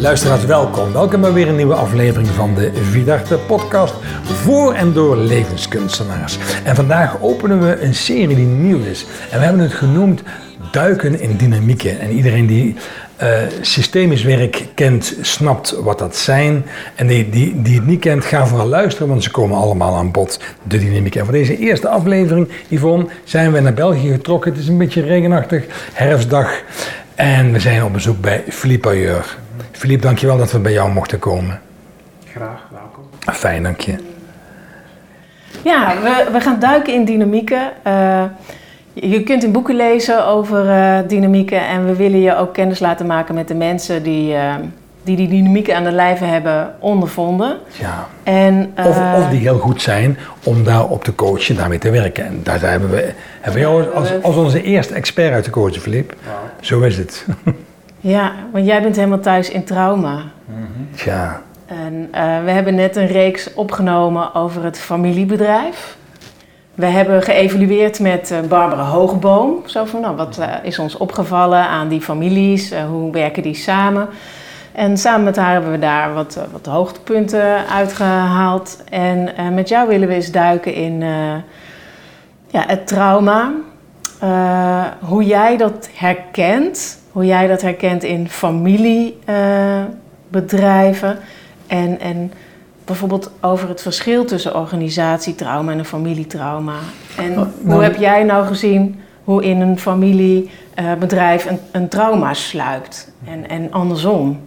Luisteraars, 0.00 0.44
welkom. 0.44 0.92
Welkom 0.92 1.20
bij 1.20 1.32
weer 1.32 1.48
een 1.48 1.56
nieuwe 1.56 1.74
aflevering 1.74 2.28
van 2.28 2.54
de 2.54 2.72
Vidarte 2.74 3.38
podcast 3.38 3.94
voor 4.22 4.74
en 4.74 4.92
door 4.92 5.16
levenskunstenaars. 5.16 6.38
En 6.64 6.74
vandaag 6.74 7.20
openen 7.20 7.60
we 7.60 7.80
een 7.80 7.94
serie 7.94 8.36
die 8.36 8.46
nieuw 8.46 8.78
is. 8.78 9.06
En 9.30 9.38
we 9.38 9.44
hebben 9.44 9.62
het 9.62 9.72
genoemd 9.72 10.22
Duiken 10.70 11.20
in 11.20 11.36
Dynamieken. 11.36 12.00
En 12.00 12.10
iedereen 12.10 12.46
die 12.46 12.74
uh, 13.22 13.28
systemisch 13.60 14.22
werk 14.22 14.64
kent, 14.74 15.16
snapt 15.20 15.70
wat 15.70 15.98
dat 15.98 16.16
zijn. 16.16 16.64
En 16.94 17.06
die, 17.06 17.30
die, 17.30 17.74
het 17.74 17.86
niet 17.86 18.00
kent, 18.00 18.24
ga 18.24 18.46
vooral 18.46 18.68
luisteren, 18.68 19.08
want 19.08 19.22
ze 19.22 19.30
komen 19.30 19.56
allemaal 19.56 19.96
aan 19.96 20.10
bod, 20.10 20.40
de 20.62 20.78
dynamiek. 20.78 21.14
En 21.14 21.24
voor 21.24 21.34
deze 21.34 21.58
eerste 21.58 21.88
aflevering, 21.88 22.48
Yvonne, 22.68 23.06
zijn 23.24 23.52
we 23.52 23.60
naar 23.60 23.74
België 23.74 24.10
getrokken. 24.10 24.52
Het 24.52 24.60
is 24.60 24.68
een 24.68 24.78
beetje 24.78 25.02
regenachtig, 25.02 25.64
herfstdag. 25.92 26.62
En 27.14 27.52
we 27.52 27.60
zijn 27.60 27.84
op 27.84 27.92
bezoek 27.92 28.20
bij 28.20 28.44
Philippe. 28.48 29.22
Philippe, 29.78 30.06
dankjewel 30.06 30.36
dat 30.36 30.52
we 30.52 30.58
bij 30.58 30.72
jou 30.72 30.92
mochten 30.92 31.18
komen. 31.18 31.60
Graag, 32.30 32.68
welkom. 32.70 33.34
Fijn, 33.34 33.62
dank 33.62 33.80
je. 33.80 33.94
Ja, 35.64 35.94
we, 36.02 36.28
we 36.32 36.40
gaan 36.40 36.60
duiken 36.60 36.94
in 36.94 37.04
dynamieken. 37.04 37.72
Uh, 37.86 38.22
je 38.92 39.22
kunt 39.22 39.44
in 39.44 39.52
boeken 39.52 39.76
lezen 39.76 40.26
over 40.26 40.64
uh, 40.64 40.98
dynamieken 41.08 41.66
en 41.66 41.86
we 41.86 41.96
willen 41.96 42.20
je 42.20 42.36
ook 42.36 42.54
kennis 42.54 42.78
laten 42.78 43.06
maken 43.06 43.34
met 43.34 43.48
de 43.48 43.54
mensen 43.54 44.02
die, 44.02 44.32
uh, 44.32 44.54
die 45.02 45.16
die 45.16 45.28
dynamieken 45.28 45.76
aan 45.76 45.84
de 45.84 45.92
lijve 45.92 46.24
hebben 46.24 46.74
ondervonden. 46.78 47.56
Ja. 47.80 48.06
En, 48.22 48.72
uh, 48.78 48.86
of, 48.86 48.96
of, 49.16 49.28
die 49.30 49.40
heel 49.40 49.58
goed 49.58 49.82
zijn 49.82 50.18
om 50.44 50.64
daarop 50.64 51.04
te 51.04 51.14
coachen, 51.14 51.56
daarmee 51.56 51.78
te 51.78 51.90
werken. 51.90 52.26
En 52.26 52.40
daar 52.42 52.60
hebben 52.60 52.90
we, 52.90 53.12
hebben 53.40 53.62
we 53.62 53.68
jou 53.68 53.94
als, 53.94 54.22
als 54.22 54.36
onze 54.36 54.62
eerste 54.62 54.94
expert 54.94 55.32
uit 55.32 55.44
te 55.44 55.50
coachen, 55.50 55.80
Filip. 55.80 56.14
Ja. 56.24 56.52
Zo 56.60 56.80
is 56.80 56.96
het. 56.96 57.26
ja, 58.08 58.32
want 58.52 58.66
jij 58.66 58.82
bent 58.82 58.96
helemaal 58.96 59.20
thuis 59.20 59.50
in 59.50 59.64
trauma. 59.64 60.14
Mm 60.44 60.68
-hmm. 60.74 60.88
Ja. 61.04 61.42
En 61.66 62.08
we 62.44 62.50
hebben 62.50 62.74
net 62.74 62.96
een 62.96 63.06
reeks 63.06 63.54
opgenomen 63.54 64.34
over 64.34 64.64
het 64.64 64.78
familiebedrijf. 64.78 65.96
We 66.78 66.86
hebben 66.86 67.22
geëvalueerd 67.22 68.00
met 68.00 68.30
eh, 68.30 68.40
Barbara 68.40 68.82
Hoogboom. 68.82 69.62
Zo 69.64 69.84
van, 69.84 70.00
nou, 70.00 70.16
wat 70.16 70.38
eh, 70.38 70.54
is 70.62 70.78
ons 70.78 70.96
opgevallen 70.96 71.68
aan 71.68 71.88
die 71.88 72.00
families? 72.00 72.70
Eh, 72.70 72.84
hoe 72.84 73.12
werken 73.12 73.42
die 73.42 73.54
samen? 73.54 74.08
En 74.72 74.98
samen 74.98 75.24
met 75.24 75.36
haar 75.36 75.52
hebben 75.52 75.70
we 75.70 75.78
daar 75.78 76.14
wat, 76.14 76.38
wat 76.52 76.66
hoogtepunten 76.66 77.66
uitgehaald. 77.68 78.82
En 78.90 79.30
met 79.54 79.68
jou 79.68 79.88
willen 79.88 80.08
we 80.08 80.14
eens 80.14 80.30
duiken 80.30 80.74
in 80.74 81.00
ja, 82.46 82.64
het 82.66 82.86
trauma. 82.86 83.52
hoe 85.00 85.24
jij 85.24 85.56
dat 85.56 85.88
herkent. 85.94 86.97
Hoe 87.12 87.26
jij 87.26 87.46
dat 87.46 87.62
herkent 87.62 88.04
in 88.04 88.28
familiebedrijven. 88.28 91.18
en, 91.66 92.00
en 92.00 92.32
bijvoorbeeld 92.84 93.30
over 93.40 93.68
het 93.68 93.82
verschil 93.82 94.24
tussen 94.24 94.56
organisatietrauma 94.56 95.72
en 95.72 95.78
een 95.78 95.84
familietrauma. 95.84 96.76
En 97.16 97.30
oh, 97.30 97.36
hoe 97.36 97.46
nou- 97.62 97.82
heb 97.82 97.96
jij 97.96 98.22
nou 98.22 98.46
gezien 98.46 99.00
hoe 99.24 99.44
in 99.44 99.60
een 99.60 99.78
familiebedrijf 99.78 101.46
een, 101.46 101.58
een 101.72 101.88
trauma 101.88 102.34
sluipt 102.34 103.12
en, 103.24 103.48
en 103.48 103.72
andersom? 103.72 104.40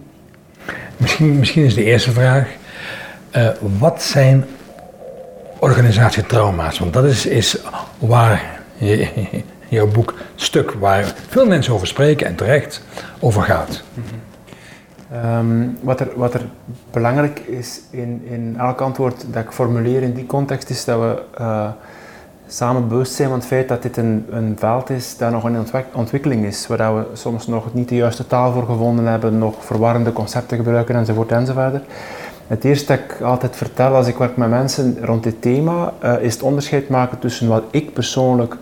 Misschien, 0.96 1.38
misschien 1.38 1.64
is 1.64 1.74
de 1.74 1.84
eerste 1.84 2.10
vraag, 2.10 2.48
uh, 3.36 3.48
wat 3.78 4.02
zijn 4.02 4.44
organisatietrauma's? 5.58 6.78
Want 6.78 6.92
dat 6.92 7.04
is, 7.04 7.26
is 7.26 7.58
waar 7.98 8.60
je, 8.74 9.08
jouw 9.76 9.86
boek 9.86 10.14
stuk 10.34 10.70
waar 10.70 11.14
veel 11.28 11.46
mensen 11.46 11.74
over 11.74 11.86
spreken 11.86 12.26
en 12.26 12.34
terecht 12.34 12.82
over 13.20 13.42
gaat. 13.42 13.82
Mm 13.94 14.04
Um, 15.14 15.78
wat, 15.80 16.00
er, 16.00 16.08
wat 16.16 16.34
er 16.34 16.40
belangrijk 16.90 17.38
is 17.38 17.80
in, 17.90 18.22
in 18.24 18.54
elk 18.58 18.80
antwoord 18.80 19.24
dat 19.32 19.44
ik 19.44 19.52
formuleer 19.52 20.02
in 20.02 20.12
die 20.12 20.26
context 20.26 20.70
is 20.70 20.84
dat 20.84 21.00
we 21.00 21.22
uh, 21.40 21.68
samen 22.46 22.88
bewust 22.88 23.12
zijn 23.12 23.28
van 23.28 23.38
het 23.38 23.46
feit 23.46 23.68
dat 23.68 23.82
dit 23.82 23.96
een, 23.96 24.26
een 24.30 24.56
veld 24.58 24.90
is 24.90 25.16
dat 25.16 25.30
nog 25.30 25.46
in 25.46 25.66
ontwikkeling 25.92 26.44
is, 26.44 26.66
waar 26.66 26.96
we 26.96 27.04
soms 27.12 27.46
nog 27.46 27.74
niet 27.74 27.88
de 27.88 27.94
juiste 27.94 28.26
taal 28.26 28.52
voor 28.52 28.66
gevonden 28.66 29.06
hebben, 29.06 29.38
nog 29.38 29.64
verwarrende 29.64 30.12
concepten 30.12 30.56
gebruiken 30.56 30.94
enzovoort 30.94 31.32
enzovoort. 31.32 31.82
Het 32.46 32.64
eerste 32.64 32.86
dat 32.86 32.98
ik 32.98 33.20
altijd 33.20 33.56
vertel 33.56 33.94
als 33.94 34.06
ik 34.06 34.16
werk 34.16 34.36
met 34.36 34.50
mensen 34.50 34.98
rond 35.02 35.22
dit 35.22 35.42
thema, 35.42 35.92
uh, 36.04 36.22
is 36.22 36.32
het 36.32 36.42
onderscheid 36.42 36.88
maken 36.88 37.18
tussen 37.18 37.48
wat 37.48 37.62
ik 37.70 37.92
persoonlijk 37.92 38.56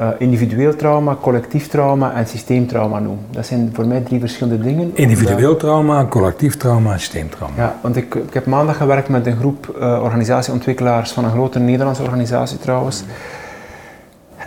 uh, 0.00 0.08
individueel 0.18 0.76
trauma, 0.76 1.16
collectief 1.20 1.68
trauma 1.68 2.12
en 2.12 2.26
systeemtrauma 2.26 2.98
noem. 2.98 3.18
Dat 3.30 3.46
zijn 3.46 3.70
voor 3.72 3.86
mij 3.86 4.00
drie 4.00 4.20
verschillende 4.20 4.64
dingen. 4.64 4.90
Individueel 4.94 5.56
trauma, 5.56 6.06
collectief 6.06 6.56
trauma, 6.56 6.98
systeemtrauma. 6.98 7.54
Ja, 7.56 7.76
want 7.82 7.96
ik, 7.96 8.14
ik 8.14 8.34
heb 8.34 8.46
maandag 8.46 8.76
gewerkt 8.76 9.08
met 9.08 9.26
een 9.26 9.36
groep 9.36 9.76
uh, 9.80 10.00
organisatieontwikkelaars 10.02 11.12
van 11.12 11.24
een 11.24 11.30
grote 11.30 11.58
Nederlandse 11.58 12.02
organisatie 12.02 12.58
trouwens. 12.58 13.04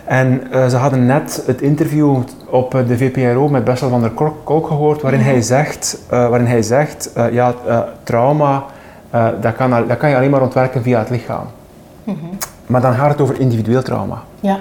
En 0.04 0.42
uh, 0.52 0.66
ze 0.66 0.76
hadden 0.76 1.06
net 1.06 1.42
het 1.46 1.60
interview 1.60 2.16
op 2.50 2.84
de 2.86 2.96
VPRO 2.96 3.48
met 3.48 3.64
Bessel 3.64 3.88
van 3.88 4.00
der 4.00 4.10
Kolk 4.44 4.66
gehoord, 4.66 5.02
waarin 5.02 5.20
hij 5.20 5.42
zegt, 5.42 5.98
waarin 6.08 6.46
hij 6.46 6.62
zegt 6.62 7.10
ja, 7.32 7.54
trauma, 8.02 8.64
dat, 9.40 9.54
kan, 9.56 9.70
dat 9.70 9.96
kan 9.96 10.10
je 10.10 10.16
alleen 10.16 10.30
maar 10.30 10.42
ontwerken 10.42 10.82
via 10.82 10.98
het 10.98 11.10
lichaam. 11.10 11.46
Mm 12.04 12.16
-hmm. 12.20 12.38
Maar 12.66 12.80
dan 12.80 12.94
gaat 12.94 13.10
het 13.10 13.20
over 13.20 13.40
individueel 13.40 13.82
trauma. 13.82 14.22
Ja. 14.40 14.58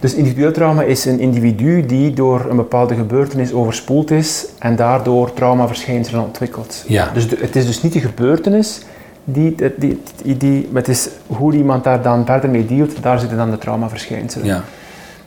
Dus 0.00 0.14
individueel 0.14 0.52
trauma 0.52 0.82
is 0.82 1.04
een 1.04 1.20
individu 1.20 1.86
die 1.86 2.12
door 2.12 2.46
een 2.50 2.56
bepaalde 2.56 2.94
gebeurtenis 2.94 3.52
overspoeld 3.52 4.10
is 4.10 4.46
en 4.58 4.76
daardoor 4.76 5.32
traumaverschijnselen 5.32 6.22
ontwikkelt. 6.22 6.84
Ja. 6.86 7.10
Dus 7.14 7.30
het 7.30 7.56
is 7.56 7.66
dus 7.66 7.82
niet 7.82 7.92
de 7.92 8.00
gebeurtenis 8.00 8.80
die, 9.24 9.54
die, 9.76 10.00
die, 10.22 10.36
die, 10.36 10.68
het 10.72 10.88
is 10.88 11.08
hoe 11.26 11.54
iemand 11.54 11.84
daar 11.84 12.02
dan 12.02 12.26
verder 12.26 12.50
mee 12.50 12.66
dealt, 12.66 13.02
daar 13.02 13.18
zitten 13.18 13.36
dan 13.36 13.50
de 13.50 13.58
traumaverschijnselen. 13.58 14.46
Ja. 14.46 14.64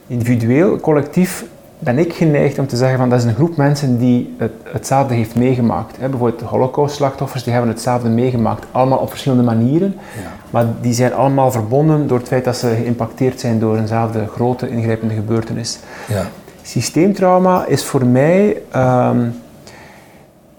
Individueel, 0.08 0.80
collectief 0.80 1.46
ben 1.80 1.98
ik 1.98 2.14
geneigd 2.14 2.60
om 2.60 2.68
te 2.68 2.78
zeggen 2.78 2.98
van 2.98 3.10
dat 3.10 3.20
is 3.20 3.26
een 3.26 3.36
groep 3.36 3.58
mensen 3.58 3.98
die 3.98 4.36
het, 4.38 4.52
hetzelfde 4.64 5.14
heeft 5.14 5.36
meegemaakt. 5.36 5.98
He, 6.00 6.10
bijvoorbeeld 6.10 6.40
de 6.40 6.46
holocaust-slachtoffers, 6.46 7.44
die 7.44 7.54
hebben 7.54 7.72
hetzelfde 7.72 8.10
meegemaakt, 8.10 8.66
allemaal 8.72 8.98
op 8.98 9.10
verschillende 9.10 9.44
manieren. 9.44 9.96
Ja. 10.16 10.32
Maar 10.50 10.66
die 10.82 10.94
zijn 10.94 11.14
allemaal 11.14 11.52
verbonden 11.52 12.08
door 12.08 12.18
het 12.18 12.28
feit 12.28 12.44
dat 12.44 12.58
ze 12.58 12.68
geïmpacteerd 12.68 13.40
zijn 13.40 13.60
door 13.60 13.78
eenzelfde 13.78 14.28
grote 14.28 14.70
ingrijpende 14.70 15.14
gebeurtenis. 15.14 15.80
Ja. 16.08 16.26
Systeemtrauma 16.62 17.66
is 17.66 17.84
voor 17.84 18.06
mij, 18.06 18.62
um, 18.76 19.34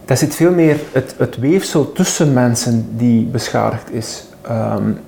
dat 0.04 0.18
zit 0.18 0.34
veel 0.34 0.52
meer 0.52 0.80
het, 0.92 1.14
het 1.18 1.36
weefsel 1.36 1.92
tussen 1.92 2.32
mensen 2.32 2.88
die 2.96 3.24
beschadigd 3.26 3.92
is. 3.92 4.24
Um, 4.50 4.98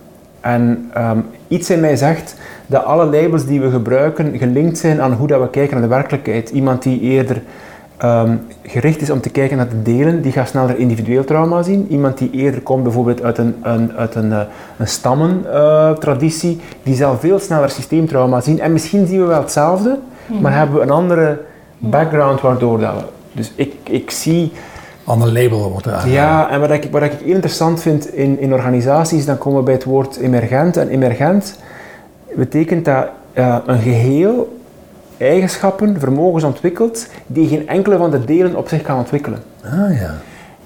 en 0.40 0.90
um, 0.98 1.26
iets 1.48 1.70
in 1.70 1.80
mij 1.80 1.96
zegt 1.96 2.34
dat 2.72 2.84
alle 2.84 3.04
labels 3.04 3.46
die 3.46 3.60
we 3.60 3.70
gebruiken 3.70 4.38
gelinkt 4.38 4.78
zijn 4.78 5.02
aan 5.02 5.12
hoe 5.12 5.26
dat 5.26 5.40
we 5.40 5.50
kijken 5.50 5.72
naar 5.72 5.88
de 5.88 5.94
werkelijkheid. 5.94 6.50
Iemand 6.50 6.82
die 6.82 7.00
eerder 7.00 7.42
um, 8.04 8.40
gericht 8.62 9.00
is 9.00 9.10
om 9.10 9.20
te 9.20 9.30
kijken 9.30 9.56
naar 9.56 9.68
de 9.68 9.82
delen, 9.82 10.22
die 10.22 10.32
gaat 10.32 10.48
sneller 10.48 10.78
individueel 10.78 11.24
trauma 11.24 11.62
zien. 11.62 11.86
Iemand 11.90 12.18
die 12.18 12.30
eerder 12.30 12.60
komt 12.60 12.82
bijvoorbeeld 12.82 13.22
uit 13.22 13.38
een, 13.38 13.54
een 13.62 13.92
uit 13.92 14.14
een, 14.14 14.30
uh, 14.30 14.40
een 14.76 14.88
stammentraditie, 14.88 16.56
uh, 16.56 16.62
die 16.82 16.94
zal 16.94 17.18
veel 17.18 17.38
sneller 17.38 17.70
systeemtrauma 17.70 18.40
zien. 18.40 18.60
En 18.60 18.72
misschien 18.72 19.06
zien 19.06 19.20
we 19.20 19.26
wel 19.26 19.40
hetzelfde, 19.40 19.98
maar 20.40 20.56
hebben 20.56 20.76
we 20.76 20.82
een 20.82 20.90
andere 20.90 21.40
background 21.78 22.40
waardoor 22.40 22.78
dat 22.78 22.94
we... 22.94 23.02
Dus 23.32 23.52
ik, 23.54 23.74
ik 23.82 24.10
zie... 24.10 24.52
Ander 25.04 25.32
label 25.32 25.70
wordt 25.70 25.86
er 25.86 26.08
Ja, 26.08 26.50
en 26.50 26.60
wat 26.60 26.70
ik, 26.70 26.88
wat 26.90 27.02
ik 27.02 27.12
heel 27.12 27.34
interessant 27.34 27.82
vind 27.82 28.14
in, 28.14 28.40
in 28.40 28.52
organisaties, 28.52 29.24
dan 29.24 29.38
komen 29.38 29.58
we 29.58 29.64
bij 29.64 29.74
het 29.74 29.84
woord 29.84 30.16
emergent. 30.16 30.76
En 30.76 30.88
emergent 30.88 31.58
betekent 32.36 32.84
dat 32.84 33.06
uh, 33.34 33.56
een 33.66 33.80
geheel 33.80 34.60
eigenschappen, 35.16 36.00
vermogens 36.00 36.44
ontwikkelt 36.44 37.06
die 37.26 37.48
geen 37.48 37.68
enkele 37.68 37.96
van 37.96 38.10
de 38.10 38.24
delen 38.24 38.56
op 38.56 38.68
zich 38.68 38.82
kan 38.82 38.98
ontwikkelen. 38.98 39.38
Ah 39.64 40.00
ja. 40.00 40.14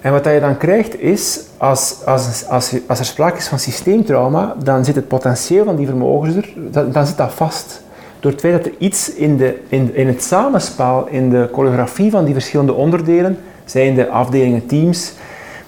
En 0.01 0.11
wat 0.11 0.25
je 0.25 0.39
dan 0.39 0.57
krijgt 0.57 0.99
is, 0.99 1.39
als, 1.57 1.95
als, 2.05 2.45
als, 2.47 2.75
als 2.87 2.99
er 2.99 3.05
sprake 3.05 3.37
is 3.37 3.47
van 3.47 3.59
systeemtrauma, 3.59 4.55
dan 4.63 4.85
zit 4.85 4.95
het 4.95 5.07
potentieel 5.07 5.65
van 5.65 5.75
die 5.75 5.85
vermogens 5.85 6.35
er, 6.35 6.53
dan, 6.55 6.91
dan 6.91 7.07
zit 7.07 7.17
dat 7.17 7.33
vast. 7.33 7.81
Door 8.19 8.31
het 8.31 8.39
feit 8.39 8.53
dat 8.53 8.65
er 8.65 8.73
iets 8.77 9.13
in, 9.13 9.37
de, 9.37 9.59
in, 9.69 9.95
in 9.95 10.07
het 10.07 10.23
samenspel, 10.23 11.07
in 11.09 11.29
de 11.29 11.49
choreografie 11.53 12.11
van 12.11 12.25
die 12.25 12.33
verschillende 12.33 12.73
onderdelen, 12.73 13.37
zijn 13.65 13.95
de 13.95 14.09
afdelingen, 14.09 14.65
teams, 14.65 15.13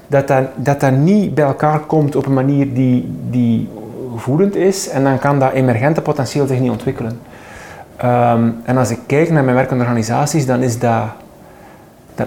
dat 0.07 0.27
dat, 0.27 0.43
dat 0.55 0.79
dat 0.79 0.91
niet 0.91 1.33
bij 1.33 1.45
elkaar 1.45 1.79
komt 1.79 2.15
op 2.15 2.25
een 2.25 2.33
manier 2.33 2.73
die, 2.73 3.11
die 3.29 3.67
voedend 4.19 4.55
is 4.55 4.89
en 4.89 5.03
dan 5.03 5.19
kan 5.19 5.39
dat 5.39 5.51
emergente 5.51 6.01
potentieel 6.01 6.47
zich 6.47 6.59
niet 6.59 6.71
ontwikkelen. 6.71 7.19
Um, 8.03 8.55
en 8.63 8.77
als 8.77 8.89
ik 8.89 8.99
kijk 9.05 9.29
naar 9.29 9.43
mijn 9.43 9.55
werkende 9.55 9.83
organisaties, 9.83 10.45
dan 10.45 10.61
is 10.61 10.79
dat, 10.79 11.07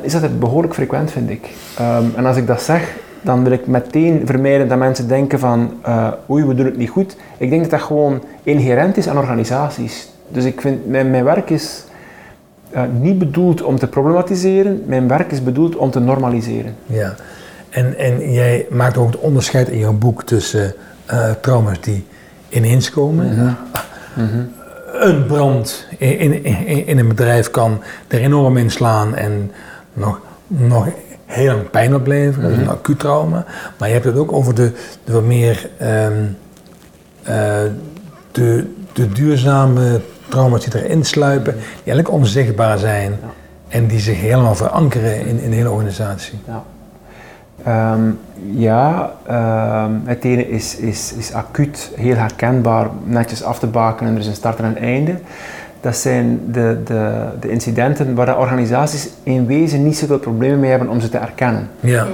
is 0.02 0.38
behoorlijk 0.38 0.74
frequent, 0.74 1.10
vind 1.10 1.30
ik. 1.30 1.50
Um, 1.80 2.12
en 2.16 2.26
als 2.26 2.36
ik 2.36 2.46
dat 2.46 2.62
zeg, 2.62 2.96
dan 3.20 3.42
wil 3.42 3.52
ik 3.52 3.66
meteen 3.66 4.22
vermijden 4.24 4.68
dat 4.68 4.78
mensen 4.78 5.08
denken 5.08 5.38
van 5.38 5.72
uh, 5.86 6.08
oei, 6.30 6.44
we 6.44 6.54
doen 6.54 6.66
het 6.66 6.76
niet 6.76 6.90
goed. 6.90 7.16
Ik 7.36 7.50
denk 7.50 7.62
dat 7.62 7.70
dat 7.70 7.80
gewoon 7.80 8.22
inherent 8.42 8.96
is 8.96 9.08
aan 9.08 9.18
organisaties. 9.18 10.10
Dus 10.28 10.44
ik 10.44 10.60
vind, 10.60 10.86
mijn, 10.86 11.10
mijn 11.10 11.24
werk 11.24 11.50
is 11.50 11.84
eh, 12.70 12.82
niet 13.00 13.18
bedoeld 13.18 13.62
om 13.62 13.78
te 13.78 13.86
problematiseren, 13.86 14.82
mijn 14.86 15.08
werk 15.08 15.30
is 15.30 15.42
bedoeld 15.42 15.76
om 15.76 15.90
te 15.90 16.00
normaliseren. 16.00 16.74
Ja, 16.86 17.14
en, 17.70 17.98
en 17.98 18.32
jij 18.32 18.66
maakt 18.70 18.96
ook 18.96 19.06
het 19.06 19.20
onderscheid 19.20 19.68
in 19.68 19.78
jouw 19.78 19.92
boek 19.92 20.22
tussen 20.22 20.74
trauma's 21.40 21.80
die 21.80 22.06
ineens 22.48 22.90
komen. 22.90 23.26
Mhm. 23.34 23.52
Mhm. 24.24 24.42
Een 24.92 25.26
brand 25.26 25.86
in, 25.98 26.44
in, 26.44 26.86
in, 26.86 26.98
een 26.98 27.08
bedrijf 27.08 27.50
kan 27.50 27.82
er 28.08 28.20
enorm 28.20 28.56
in 28.56 28.70
slaan 28.70 29.14
en 29.14 29.50
nog, 29.92 30.20
nog 30.46 30.86
heel 31.26 31.46
lang 31.54 31.70
pijn 31.70 31.94
opleveren. 31.94 32.42
Dat 32.42 32.50
is 32.50 32.56
een 32.56 32.62
Mhm. 32.62 32.72
acuut 32.72 32.98
trauma. 32.98 33.44
Maar 33.78 33.88
je 33.88 33.94
hebt 33.94 34.06
het 34.06 34.16
ook 34.16 34.32
over 34.32 34.54
de, 34.54 34.72
de 35.04 35.12
wat 35.12 35.24
meer 35.24 35.70
ehm, 35.78 36.24
eh, 37.22 37.60
de, 38.32 38.72
de 38.92 39.08
duurzame 39.08 40.00
trauma's 40.28 40.64
die 40.64 40.82
erin 40.82 41.04
sluipen, 41.04 41.52
die 41.54 41.62
eigenlijk 41.92 42.10
onzichtbaar 42.10 42.78
zijn 42.78 43.10
Ja. 43.10 43.28
en 43.68 43.86
die 43.86 44.00
zich 44.00 44.20
helemaal 44.20 44.54
verankeren 44.54 45.26
in, 45.26 45.40
in 45.40 45.50
de 45.50 45.56
hele 45.56 45.70
organisatie. 45.70 46.38
Ja, 46.46 46.62
Ehm, 47.64 48.00
ja 48.50 49.10
ehm, 49.26 49.90
het 50.04 50.24
ene 50.24 50.48
is, 50.48 50.76
is, 50.76 51.12
is 51.12 51.32
acuut, 51.32 51.90
heel 51.96 52.16
herkenbaar, 52.16 52.86
netjes 53.04 53.42
af 53.44 53.58
te 53.58 53.66
bakenen 53.66 54.08
en 54.10 54.14
er 54.16 54.22
is 54.22 54.28
een 54.28 54.34
start 54.34 54.58
en 54.58 54.64
een 54.64 54.78
einde. 54.78 55.14
Dat 55.80 55.96
zijn 55.96 56.40
de, 56.52 56.80
de, 56.84 57.12
de 57.40 57.50
incidenten 57.50 58.14
waar 58.14 58.26
de 58.26 58.36
organisaties 58.36 59.10
in 59.22 59.46
wezen 59.46 59.84
niet 59.84 59.96
zoveel 59.96 60.18
problemen 60.18 60.60
mee 60.60 60.70
hebben 60.70 60.88
om 60.88 61.00
ze 61.00 61.08
te 61.08 61.18
erkennen. 61.18 61.68
Ja, 61.80 62.06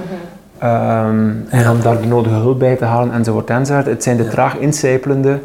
Ehm, 0.57 1.29
en 1.49 1.59
Ja. 1.59 1.71
om 1.71 1.81
daar 1.81 2.01
de 2.01 2.07
nodige 2.07 2.35
hulp 2.35 2.59
bij 2.59 2.75
te 2.75 2.85
halen 2.85 3.13
enzovoort 3.13 3.49
enzovoort. 3.49 3.85
Het 3.85 4.03
zijn 4.03 4.17
de 4.17 4.23
Ja. 4.23 4.29
traag 4.29 4.57
incijpelende 4.57 5.39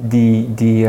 die, 0.00 0.54
die, 0.54 0.88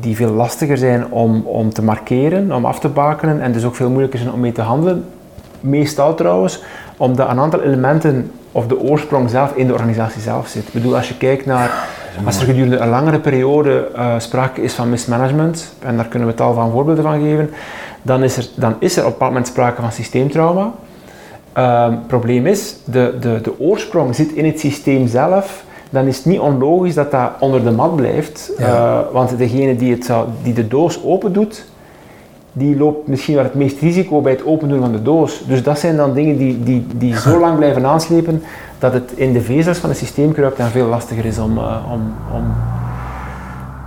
die 0.00 0.16
veel 0.16 0.30
lastiger 0.32 0.78
zijn 0.78 1.10
om, 1.10 1.40
om 1.44 1.72
te 1.72 1.82
markeren, 1.82 2.52
om 2.52 2.64
af 2.64 2.78
te 2.80 2.88
bakenen 2.88 3.40
en 3.40 3.52
dus 3.52 3.64
ook 3.64 3.74
veel 3.74 3.88
moeilijker 3.90 4.18
zijn 4.18 4.32
om 4.32 4.40
mee 4.40 4.52
te 4.52 4.60
handelen. 4.62 5.04
Meestal 5.66 6.14
trouwens, 6.14 6.62
omdat 6.96 7.28
een 7.28 7.40
aantal 7.40 7.60
elementen 7.62 8.30
of 8.52 8.66
de 8.66 8.80
oorsprong 8.80 9.30
zelf 9.30 9.52
in 9.54 9.66
de 9.66 9.72
organisatie 9.72 10.20
zelf 10.20 10.48
zit. 10.48 10.66
Ik 10.66 10.72
bedoel, 10.72 10.96
als 10.96 11.08
je 11.08 11.16
kijkt 11.16 11.46
naar, 11.46 11.88
als 12.24 12.40
er 12.40 12.46
gedurende 12.46 12.76
een 12.76 12.88
langere 12.88 13.18
periode 13.18 13.88
eh, 13.94 14.14
sprake 14.18 14.62
is 14.62 14.72
van 14.72 14.90
mismanagement, 14.90 15.74
en 15.78 15.96
daar 15.96 16.06
kunnen 16.08 16.28
we 16.28 16.34
tal 16.34 16.54
van 16.54 16.70
voorbeelden 16.70 17.04
van 17.04 17.20
geven, 17.20 17.50
dan 18.02 18.22
is 18.22 18.36
er, 18.36 18.46
dan 18.54 18.74
is 18.78 18.96
er 18.96 19.02
op 19.02 19.06
een 19.06 19.12
bepaald 19.12 19.30
moment 19.30 19.48
sprake 19.48 19.80
van 19.80 19.92
systeemtrauma. 19.92 20.72
Het 21.52 22.06
probleem 22.06 22.46
is, 22.46 22.76
de, 22.84 23.14
de, 23.20 23.40
de 23.40 23.60
oorsprong 23.60 24.14
zit 24.14 24.32
in 24.32 24.44
het 24.44 24.60
systeem 24.60 25.06
zelf. 25.06 25.64
Dan 25.90 26.06
is 26.06 26.16
het 26.16 26.26
niet 26.26 26.40
onlogisch 26.40 26.94
dat 26.94 27.10
dat 27.10 27.30
onder 27.38 27.64
de 27.64 27.70
mat 27.70 27.96
blijft. 27.96 28.50
Ja. 28.58 28.66
Eh, 28.66 29.12
want 29.12 29.38
degene 29.38 29.76
die, 29.76 29.92
het 29.92 30.04
zou, 30.04 30.28
die 30.42 30.52
de 30.52 30.68
doos 30.68 31.04
open 31.04 31.32
doet, 31.32 31.64
die 32.58 32.76
loopt 32.76 33.08
misschien 33.08 33.34
wel 33.34 33.44
het 33.44 33.54
meest 33.54 33.80
risico 33.80 34.20
bij 34.20 34.32
het 34.32 34.44
opendoen 34.44 34.80
van 34.80 34.92
de 34.92 35.02
doos. 35.02 35.42
Dus 35.46 35.62
dat 35.62 35.78
zijn 35.78 35.96
dan 35.96 36.14
dingen 36.14 36.36
die, 36.38 36.62
die, 36.62 36.86
die 36.96 37.18
zo 37.18 37.40
lang 37.44 37.56
blijven 37.56 37.86
aanslepen 37.86 38.42
dat 38.78 38.92
het 38.92 39.12
in 39.14 39.32
de 39.32 39.40
vezels 39.40 39.78
van 39.78 39.88
het 39.88 39.98
systeem 39.98 40.32
kruipt 40.32 40.58
en 40.58 40.70
veel 40.70 40.86
lastiger 40.86 41.24
is 41.24 41.38
om, 41.38 41.58
eh, 41.58 41.76
om, 41.92 42.14
om, 42.34 42.44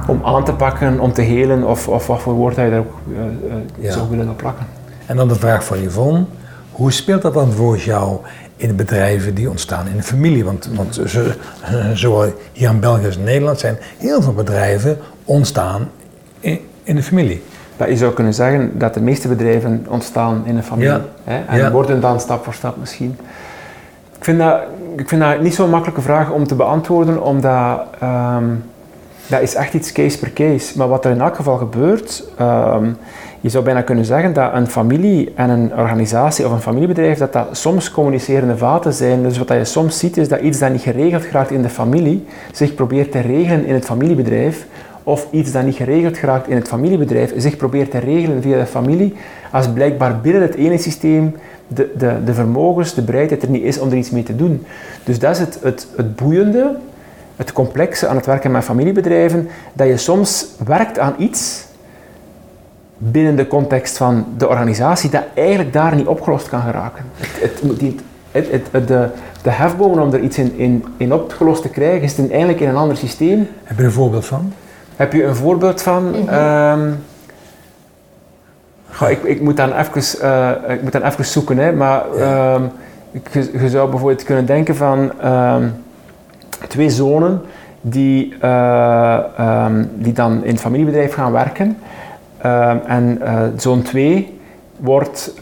om 0.07 0.21
aan 0.35 0.43
te 0.45 0.53
pakken, 0.53 0.99
om 0.99 1.13
te 1.13 1.21
helen 1.21 1.63
of, 1.63 1.87
of 1.87 2.07
wat 2.07 2.21
voor 2.21 2.33
woord 2.33 2.55
je 2.55 2.69
daar 2.69 2.79
ook 2.79 2.93
eh, 3.13 3.19
eh, 3.21 3.57
Ja. 3.79 3.91
zou 3.91 4.09
willen 4.09 4.29
op 4.29 4.37
plakken. 4.37 4.65
En 5.05 5.15
dan 5.15 5.27
de 5.27 5.35
vraag 5.35 5.65
van 5.65 5.81
Yvonne. 5.81 6.23
Hoe 6.71 6.91
speelt 6.91 7.21
dat 7.21 7.33
dan 7.33 7.51
voor 7.51 7.77
jou 7.77 8.17
in 8.55 8.67
de 8.67 8.73
bedrijven 8.73 9.33
die 9.35 9.49
ontstaan 9.49 9.87
in 9.87 9.95
de 9.97 10.03
familie? 10.03 10.45
Want, 10.45 10.69
want 10.75 11.01
zo- 11.05 11.23
zowel 11.93 12.33
hier 12.51 12.69
in 12.69 12.79
België 12.79 13.05
als 13.05 13.17
in 13.17 13.23
Nederland 13.23 13.59
zijn 13.59 13.77
heel 13.97 14.21
veel 14.21 14.33
bedrijven 14.33 14.97
ontstaan 15.25 15.89
in, 16.39 16.59
in 16.83 16.95
de 16.95 17.03
familie. 17.03 17.41
Dat 17.79 17.87
je 17.89 17.97
zou 17.97 18.13
kunnen 18.13 18.33
zeggen 18.33 18.71
dat 18.73 18.93
de 18.93 19.01
meeste 19.01 19.27
bedrijven 19.27 19.85
ontstaan 19.89 20.41
in 20.45 20.57
een 20.57 20.63
familie. 20.63 20.89
Ja. 20.91 21.01
Hè? 21.23 21.39
En 21.47 21.57
Ja. 21.57 21.71
worden 21.71 22.01
dan 22.01 22.19
stap 22.19 22.43
voor 22.43 22.53
stap 22.53 22.77
misschien. 22.79 23.17
Ik 24.17 24.23
vind 24.23 24.39
dat, 24.39 24.59
ik 24.95 25.09
vind 25.09 25.21
dat 25.21 25.41
niet 25.41 25.53
zo'n 25.55 25.69
makkelijke 25.69 26.01
vraag 26.01 26.31
om 26.31 26.47
te 26.47 26.55
beantwoorden, 26.55 27.23
omdat 27.23 27.81
ehm, 27.99 28.45
dat 29.27 29.41
is 29.41 29.55
echt 29.55 29.73
iets 29.73 29.91
case 29.91 30.19
per 30.19 30.33
case. 30.33 30.77
Maar 30.77 30.87
wat 30.87 31.05
er 31.05 31.11
in 31.11 31.21
elk 31.21 31.35
geval 31.35 31.57
gebeurt, 31.57 32.23
ehm, 32.37 32.85
je 33.41 33.49
zou 33.49 33.63
bijna 33.63 33.81
kunnen 33.81 34.05
zeggen 34.05 34.33
dat 34.33 34.53
een 34.53 34.67
familie 34.67 35.31
en 35.35 35.49
een 35.49 35.71
organisatie 35.77 36.45
of 36.45 36.51
een 36.51 36.61
familiebedrijf, 36.61 37.17
dat 37.17 37.33
dat 37.33 37.47
soms 37.51 37.91
communicerende 37.91 38.57
vaten 38.57 38.93
zijn. 38.93 39.23
Dus 39.23 39.37
wat 39.37 39.49
je 39.49 39.65
soms 39.65 39.99
ziet 39.99 40.17
is 40.17 40.27
dat 40.29 40.39
iets 40.39 40.59
dat 40.59 40.71
niet 40.71 40.81
geregeld 40.81 41.23
geraakt 41.23 41.51
in 41.51 41.61
de 41.61 41.69
familie, 41.69 42.25
zich 42.51 42.75
probeert 42.75 43.11
te 43.11 43.19
regelen 43.19 43.65
in 43.65 43.73
het 43.73 43.85
familiebedrijf. 43.85 44.65
Of 45.09 45.27
iets 45.31 45.51
dat 45.51 45.63
niet 45.63 45.75
geregeld 45.75 46.17
geraakt 46.17 46.47
in 46.47 46.55
het 46.55 46.67
familiebedrijf, 46.67 47.33
zich 47.37 47.57
probeert 47.57 47.91
te 47.91 47.97
regelen 47.97 48.41
via 48.41 48.57
de 48.57 48.65
familie, 48.65 49.15
als 49.51 49.69
blijkbaar 49.69 50.19
binnen 50.19 50.41
het 50.41 50.55
ene 50.55 50.77
systeem 50.77 51.35
de, 51.67 51.91
de, 51.97 52.23
de 52.25 52.33
vermogens, 52.33 52.93
de 52.93 53.01
bereidheid 53.01 53.43
er 53.43 53.49
niet 53.49 53.63
is 53.63 53.79
om 53.79 53.89
er 53.89 53.97
iets 53.97 54.09
mee 54.09 54.23
te 54.23 54.35
doen. 54.35 54.65
Dus 55.03 55.19
dat 55.19 55.31
is 55.31 55.39
het, 55.39 55.59
het, 55.61 55.87
het 55.95 56.15
boeiende, 56.15 56.75
het 57.35 57.51
complexe 57.53 58.07
aan 58.07 58.15
het 58.15 58.25
werken 58.25 58.51
met 58.51 58.63
familiebedrijven, 58.63 59.47
dat 59.73 59.87
je 59.87 59.97
soms 59.97 60.47
werkt 60.65 60.99
aan 60.99 61.15
iets 61.17 61.65
binnen 62.97 63.35
de 63.35 63.47
context 63.47 63.97
van 63.97 64.25
de 64.37 64.47
organisatie 64.47 65.09
dat 65.09 65.23
eigenlijk 65.33 65.73
daar 65.73 65.95
niet 65.95 66.07
opgelost 66.07 66.49
kan 66.49 66.61
geraken. 66.61 67.05
Het, 67.17 67.61
het, 68.31 68.51
het, 68.71 68.87
de, 68.87 69.07
de 69.41 69.49
om 69.77 70.13
er 70.13 70.19
iets 70.19 70.37
in, 70.37 70.83
in, 70.97 71.13
opgelost 71.13 71.61
te 71.61 71.69
krijgen, 71.69 72.01
is 72.01 72.17
eigenlijk 72.17 72.59
in 72.59 72.69
een 72.69 72.75
ander 72.75 72.97
systeem. 72.97 73.47
Heb 73.63 73.75
je 73.75 73.81
er 73.81 73.87
een 73.87 73.91
voorbeeld 73.91 74.25
van? 74.25 74.53
Heb 74.99 75.13
je 75.13 75.23
een 75.23 75.35
voorbeeld 75.35 75.81
van? 75.81 76.15
Goh, 78.91 79.09
ik, 79.09 79.23
ik, 79.23 79.41
moet 79.41 79.57
dan 79.57 79.73
even, 79.73 80.21
eh, 80.21 80.73
ik 80.73 80.81
moet 80.81 80.91
dan 80.91 81.03
even 81.03 81.25
zoeken, 81.25 81.57
hè, 81.57 81.71
maar 81.71 82.11
ehm, 82.11 82.61
je, 83.31 83.49
je 83.59 83.69
zou 83.69 83.89
bijvoorbeeld 83.89 84.23
kunnen 84.23 84.45
denken 84.45 84.75
van 84.75 85.11
ehm, 85.21 85.67
twee 86.67 86.89
zonen 86.89 87.41
die, 87.81 88.35
ehm, 88.41 89.85
die 89.95 90.13
dan 90.13 90.43
in 90.43 90.51
het 90.51 90.61
familiebedrijf 90.61 91.13
gaan 91.13 91.31
werken. 91.31 91.77
En 92.85 93.17
eh, 93.21 93.41
zoon 93.57 93.81
2 93.81 94.39
wordt 94.77 95.33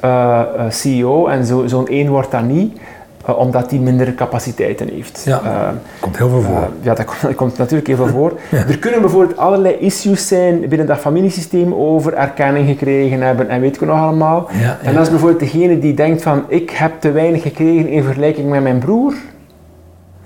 CEO 0.70 1.28
en 1.28 1.46
zo, 1.46 1.68
zoon 1.68 1.88
1 1.88 2.10
wordt 2.10 2.32
dat 2.32 2.44
niet, 2.44 2.80
eh, 3.28 3.38
omdat 3.38 3.70
hij 3.70 3.80
minder 3.80 4.14
capaciteiten 4.14 4.90
heeft. 4.94 5.22
Ja. 5.26 5.42
Ehm, 5.44 5.76
Komt 6.00 6.18
heel 6.18 6.30
veel 6.30 6.42
voor. 6.42 6.56
uh, 6.56 6.66
ja, 6.82 6.94
dat 6.94 7.06
komt, 7.10 7.22
dat 7.22 7.36
komt 7.36 7.58
natuurlijk 7.58 7.88
heel 7.88 7.96
veel 7.96 8.08
voor. 8.08 8.34
Ja. 8.52 8.58
Er 8.58 8.78
kunnen 8.80 9.02
bijvoorbeeld 9.02 9.38
allerlei 9.38 9.76
issues 9.80 10.28
zijn 10.28 10.60
binnen 10.70 10.88
dat 10.88 10.98
familiesysteem 10.98 11.74
over 11.74 12.14
erkenning 12.14 12.68
gekregen 12.68 13.22
hebben 13.22 13.50
en 13.50 13.62
weet 13.62 13.76
ik 13.76 13.82
nog 13.82 14.00
allemaal. 14.00 14.48
ja, 14.52 14.78
En 14.84 14.94
dat 14.94 15.04
is 15.04 15.10
bijvoorbeeld 15.10 15.40
degene 15.40 15.80
die 15.80 15.94
denkt 15.94 16.22
van 16.22 16.44
ik 16.48 16.70
heb 16.70 16.92
te 17.00 17.12
weinig 17.12 17.42
gekregen 17.42 17.88
in 17.88 18.04
vergelijking 18.04 18.50
met 18.50 18.62
mijn 18.64 18.78
broer 18.80 19.14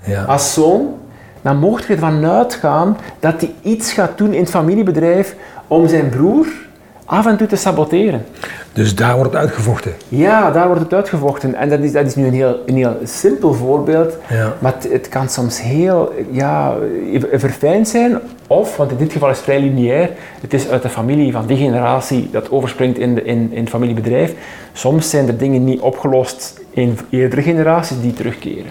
ja. 0.00 0.22
als 0.22 0.52
zoon. 0.54 0.88
Dan 1.42 1.58
mocht 1.58 1.86
je 1.86 1.92
ervan 1.92 2.26
uitgaan 2.26 2.96
dat 3.20 3.40
hij 3.40 3.54
iets 3.62 3.92
gaat 3.92 4.18
doen 4.18 4.32
in 4.32 4.40
het 4.40 4.50
familiebedrijf 4.50 5.36
om 5.66 5.88
zijn 5.88 6.08
broer 6.08 6.46
af 7.04 7.26
en 7.26 7.36
toe 7.36 7.46
te 7.46 7.56
saboteren. 7.56 8.24
Dus 8.72 8.94
daar 8.94 9.16
wordt 9.16 9.32
het 9.32 9.40
uitgevochten. 9.40 9.92
Ja, 10.08 10.50
daar 10.50 10.66
wordt 10.66 10.82
het 10.82 10.92
uitgevochten. 10.92 11.54
En 11.54 11.68
dat 11.68 11.80
is, 11.80 11.92
dat 11.92 12.06
is 12.06 12.14
nu 12.14 12.26
een 12.26 12.32
heel, 12.32 12.62
een 12.66 12.76
heel 12.76 12.96
simpel 13.04 13.54
voorbeeld. 13.54 14.16
Ja. 14.28 14.52
Maar 14.58 14.72
het, 14.74 14.92
het 14.92 15.08
kan 15.08 15.28
soms 15.28 15.62
heel 15.62 16.12
ja, 16.30 16.74
verfijnd 17.30 17.88
zijn. 17.88 18.20
Of, 18.46 18.76
want 18.76 18.90
in 18.90 18.96
dit 18.96 19.12
geval 19.12 19.30
is 19.30 19.36
het 19.36 19.44
vrij 19.44 19.60
lineair, 19.60 20.10
het 20.40 20.54
is 20.54 20.68
uit 20.68 20.82
de 20.82 20.88
familie 20.88 21.32
van 21.32 21.46
die 21.46 21.56
generatie 21.56 22.28
dat 22.32 22.50
overspringt 22.50 22.98
in, 22.98 23.14
de, 23.14 23.22
in, 23.22 23.48
in 23.52 23.60
het 23.60 23.68
familiebedrijf. 23.68 24.34
Soms 24.72 25.10
zijn 25.10 25.28
er 25.28 25.38
dingen 25.38 25.64
niet 25.64 25.80
opgelost 25.80 26.60
in 26.70 26.98
eerdere 27.10 27.42
generaties 27.42 28.00
die 28.00 28.12
terugkeren. 28.12 28.70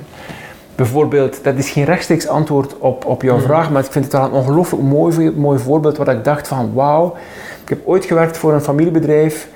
Bijvoorbeeld, 0.75 1.43
dat 1.43 1.55
is 1.55 1.69
geen 1.69 1.85
rechtstreeks 1.85 2.27
antwoord 2.27 2.77
op, 2.77 3.05
op 3.05 3.21
jouw 3.21 3.39
vraag, 3.39 3.71
maar 3.71 3.83
ik 3.83 3.91
vind 3.91 4.05
het 4.05 4.13
wel 4.13 4.23
een 4.23 4.31
ongelooflijk 4.31 4.83
mooi, 4.83 5.31
mooi 5.31 5.59
voorbeeld 5.59 5.97
waar 5.97 6.15
ik 6.15 6.23
dacht 6.23 6.47
van 6.47 6.73
wauw, 6.73 7.15
ik 7.63 7.69
heb 7.69 7.79
ooit 7.83 8.05
gewerkt 8.05 8.37
voor 8.37 8.53
een 8.53 8.61
familiebedrijf 8.61 9.47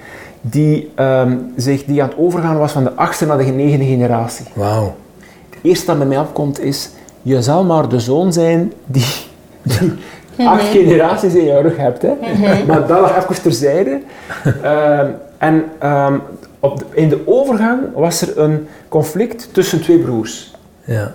die, 0.50 0.92
ehm, 0.96 1.38
zich, 1.56 1.86
die 1.86 2.02
aan 2.04 2.10
het 2.10 2.18
overgaan 2.18 2.58
was 2.58 2.72
van 2.72 2.84
de 2.84 2.94
achtste 2.94 3.26
naar 3.26 3.38
de 3.38 3.44
negende 3.44 3.86
generatie. 3.86 4.46
Wauw. 4.54 4.96
Het 5.50 5.60
eerste 5.62 5.86
dat 5.86 5.98
bij 5.98 6.08
mij 6.08 6.20
opkomt 6.20 6.60
is, 6.60 6.90
je 7.22 7.42
zal 7.42 7.64
maar 7.64 7.90
de 7.90 8.00
zoon 8.00 8.34
zijn 8.34 8.74
die, 8.86 9.06
die 9.62 10.48
acht 10.48 10.64
generaties 10.68 11.34
in 11.34 11.46
jouw 11.46 11.62
rug 11.62 11.78
hebt. 11.78 12.02
Hè? 12.02 12.14
Maar 12.68 12.88
dat 12.88 13.00
lag 13.00 13.18
even 13.18 13.42
terzijde. 13.42 14.00
Ehm, 14.64 15.08
en 15.38 15.64
ehm, 15.80 16.18
op 16.60 16.78
de- 16.80 16.86
in 16.94 17.10
de 17.10 17.22
overgang 17.26 17.80
was 17.94 18.22
er 18.22 18.38
een 18.40 18.68
conflict 18.88 19.50
tussen 19.54 19.82
twee 19.82 20.00
broers. 20.00 20.54
Ja. 20.84 21.12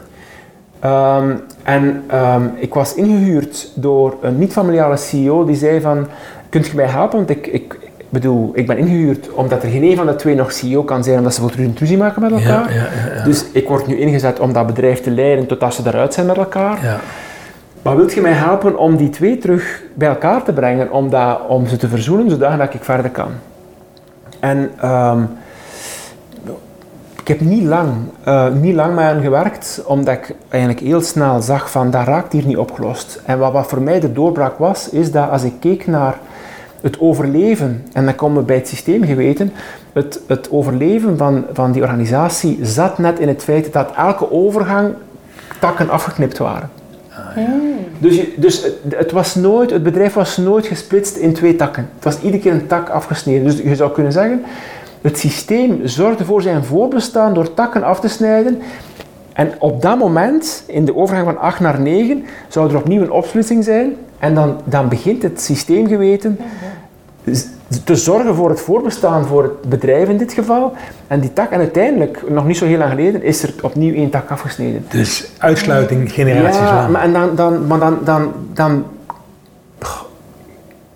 Ehm, 0.81 1.35
en 1.63 2.03
ehm, 2.07 2.43
ik 2.57 2.75
was 2.75 2.95
ingehuurd 2.95 3.71
door 3.75 4.15
een 4.23 4.39
niet-familiale 4.39 4.97
CEO 4.97 5.45
die 5.45 5.57
zei 5.57 5.81
van, 5.81 6.07
kunt 6.49 6.67
je 6.67 6.77
mij 6.77 6.87
helpen? 6.87 7.17
Want 7.19 7.31
ik, 7.31 7.47
ik 7.47 7.79
bedoel, 8.11 8.51
ik 8.55 8.67
ben 8.67 8.79
ingehuurd 8.79 9.31
omdat 9.33 9.63
er 9.63 9.71
geen 9.71 9.83
een 9.83 9.97
van 9.97 10.07
de 10.07 10.17
twee 10.17 10.35
nog 10.35 10.53
CEO 10.53 10.83
kan 10.83 11.05
zijn 11.05 11.19
omdat 11.19 11.35
ze 11.35 11.43
een 11.57 11.77
ruzie 11.79 11.97
maken 11.97 12.23
met 12.23 12.31
elkaar. 12.31 12.75
Ja, 12.75 12.87
ja. 13.17 13.25
Dus 13.25 13.45
ik 13.53 13.69
word 13.69 13.87
nu 13.87 13.99
ingezet 13.99 14.41
om 14.41 14.53
dat 14.53 14.67
bedrijf 14.67 15.01
te 15.01 15.11
leiden 15.11 15.47
totdat 15.47 15.75
ze 15.75 15.83
eruit 15.85 16.15
zijn 16.15 16.27
met 16.27 16.37
elkaar. 16.37 16.79
ja. 16.83 17.01
Maar 17.83 17.97
wilt 17.97 18.13
je 18.13 18.21
mij 18.21 18.33
helpen 18.33 18.79
om 18.79 18.97
die 18.97 19.11
twee 19.11 19.39
terug 19.39 19.83
bij 19.95 20.09
elkaar 20.09 20.43
te 20.43 20.53
brengen, 20.53 20.93
om, 20.93 21.11
dat, 21.11 21.41
om 21.49 21.67
ze 21.67 21.77
te 21.77 21.89
verzoenen, 21.89 22.31
zodat 22.31 22.75
ik 22.75 22.85
verder 22.85 23.11
kan? 23.11 23.31
En 24.41 24.71
ehm, 24.81 25.23
ik 27.21 27.29
heb 27.29 27.41
niet 27.41 27.65
lang, 27.65 27.91
uh, 28.29 28.49
niet 28.49 28.75
lang 28.75 28.95
met 28.95 29.05
hen 29.05 29.23
gewerkt, 29.23 29.83
omdat 29.87 30.15
ik 30.15 30.35
eigenlijk 30.49 30.83
heel 30.83 31.01
snel 31.01 31.41
zag 31.41 31.71
van, 31.71 31.91
dat 31.91 32.07
raakt 32.07 32.33
hier 32.33 32.47
niet 32.47 32.57
opgelost. 32.57 33.23
En 33.25 33.39
wat, 33.39 33.53
wat 33.53 33.67
voor 33.67 33.83
mij 33.83 34.01
de 34.01 34.13
doorbraak 34.13 34.59
was, 34.59 34.89
is 34.89 35.13
dat 35.13 35.31
als 35.31 35.43
ik 35.43 35.53
keek 35.61 35.87
naar 35.87 36.19
het 36.81 37.01
overleven, 37.01 37.87
en 37.93 38.05
dan 38.05 38.15
komen 38.15 38.39
we 38.39 38.45
bij 38.45 38.57
het 38.57 38.69
systeem 38.69 39.05
geweten, 39.05 39.53
het, 39.93 40.21
het 40.27 40.51
overleven 40.51 41.17
van, 41.17 41.45
van 41.53 41.73
die 41.73 41.83
organisatie 41.83 42.59
zat 42.63 42.99
net 42.99 43.19
in 43.19 43.29
het 43.29 43.43
feit 43.43 43.73
dat 43.73 43.93
elke 43.97 44.31
overgang 44.31 44.95
takken 45.61 45.91
afgeknipt 45.91 46.39
waren. 46.39 46.71
Ah, 47.11 47.45
dus, 47.99 48.17
je, 48.17 48.35
dus 48.37 48.63
het, 48.63 48.97
het, 48.97 49.13
was 49.13 49.35
nooit, 49.35 49.71
het 49.71 49.83
bedrijf 49.83 50.15
was 50.15 50.37
nooit 50.37 50.67
gesplitst 50.67 51.17
in 51.17 51.33
twee 51.33 51.57
takken. 51.57 51.89
Het 51.95 52.05
was 52.05 52.21
iedere 52.21 52.43
keer 52.43 52.53
een 52.53 52.67
tak 52.67 52.89
afgesneden. 52.89 53.45
Dus 53.45 53.57
je 53.57 53.77
zou 53.77 53.93
kunnen 53.93 54.13
zeggen, 54.13 54.43
het 55.01 55.19
systeem 55.19 55.81
zorgde 55.85 56.25
voor 56.25 56.43
zijn 56.43 56.65
voorbestaan 56.65 57.35
door 57.35 57.55
takken 57.55 57.83
af 57.83 58.01
te 58.01 58.09
snijden. 58.09 58.61
En 59.33 59.53
op 59.59 59.83
dat 59.83 59.99
moment, 59.99 60.65
in 60.67 60.85
de 60.85 60.97
overgang 60.97 61.27
van 61.27 61.39
8 61.39 61.61
naar 61.61 61.81
9, 61.81 62.25
zou 62.49 62.71
er 62.71 62.77
opnieuw 62.77 63.03
een 63.03 63.11
opsplitsing 63.11 63.65
zijn. 63.65 63.97
En 64.19 64.35
dan, 64.35 64.61
dan 64.65 64.89
begint 64.89 65.23
het 65.23 65.41
systeemgeweten 65.41 66.39
te 67.85 67.97
zorgen 67.97 68.35
voor 68.35 68.49
het 68.49 68.61
voorbestaan 68.61 69.25
voor 69.27 69.43
het 69.43 69.63
bedrijf 69.63 70.09
in 70.09 70.17
dit 70.17 70.33
geval. 70.33 70.73
En 71.07 71.21
die 71.21 71.33
tak, 71.33 71.51
en 71.51 71.59
uiteindelijk, 71.59 72.31
nog 72.31 72.47
niet 72.47 72.57
zo 72.57 72.65
heel 72.65 72.79
lang 72.79 72.91
geleden, 72.91 73.23
is 73.23 73.43
er 73.43 73.55
opnieuw 73.63 73.95
één 73.95 74.11
tak 74.11 74.31
afgesneden. 74.31 74.87
Dus 74.89 75.31
uitsluiting, 75.39 76.13
generaties 76.13 76.61
ja, 76.61 76.89
Maar, 76.89 77.03
en 77.03 77.13
dan, 77.13 77.35
dan, 77.35 77.67
maar 77.67 77.79
dan, 77.79 77.99
dan, 78.05 78.33
dan, 78.53 78.85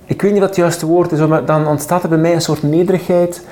ik 0.04 0.22
weet 0.22 0.30
niet 0.30 0.40
wat 0.40 0.48
het 0.48 0.58
juiste 0.58 0.86
woord 0.86 1.12
is, 1.12 1.26
maar 1.26 1.44
dan 1.44 1.66
ontstaat 1.66 2.02
er 2.02 2.08
bij 2.08 2.18
mij 2.18 2.34
een 2.34 2.40
soort 2.40 2.62
nederigheid 2.62 3.42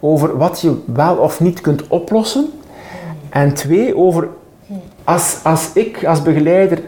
over 0.00 0.36
wat 0.36 0.60
je 0.60 0.74
wel 0.84 1.16
of 1.16 1.40
niet 1.40 1.60
kunt 1.60 1.88
oplossen. 1.88 2.50
En 3.28 3.54
twee, 3.54 3.96
over 3.96 4.28
als, 5.04 5.38
als 5.42 5.70
ik 5.74 6.04
als 6.04 6.22
begeleider 6.22 6.78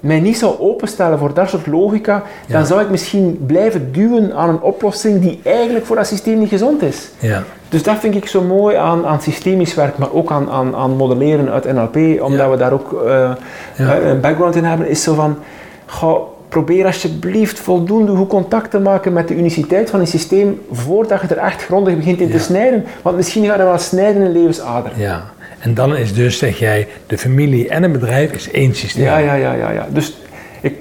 mij 0.00 0.20
niet 0.20 0.38
zou 0.38 0.58
openstellen 0.58 1.18
voor 1.18 1.34
dat 1.34 1.48
soort 1.48 1.66
logica, 1.66 2.22
dan 2.48 2.66
zou 2.66 2.80
ik 2.80 2.90
misschien 2.90 3.44
blijven 3.46 3.92
duwen 3.92 4.34
aan 4.34 4.48
een 4.48 4.60
oplossing 4.60 5.20
die 5.20 5.40
eigenlijk 5.44 5.86
voor 5.86 5.96
dat 5.96 6.06
systeem 6.06 6.38
niet 6.38 6.48
gezond 6.48 6.82
is. 6.82 7.08
Ja. 7.18 7.42
Dus 7.68 7.82
dat 7.82 7.98
vind 7.98 8.14
ik 8.14 8.26
zo 8.26 8.42
mooi 8.42 8.76
aan, 8.76 9.06
aan 9.06 9.20
systemisch 9.20 9.74
werk, 9.74 9.98
maar 9.98 10.12
ook 10.12 10.30
aan, 10.30 10.50
aan, 10.50 10.74
aan 10.74 10.96
modelleren 10.96 11.50
uit 11.50 11.72
NLP, 11.72 12.22
omdat 12.22 12.50
we 12.50 12.56
daar 12.56 12.72
ook 12.72 13.02
uh, 13.06 13.30
een 13.76 14.20
background 14.20 14.56
in 14.56 14.64
hebben, 14.64 14.88
is 14.88 15.02
zo 15.02 15.14
van, 15.14 15.38
ga, 15.86 16.16
probeer 16.48 16.86
alsjeblieft 16.86 17.58
voldoende 17.58 18.16
goed 18.16 18.28
contact 18.28 18.70
te 18.70 18.78
maken 18.78 19.12
met 19.12 19.28
de 19.28 19.34
uniciteit 19.34 19.90
van 19.90 20.00
een 20.00 20.06
systeem 20.06 20.60
voordat 20.70 21.20
je 21.20 21.26
er 21.26 21.38
echt 21.38 21.64
grondig 21.64 21.96
begint 21.96 22.20
in 22.20 22.30
te 22.30 22.38
snijden, 22.38 22.84
want 23.02 23.16
misschien 23.16 23.44
ga 23.44 23.56
je 23.56 23.62
wel 23.62 23.78
snijden 23.78 24.22
in 24.22 24.32
levensader. 24.32 24.90
Ja. 24.96 25.22
En 25.58 25.74
dan 25.74 25.96
is 25.96 26.14
dus, 26.14 26.38
zeg 26.38 26.58
jij, 26.58 26.88
de 27.06 27.18
familie 27.18 27.68
en 27.68 27.82
een 27.82 27.92
bedrijf 27.92 28.32
is 28.32 28.50
één 28.50 28.74
systeem. 28.74 29.04
Ja, 29.04 29.18
ja, 29.18 29.34
ja, 29.34 29.52
ja. 29.52 29.70
ja. 29.70 29.86
Dus 29.90 30.20
ik, 30.60 30.74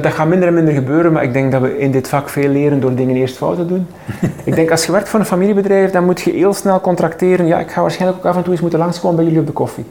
dat 0.00 0.06
gaat 0.06 0.28
minder 0.28 0.48
en 0.48 0.54
minder 0.54 0.74
gebeuren, 0.74 1.12
maar 1.12 1.22
ik 1.22 1.32
denk 1.32 1.52
dat 1.52 1.62
we 1.62 1.78
in 1.78 1.90
dit 1.90 2.08
vak 2.08 2.28
veel 2.28 2.48
leren 2.48 2.80
door 2.80 2.94
dingen 2.94 3.16
eerst 3.16 3.36
fout 3.36 3.56
te 3.56 3.66
doen. 3.66 3.86
ik 4.44 4.54
denk 4.54 4.70
als 4.70 4.86
je 4.86 4.92
werkt 4.92 5.08
voor 5.08 5.20
een 5.20 5.26
familiebedrijf, 5.26 5.90
dan 5.90 6.04
moet 6.04 6.20
je 6.20 6.30
heel 6.30 6.54
snel 6.54 6.80
contracteren. 6.80 7.46
Ja, 7.46 7.60
ik 7.60 7.70
ga 7.70 7.80
waarschijnlijk 7.80 8.18
ook 8.18 8.30
af 8.30 8.36
en 8.36 8.42
toe 8.42 8.52
eens 8.52 8.60
moeten 8.60 8.78
langskomen 8.78 9.16
bij 9.16 9.24
jullie 9.24 9.40
op 9.40 9.46
de 9.46 9.52
koffie. 9.52 9.84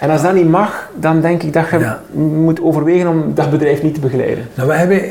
En 0.00 0.10
als 0.10 0.22
dat 0.22 0.34
niet 0.34 0.48
mag, 0.48 0.90
dan 0.94 1.20
denk 1.20 1.42
ik 1.42 1.52
dat 1.52 1.68
je 1.70 1.94
moet 2.14 2.62
overwegen 2.62 3.08
om 3.08 3.34
dat 3.34 3.50
bedrijf 3.50 3.82
niet 3.82 3.94
te 3.94 4.00
begeleiden. 4.00 4.48
Nou, 4.54 4.68
we 4.68 4.74
hebben 4.74 5.02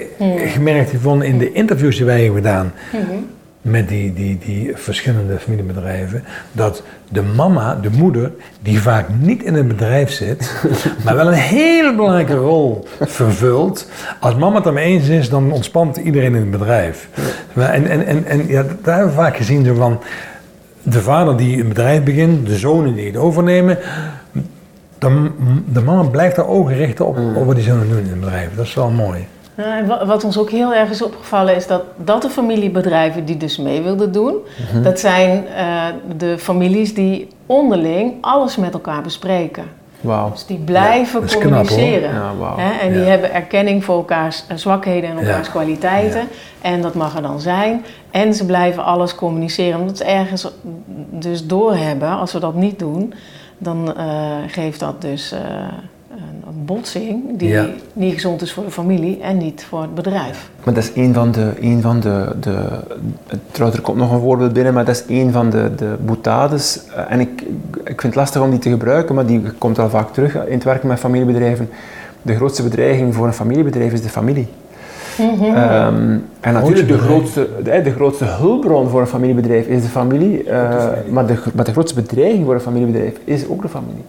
gemerkt, 0.50 0.92
Yvonne, 0.92 1.26
in 1.26 1.38
de 1.38 1.52
interviews 1.52 1.98
die 1.98 2.06
wij 2.06 2.24
hebben 2.24 2.42
gedaan, 2.42 2.74
hmm 2.92 3.28
met 3.62 3.88
die, 3.88 4.14
die, 4.14 4.38
die 4.38 4.72
verschillende 4.76 5.40
familiebedrijven, 5.40 6.24
dat 6.52 6.84
de 7.10 7.22
mama, 7.22 7.76
de 7.76 7.90
moeder, 7.90 8.32
die 8.62 8.82
vaak 8.82 9.06
niet 9.20 9.44
in 9.44 9.56
een 9.56 9.68
bedrijf 9.68 10.12
zit, 10.12 10.64
maar 11.04 11.16
wel 11.16 11.28
een 11.28 11.34
hele 11.34 11.96
belangrijke 11.96 12.36
rol 12.36 12.88
vervult. 13.00 13.90
Als 14.20 14.36
mama 14.36 14.56
het 14.56 14.66
ermee 14.66 14.86
eens 14.86 15.08
is, 15.08 15.30
dan 15.30 15.52
ontspant 15.52 15.98
iedereen 15.98 16.36
in 16.36 16.42
het 16.42 16.52
bedrijf. 16.52 17.10
En, 17.54 17.90
en, 17.90 18.06
en, 18.06 18.26
en 18.26 18.48
ja, 18.48 18.64
daar 18.84 18.96
hebben 18.96 19.16
we 19.16 19.22
vaak 19.22 19.38
gezien 19.38 19.66
zo 19.66 19.74
van 19.74 20.00
de 20.84 21.02
vader 21.02 21.38
die 21.38 21.62
een 21.62 21.68
bedrijf 21.68 22.04
begint, 22.04 22.48
de 22.48 22.58
zonen 22.58 22.96
die 22.96 23.06
het 23.06 23.18
overnemen. 23.18 23.78
De, 24.98 25.32
de 25.72 25.82
mama 25.82 26.10
blijft 26.10 26.36
daar 26.36 26.48
ogen 26.48 26.76
richten 26.76 27.06
op, 27.06 27.18
op 27.36 27.46
wat 27.46 27.56
die 27.56 27.64
zonen 27.64 27.90
doen 27.90 27.98
in 27.98 28.10
het 28.10 28.20
bedrijf. 28.20 28.56
Dat 28.56 28.66
is 28.66 28.74
wel 28.74 28.90
mooi. 28.90 29.28
Nou, 29.60 30.06
wat 30.06 30.24
ons 30.24 30.38
ook 30.38 30.50
heel 30.50 30.74
erg 30.74 30.90
is 30.90 31.02
opgevallen 31.02 31.56
is 31.56 31.68
dat, 31.68 31.84
dat 31.96 32.22
de 32.22 32.30
familiebedrijven 32.30 33.26
die 33.26 33.38
dus 33.38 33.58
mee 33.58 33.82
wilden 33.82 34.12
doen, 34.12 34.36
mhm. 34.72 34.84
dat 34.84 35.00
zijn 35.00 35.46
uh, 35.58 35.86
de 36.18 36.38
families 36.38 36.94
die 36.94 37.28
onderling 37.46 38.14
alles 38.22 38.56
met 38.56 38.74
elkaar 38.74 39.02
bespreken. 39.02 39.64
Wow. 40.02 40.32
Dus 40.32 40.46
die 40.46 40.58
blijven 40.58 41.40
communiceren. 41.42 42.14
ja, 42.14 42.34
wow. 42.38 42.58
hè? 42.58 42.70
En 42.80 42.94
die 42.94 43.02
hebben 43.02 43.34
erkenning 43.34 43.84
voor 43.84 43.96
elkaars 43.96 44.44
eh, 44.48 44.58
zwakheden 44.58 45.10
en 45.10 45.18
elkaars 45.18 45.50
kwaliteiten. 45.50 46.28
En 46.62 46.82
dat 46.82 46.94
mag 46.94 47.16
er 47.16 47.22
dan 47.22 47.40
zijn. 47.42 47.86
En 48.12 48.34
ze 48.34 48.46
blijven 48.46 48.84
alles 48.84 49.16
communiceren. 49.16 49.80
Omdat 49.80 49.98
ze 49.98 50.04
ergens 50.04 50.52
dus 51.10 51.48
doorhebben, 51.48 52.10
als 52.10 52.34
we 52.34 52.40
dat 52.40 52.56
niet 52.56 52.80
doen, 52.80 53.14
dan 53.58 53.94
uh, 53.98 54.04
geeft 54.48 54.80
dat 54.80 55.02
dus 55.02 55.34
botsing 56.66 57.38
die 57.38 57.58
niet 57.94 58.14
gezond 58.14 58.42
is 58.42 58.54
voor 58.54 58.64
de 58.64 58.72
familie 58.72 59.22
en 59.22 59.38
niet 59.38 59.66
voor 59.70 59.82
het 59.82 59.96
bedrijf. 59.96 60.50
Maar 60.64 60.74
dat 60.74 60.84
is 60.84 60.92
een 60.96 61.14
van 61.14 61.32
de, 61.32 61.52
een 61.60 61.82
van 61.82 62.00
de, 62.00 62.36
de 62.40 62.68
trouwens 63.52 63.80
er 63.80 63.86
komt 63.86 63.98
nog 63.98 64.12
een 64.12 64.20
voorbeeld 64.20 64.54
binnen, 64.54 64.74
maar 64.74 64.86
dat 64.86 64.96
is 64.96 65.04
een 65.08 65.32
van 65.32 65.50
de, 65.50 65.76
de 65.76 65.96
boutades. 66.06 66.82
Eh, 66.96 67.12
en 67.12 67.20
ik, 67.20 67.42
ik 67.72 68.02
vind 68.02 68.02
het 68.02 68.16
lastig 68.16 68.42
om 68.42 68.50
die 68.50 68.60
te 68.60 68.70
gebruiken, 68.70 69.16
maar 69.16 69.26
die 69.26 69.42
komt 69.58 69.80
al 69.80 69.90
vaak 69.90 70.14
terug 70.14 70.36
in 70.36 70.54
het 70.54 70.64
werken 70.64 70.88
met 70.88 71.00
familiebedrijven. 71.00 71.70
De 72.22 72.36
grootste 72.36 72.64
bedreiging 72.64 73.16
voor 73.16 73.28
een 73.28 73.34
familiebedrijf 73.34 73.94
is 73.94 74.02
de 74.02 74.10
familie. 74.10 74.48
Ehm, 75.18 76.18
en 76.40 76.54
natuurlijk 76.54 76.88
de 76.88 76.98
grootste, 76.98 77.50
de, 77.64 77.82
de, 77.82 77.92
grootste 77.92 78.26
hulpbron 78.26 78.90
voor 78.90 79.02
een 79.02 79.08
familiebedrijf 79.08 79.68
is 79.68 79.82
de 79.82 79.88
familie, 79.90 80.44
uh, 80.44 80.52
maar, 81.10 81.26
de, 81.26 81.38
maar 81.54 81.66
de 81.66 81.72
grootste 81.72 82.02
bedreiging 82.02 82.46
voor 82.46 82.54
een 82.54 82.62
familiebedrijf 82.62 83.14
is 83.24 83.48
ook 83.48 83.62
de 83.62 83.70
familie. 83.70 84.04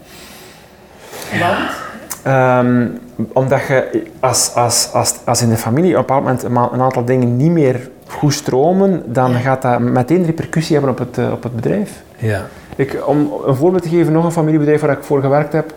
Want? 1.40 1.89
Ehm, 2.22 2.86
omdat 3.32 3.66
je 3.66 4.02
als, 4.20 4.54
als, 4.54 4.90
als, 4.92 5.14
als 5.24 5.42
in 5.42 5.48
de 5.48 5.56
familie 5.56 5.90
op 5.90 6.10
een 6.10 6.16
bepaald 6.16 6.42
moment 6.42 6.72
een 6.72 6.80
aantal 6.80 7.04
dingen 7.04 7.36
niet 7.36 7.50
meer 7.50 7.90
goed 8.06 8.34
stromen, 8.34 9.02
dan 9.06 9.34
gaat 9.34 9.62
dat 9.62 9.78
meteen 9.78 10.24
repercussie 10.24 10.76
hebben 10.76 10.92
op 10.92 10.98
het, 10.98 11.18
eh, 11.18 11.32
op 11.32 11.42
het 11.42 11.56
bedrijf. 11.56 12.02
Ja. 12.16 12.42
Ik, 12.76 13.02
om 13.06 13.32
een 13.46 13.54
voorbeeld 13.54 13.82
te 13.82 13.88
geven, 13.88 14.12
nog 14.12 14.24
een 14.24 14.32
familiebedrijf 14.32 14.80
waar 14.80 14.90
ik 14.90 15.02
voor 15.02 15.20
gewerkt 15.20 15.52
heb, 15.52 15.74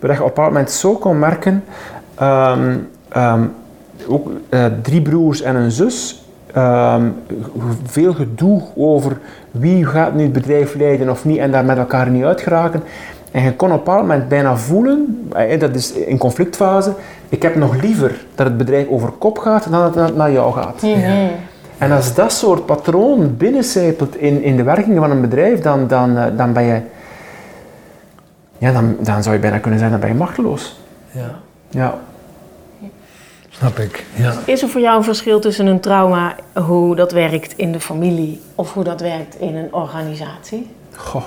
waar 0.00 0.10
je 0.10 0.16
op 0.16 0.22
een 0.22 0.26
bepaald 0.26 0.52
moment 0.52 0.70
zo 0.70 0.94
kon 0.94 1.18
merken, 1.18 1.64
ehm, 2.14 2.76
ehm, 3.08 3.42
ook 4.08 4.30
uh, 4.50 4.64
drie 4.82 5.02
broers 5.02 5.42
en 5.42 5.56
een 5.56 5.70
zus, 5.70 6.24
veel 7.84 8.12
gedoe 8.12 8.62
over 8.76 9.18
wie 9.50 9.86
gaat 9.86 10.14
nu 10.14 10.22
het 10.22 10.32
bedrijf 10.32 10.74
leiden 10.74 11.10
of 11.10 11.24
niet 11.24 11.38
en 11.38 11.50
daar 11.50 11.64
met 11.64 11.78
elkaar 11.78 12.10
niet 12.10 12.24
uitgeraken. 12.24 12.82
En 13.30 13.42
je 13.42 13.54
kon 13.54 13.68
op 13.68 13.72
een 13.72 13.84
bepaald 13.84 14.00
moment 14.00 14.28
bijna 14.28 14.56
voelen, 14.56 15.28
eh, 15.32 15.60
dat 15.60 15.74
is 15.74 15.92
in 15.92 16.18
conflictfase, 16.18 16.92
ik 17.28 17.42
heb 17.42 17.54
nog 17.54 17.82
liever 17.82 18.24
dat 18.34 18.46
het 18.46 18.56
bedrijf 18.56 18.88
over 18.88 19.10
kop 19.10 19.38
gaat 19.38 19.70
dan 19.70 19.92
dat 19.92 19.94
het 19.94 20.16
naar 20.16 20.32
jou 20.32 20.52
gaat. 20.52 20.82
Mhm. 20.82 21.28
En 21.78 21.92
als 21.92 22.14
dat 22.14 22.32
soort 22.32 22.66
patroon 22.66 23.36
binnencijpelt 23.36 24.16
in, 24.16 24.42
in 24.42 24.56
de 24.56 24.62
werkingen 24.62 25.00
van 25.00 25.10
een 25.10 25.20
bedrijf, 25.20 25.60
dan, 25.60 25.86
dan, 25.86 26.16
eh, 26.16 26.26
dan 26.36 26.52
ben 26.52 26.62
je, 26.62 26.80
ja, 28.58 28.72
dan, 28.72 28.96
dan 29.00 29.22
zou 29.22 29.34
je 29.34 29.40
bijna 29.40 29.58
kunnen 29.58 29.80
zeggen, 29.80 30.00
dan 30.00 30.08
ben 30.08 30.18
je 30.18 30.24
machteloos. 30.24 30.80
Ja. 31.10 31.34
ja. 31.68 31.98
Snap 33.48 33.78
ik, 33.78 34.04
ja. 34.14 34.32
Is 34.44 34.62
er 34.62 34.68
voor 34.68 34.80
jou 34.80 34.96
een 34.96 35.04
verschil 35.04 35.40
tussen 35.40 35.66
een 35.66 35.80
trauma, 35.80 36.34
hoe 36.54 36.96
dat 36.96 37.12
werkt 37.12 37.52
in 37.56 37.72
de 37.72 37.80
familie, 37.80 38.40
of 38.54 38.74
hoe 38.74 38.84
dat 38.84 39.00
werkt 39.00 39.40
in 39.40 39.56
een 39.56 39.74
organisatie? 39.74 40.70
Goh 40.96 41.24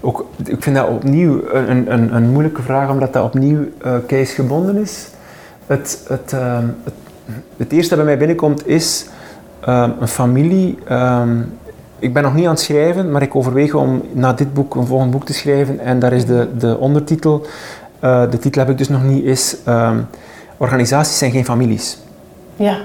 ook, 0.00 0.26
ik 0.44 0.62
vind 0.62 0.76
dat 0.76 0.88
opnieuw 0.88 1.42
een, 1.52 1.92
een, 1.92 2.14
een 2.14 2.30
moeilijke 2.30 2.62
vraag, 2.62 2.90
omdat 2.90 3.12
dat 3.12 3.24
opnieuw 3.24 3.64
uh, 3.86 4.80
is. 4.80 5.08
Het, 5.66 6.04
het, 6.08 6.32
uh, 6.34 6.58
het, 6.84 6.94
het, 7.56 7.72
eerste 7.72 7.88
dat 7.88 7.98
bij 7.98 8.06
mij 8.06 8.18
binnenkomt 8.18 8.66
is 8.66 9.06
uh, 9.68 9.88
een 10.00 10.08
familie. 10.08 10.78
Ehm, 10.86 11.38
ik 11.98 12.12
ben 12.12 12.22
nog 12.22 12.34
niet 12.34 12.44
aan 12.44 12.50
het 12.50 12.60
schrijven, 12.60 13.10
maar 13.10 13.22
ik 13.22 13.36
overweeg 13.36 13.74
om 13.74 14.02
na 14.12 14.32
dit 14.32 14.54
boek 14.54 14.74
een 14.74 14.86
volgend 14.86 15.10
boek 15.10 15.24
te 15.24 15.32
schrijven. 15.32 15.78
En 15.80 15.98
daar 15.98 16.12
is 16.12 16.26
de, 16.26 16.48
de 16.58 16.78
ondertitel, 16.78 17.46
eh, 17.98 18.30
de 18.30 18.38
titel 18.38 18.60
heb 18.60 18.70
ik 18.70 18.78
dus 18.78 18.88
nog 18.88 19.02
niet, 19.02 19.24
is 19.24 19.56
Organisaties 20.56 21.18
zijn 21.18 21.30
geen 21.30 21.44
families. 21.44 21.98
Ja. 22.56 22.78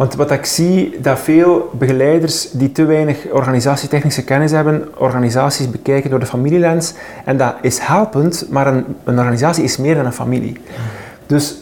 Want 0.00 0.14
wat 0.14 0.30
ik 0.30 0.44
zie, 0.44 0.98
dat 1.00 1.18
veel 1.18 1.70
begeleiders 1.72 2.50
die 2.50 2.72
te 2.72 2.84
weinig 2.84 3.26
organisatietechnische 3.32 4.24
kennis 4.24 4.50
hebben, 4.50 4.88
organisaties 4.98 5.70
bekijken 5.70 6.10
door 6.10 6.18
de 6.18 6.26
familielens. 6.26 6.94
En 7.24 7.36
dat 7.36 7.54
is 7.62 7.78
helpend, 7.78 8.46
maar 8.50 8.66
een, 8.66 8.84
een 9.04 9.18
organisatie 9.18 9.64
is 9.64 9.76
meer 9.76 9.94
dan 9.94 10.06
een 10.06 10.12
familie. 10.12 10.56
Dus 11.26 11.56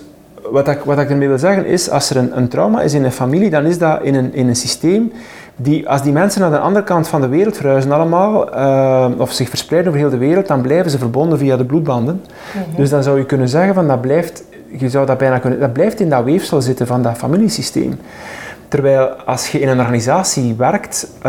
wat 0.51 0.69
ik, 0.69 0.79
wat 0.85 0.99
ik 0.99 1.11
ermee 1.11 1.29
wil 1.29 1.39
zeggen 1.39 1.67
is, 1.67 1.91
als 1.91 2.11
er 2.11 2.17
een, 2.17 2.37
een 2.37 2.49
trauma 2.49 2.81
is 2.81 2.95
in 2.95 3.05
een 3.05 3.13
familie, 3.13 3.51
dan 3.51 3.65
is 3.65 3.79
dat 3.79 4.03
in 4.03 4.15
een, 4.15 4.35
in 4.35 4.49
een 4.49 4.57
systeem 4.57 5.13
die, 5.57 5.89
als 5.89 6.03
die 6.03 6.13
mensen 6.13 6.41
naar 6.41 6.51
de 6.51 6.59
andere 6.59 6.85
kant 6.85 7.09
van 7.09 7.21
de 7.21 7.29
wereld 7.29 7.57
verhuizen 7.57 7.93
allemaal, 7.93 8.55
uh, 8.55 9.21
of 9.21 9.33
zich 9.33 9.49
verspreiden 9.49 9.93
over 9.93 10.03
heel 10.03 10.19
de 10.19 10.27
wereld, 10.27 10.47
dan 10.47 10.61
blijven 10.61 10.91
ze 10.91 10.99
verbonden 10.99 11.39
via 11.39 11.57
de 11.57 11.65
bloedbanden. 11.65 12.23
Dus 12.77 12.91
dan 12.91 13.03
zou 13.03 13.19
je 13.19 13.25
kunnen 13.25 13.49
zeggen 13.49 13.75
van 13.75 13.87
dat 13.89 14.01
blijft, 14.01 14.45
je 14.71 14.89
zou 14.89 15.07
dat 15.07 15.19
bijna 15.19 15.39
kunnen, 15.39 15.61
dat 15.61 15.73
blijft 15.73 16.01
in 16.01 16.09
dat 16.09 16.25
weefsel 16.25 16.63
zitten 16.63 16.87
van 16.87 17.03
dat 17.03 17.17
familiesysteem. 17.17 18.01
Terwijl 18.69 19.07
als 19.09 19.49
je 19.49 19.61
in 19.61 19.69
een 19.69 19.81
organisatie 19.81 20.55
werkt, 20.55 21.09
uh, 21.19 21.23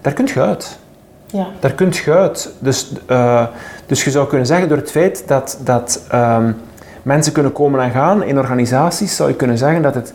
daar 0.00 0.12
kun 0.12 0.26
je 0.34 0.40
uit. 0.40 0.78
Ja. 1.26 1.46
Daar 1.60 1.72
kun 1.72 1.92
je 2.04 2.12
uit. 2.12 2.52
Dus, 2.58 2.92
uh, 3.10 3.46
dus 3.86 4.04
je 4.04 4.10
zou 4.10 4.28
kunnen 4.28 4.46
zeggen 4.46 4.68
door 4.68 4.76
het 4.76 4.90
feit 4.90 5.22
dat, 5.26 5.58
dat 5.64 6.02
um, 6.14 6.56
mensen 7.02 7.32
kunnen 7.32 7.52
komen 7.52 7.80
en 7.80 7.90
gaan 7.90 8.22
in 8.22 8.38
organisaties, 8.38 9.16
zou 9.16 9.28
je 9.28 9.36
kunnen 9.36 9.58
zeggen 9.58 9.82
dat 9.82 9.94
het 9.94 10.14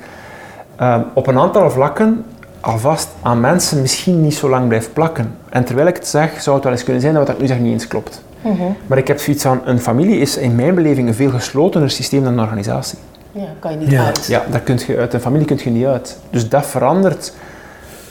um, 0.81 1.03
op 1.13 1.27
een 1.27 1.39
aantal 1.39 1.69
vlakken 1.69 2.25
alvast 2.59 3.09
aan 3.21 3.39
mensen 3.39 3.81
misschien 3.81 4.21
niet 4.21 4.35
zo 4.35 4.49
lang 4.49 4.67
blijft 4.67 4.93
plakken. 4.93 5.35
En 5.49 5.63
terwijl 5.63 5.87
ik 5.87 5.95
het 5.95 6.07
zeg, 6.07 6.41
zou 6.41 6.55
het 6.55 6.63
wel 6.63 6.73
eens 6.73 6.83
kunnen 6.83 7.01
zijn 7.01 7.13
dat 7.13 7.27
wat 7.27 7.35
ik 7.35 7.41
nu 7.41 7.47
zeg 7.47 7.59
niet 7.59 7.71
eens 7.71 7.87
klopt. 7.87 8.21
Mm 8.41 8.55
-hmm. 8.57 8.75
Maar 8.87 8.97
ik 8.97 9.07
heb 9.07 9.19
zoiets 9.19 9.43
van, 9.43 9.61
een 9.65 9.79
familie 9.79 10.19
is 10.19 10.37
in 10.37 10.55
mijn 10.55 10.75
beleving 10.75 11.07
een 11.07 11.13
veel 11.13 11.29
geslotener 11.29 11.89
systeem 11.89 12.23
dan 12.23 12.33
een 12.33 12.39
organisatie. 12.39 12.97
Ja, 13.31 13.47
kan 13.59 13.71
je 13.71 13.77
niet 13.77 13.89
Ja. 13.89 14.05
uit. 14.05 14.25
Ja, 14.25 14.43
daar 14.51 14.59
kun 14.61 14.79
je 14.87 14.97
uit 14.97 15.13
een 15.13 15.19
familie 15.19 15.45
kun 15.47 15.59
je 15.63 15.69
niet 15.69 15.85
uit. 15.85 16.17
Dus 16.29 16.49
dat 16.49 16.65
verandert, 16.65 17.33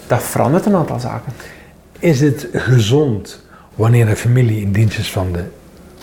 dat 0.06 0.22
verandert 0.22 0.66
een 0.66 0.74
aantal 0.74 1.00
zaken. 1.00 1.32
Is 1.98 2.20
het 2.20 2.48
gezond 2.52 3.40
wanneer 3.74 4.06
de 4.06 4.16
familie 4.16 4.60
in 4.60 4.72
dienst 4.72 4.98
is 4.98 5.10
van 5.12 5.32
de 5.32 5.44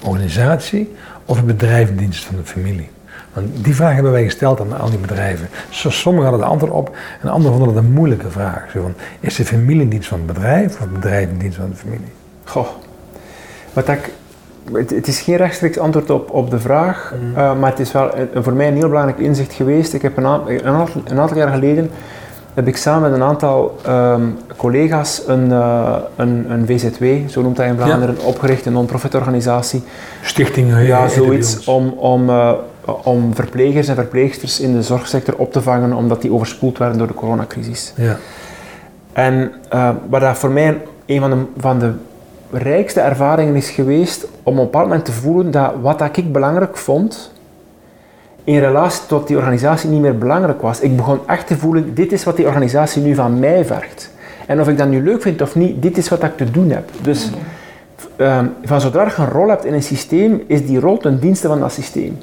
organisatie 0.04 0.96
of 1.26 1.36
het 1.38 1.46
bedrijf 1.46 1.90
in 1.90 1.96
dienst 1.98 2.24
van 2.24 2.36
de 2.36 2.44
familie? 2.44 2.90
Want 3.34 3.48
die 3.64 3.76
vraag 3.76 3.94
hebben 3.94 4.12
wij 4.12 4.24
gesteld 4.24 4.60
aan 4.60 4.80
al 4.80 4.90
die 4.90 5.00
bedrijven. 5.00 5.48
Zo, 5.70 5.90
sommigen 5.90 6.30
hadden 6.30 6.42
het 6.50 6.52
antwoord 6.52 6.74
op 6.88 6.96
en 7.22 7.30
anderen 7.30 7.58
vonden 7.58 7.76
het 7.76 7.86
een 7.86 7.92
moeilijke 7.92 8.30
vraag. 8.30 8.66
Zo 8.74 8.82
van, 8.82 8.94
is 9.20 9.36
de 9.36 9.46
familie 9.46 9.82
in 9.82 9.90
dienst 9.90 10.08
van 10.08 10.18
het 10.18 10.28
bedrijf 10.28 10.74
of 10.74 10.80
het 10.80 10.94
bedrijf 10.94 11.30
in 11.30 11.38
dienst 11.38 11.58
van 11.58 11.70
de 11.70 11.76
familie? 11.76 12.12
Goh, 12.44 12.68
wat 13.74 13.88
ik, 13.88 14.14
het, 14.74 14.90
het 14.90 15.08
is 15.08 15.22
geen 15.22 15.36
rechtstreeks 15.36 15.80
antwoord 15.80 16.10
op, 16.10 16.32
op 16.32 16.50
de 16.50 16.60
vraag, 16.60 17.14
Mm. 17.22 17.30
uh, 17.32 17.60
maar 17.60 17.70
het 17.70 17.80
is 17.80 17.92
wel 17.92 18.18
een, 18.18 18.44
voor 18.44 18.54
mij 18.54 18.68
een 18.68 18.76
heel 18.76 18.88
belangrijk 18.88 19.20
inzicht 19.20 19.54
geweest. 19.54 19.94
Ik 19.94 20.02
heb 20.02 20.18
een, 20.18 20.26
aantal, 20.26 20.50
een, 20.50 20.66
aantal, 20.66 21.02
een 21.06 21.20
aantal 21.20 21.38
jaar 21.38 21.52
geleden 21.52 21.90
heb 22.54 22.68
ik 22.68 22.78
samen 22.78 23.02
met 23.02 23.20
een 23.20 23.26
aantal 23.26 23.78
um, 23.88 24.38
collega's 24.56 25.22
een, 25.28 25.50
uh, 25.50 25.96
een, 26.16 26.52
een, 26.52 26.66
VZW, 26.66 27.04
zo 27.30 27.42
noemt 27.42 27.58
hij 27.58 27.68
in 27.68 27.76
Vlaanderen, 27.76 28.16
ja. 28.20 28.24
opgericht, 28.24 28.66
een 28.66 28.74
non-profit 28.74 29.16
organisatie. 29.16 29.84
Stichtingen, 30.22 30.84
ja, 30.84 31.08
zoiets 31.08 31.66
om, 31.66 31.90
om, 31.90 32.30
uh, 32.30 32.52
om 33.04 33.36
verplegers 33.36 33.88
en 33.88 33.96
verpleegsters 33.96 34.60
in 34.60 34.74
de 34.74 34.84
zorgsector 34.84 35.36
op 35.38 35.52
te 35.52 35.62
vangen, 35.62 35.94
omdat 35.94 36.22
die 36.22 36.34
overspoeld 36.34 36.78
werden 36.78 36.98
door 36.98 37.08
de 37.08 37.14
coronacrisis. 37.14 37.94
Ja. 37.96 38.18
En 39.14 39.52
wat 40.10 40.22
dat 40.22 40.38
voor 40.38 40.52
mij 40.52 40.82
een 41.06 41.20
van 41.20 41.30
de, 41.30 41.38
van 41.58 41.80
de 41.80 41.92
rijkste 42.54 43.00
ervaringen 43.00 43.56
is 43.56 43.70
geweest 43.70 44.24
om 44.24 44.54
op 44.54 44.58
een 44.60 44.64
bepaald 44.64 44.88
moment 44.88 45.06
te 45.06 45.12
voelen 45.12 45.52
dat 45.52 45.74
wat 45.82 46.00
dat 46.00 46.18
ik 46.18 46.32
belangrijk 46.32 46.78
vond, 46.78 47.32
in 48.44 48.60
relatie 48.60 49.06
tot 49.08 49.28
die 49.28 49.38
organisatie 49.38 49.90
niet 49.90 50.02
meer 50.02 50.18
belangrijk 50.18 50.62
was. 50.62 50.80
Ik 50.80 50.96
begon 50.96 51.20
echt 51.28 51.48
te 51.48 51.58
voelen, 51.58 51.94
dit 51.94 52.12
is 52.12 52.24
wat 52.24 52.36
die 52.36 52.48
organisatie 52.48 53.02
nu 53.02 53.16
van 53.16 53.40
mij 53.40 53.66
vergt. 53.66 54.12
En 54.48 54.62
of 54.62 54.68
ik 54.68 54.78
dat 54.78 54.88
nu 54.88 55.04
leuk 55.04 55.22
vind 55.22 55.42
of 55.42 55.56
niet, 55.56 55.82
dit 55.82 55.98
is 55.98 56.10
wat 56.10 56.24
ik 56.24 56.38
te 56.38 56.52
doen 56.52 56.70
heb. 56.70 56.90
Dus 57.02 57.30
uh, 58.18 58.40
van 58.64 58.82
zodra 58.82 59.04
je 59.04 59.12
een 59.18 59.30
rol 59.30 59.50
hebt 59.50 59.66
in 59.66 59.74
een 59.74 59.84
systeem, 59.84 60.44
is 60.48 60.66
die 60.66 60.80
rol 60.80 60.98
ten 60.98 61.20
dienste 61.20 61.48
van 61.48 61.60
dat 61.60 61.72
systeem. 61.72 62.18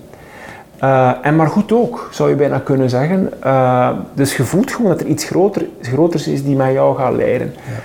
Uh, 0.83 1.13
en 1.23 1.37
maar 1.37 1.47
goed 1.47 1.73
ook, 1.73 2.09
zou 2.13 2.29
je 2.29 2.35
bijna 2.35 2.59
kunnen 2.59 2.91
zeggen. 2.91 3.31
Uh, 3.45 3.91
dus 4.15 4.37
je 4.37 4.45
voelt 4.45 4.73
gewoon 4.73 4.91
dat 4.91 5.01
er 5.01 5.07
iets 5.07 5.25
groter, 5.25 5.67
groters 5.83 6.29
is 6.29 6.45
die 6.45 6.57
met 6.57 6.73
jou 6.73 6.97
gaat 6.97 7.15
leiden. 7.15 7.53
Ja. 7.55 7.83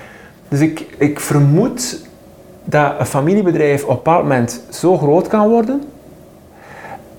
Dus 0.48 0.60
ik, 0.60 0.86
ik 0.98 1.20
vermoed 1.20 2.05
dat 2.66 2.94
een 3.00 3.06
familiebedrijf 3.06 3.84
op 3.84 3.90
een 3.90 3.96
bepaald 3.96 4.22
moment 4.22 4.62
zo 4.70 4.98
groot 4.98 5.28
kan 5.28 5.50
worden, 5.50 5.84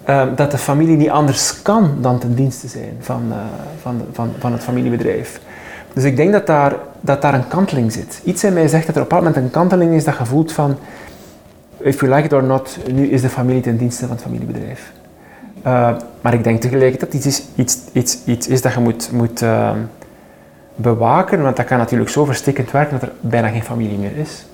uh, 0.08 0.22
dat 0.36 0.50
de 0.50 0.58
familie 0.58 0.96
niet 0.96 1.10
anders 1.10 1.62
kan 1.62 1.90
dan 2.00 2.18
ten 2.18 2.34
dienste 2.34 2.68
zijn 2.68 2.96
van, 3.00 3.22
uh, 3.28 3.36
van, 3.80 4.02
van, 4.12 4.30
van 4.38 4.52
het 4.52 4.62
familiebedrijf. 4.62 5.40
Dus 5.92 6.04
ik 6.04 6.16
denk 6.16 6.32
dat 6.32 6.46
daar, 6.46 6.74
dat 7.00 7.22
daar 7.22 7.34
een 7.34 7.48
kanteling 7.48 7.92
zit. 7.92 8.20
Iets 8.24 8.44
in 8.44 8.52
mij 8.52 8.68
zegt 8.68 8.86
dat 8.86 8.96
er 8.96 9.02
op 9.02 9.12
een 9.12 9.16
bepaald 9.18 9.34
moment 9.34 9.44
een 9.44 9.60
kanteling 9.60 9.94
is 9.94 10.04
dat 10.04 10.16
je 10.18 10.24
voelt 10.24 10.52
van, 10.52 10.76
if 11.78 12.00
you 12.00 12.14
like 12.14 12.26
it 12.26 12.32
or 12.32 12.42
not, 12.42 12.78
nu 12.92 13.08
is 13.08 13.20
de 13.20 13.28
familie 13.28 13.62
ten 13.62 13.76
dienste 13.76 14.06
van 14.06 14.14
het 14.14 14.24
familiebedrijf. 14.24 14.92
Uh, 15.66 15.96
maar 16.20 16.34
ik 16.34 16.44
denk 16.44 16.60
tegelijkertijd 16.60 17.12
dat 17.12 17.20
iets 17.20 17.26
is, 17.26 17.42
iets, 17.54 17.78
iets, 17.92 18.18
iets 18.24 18.48
is 18.48 18.62
dat 18.62 18.72
je 18.72 18.80
moet, 18.80 19.12
moet 19.12 19.42
uh, 19.42 19.70
bewaken, 20.74 21.42
want 21.42 21.56
dat 21.56 21.66
kan 21.66 21.78
natuurlijk 21.78 22.10
zo 22.10 22.24
verstikkend 22.24 22.70
werken 22.70 22.98
dat 22.98 23.08
er 23.08 23.14
bijna 23.20 23.48
geen 23.48 23.62
familie 23.62 23.98
meer 23.98 24.16
is. 24.16 24.46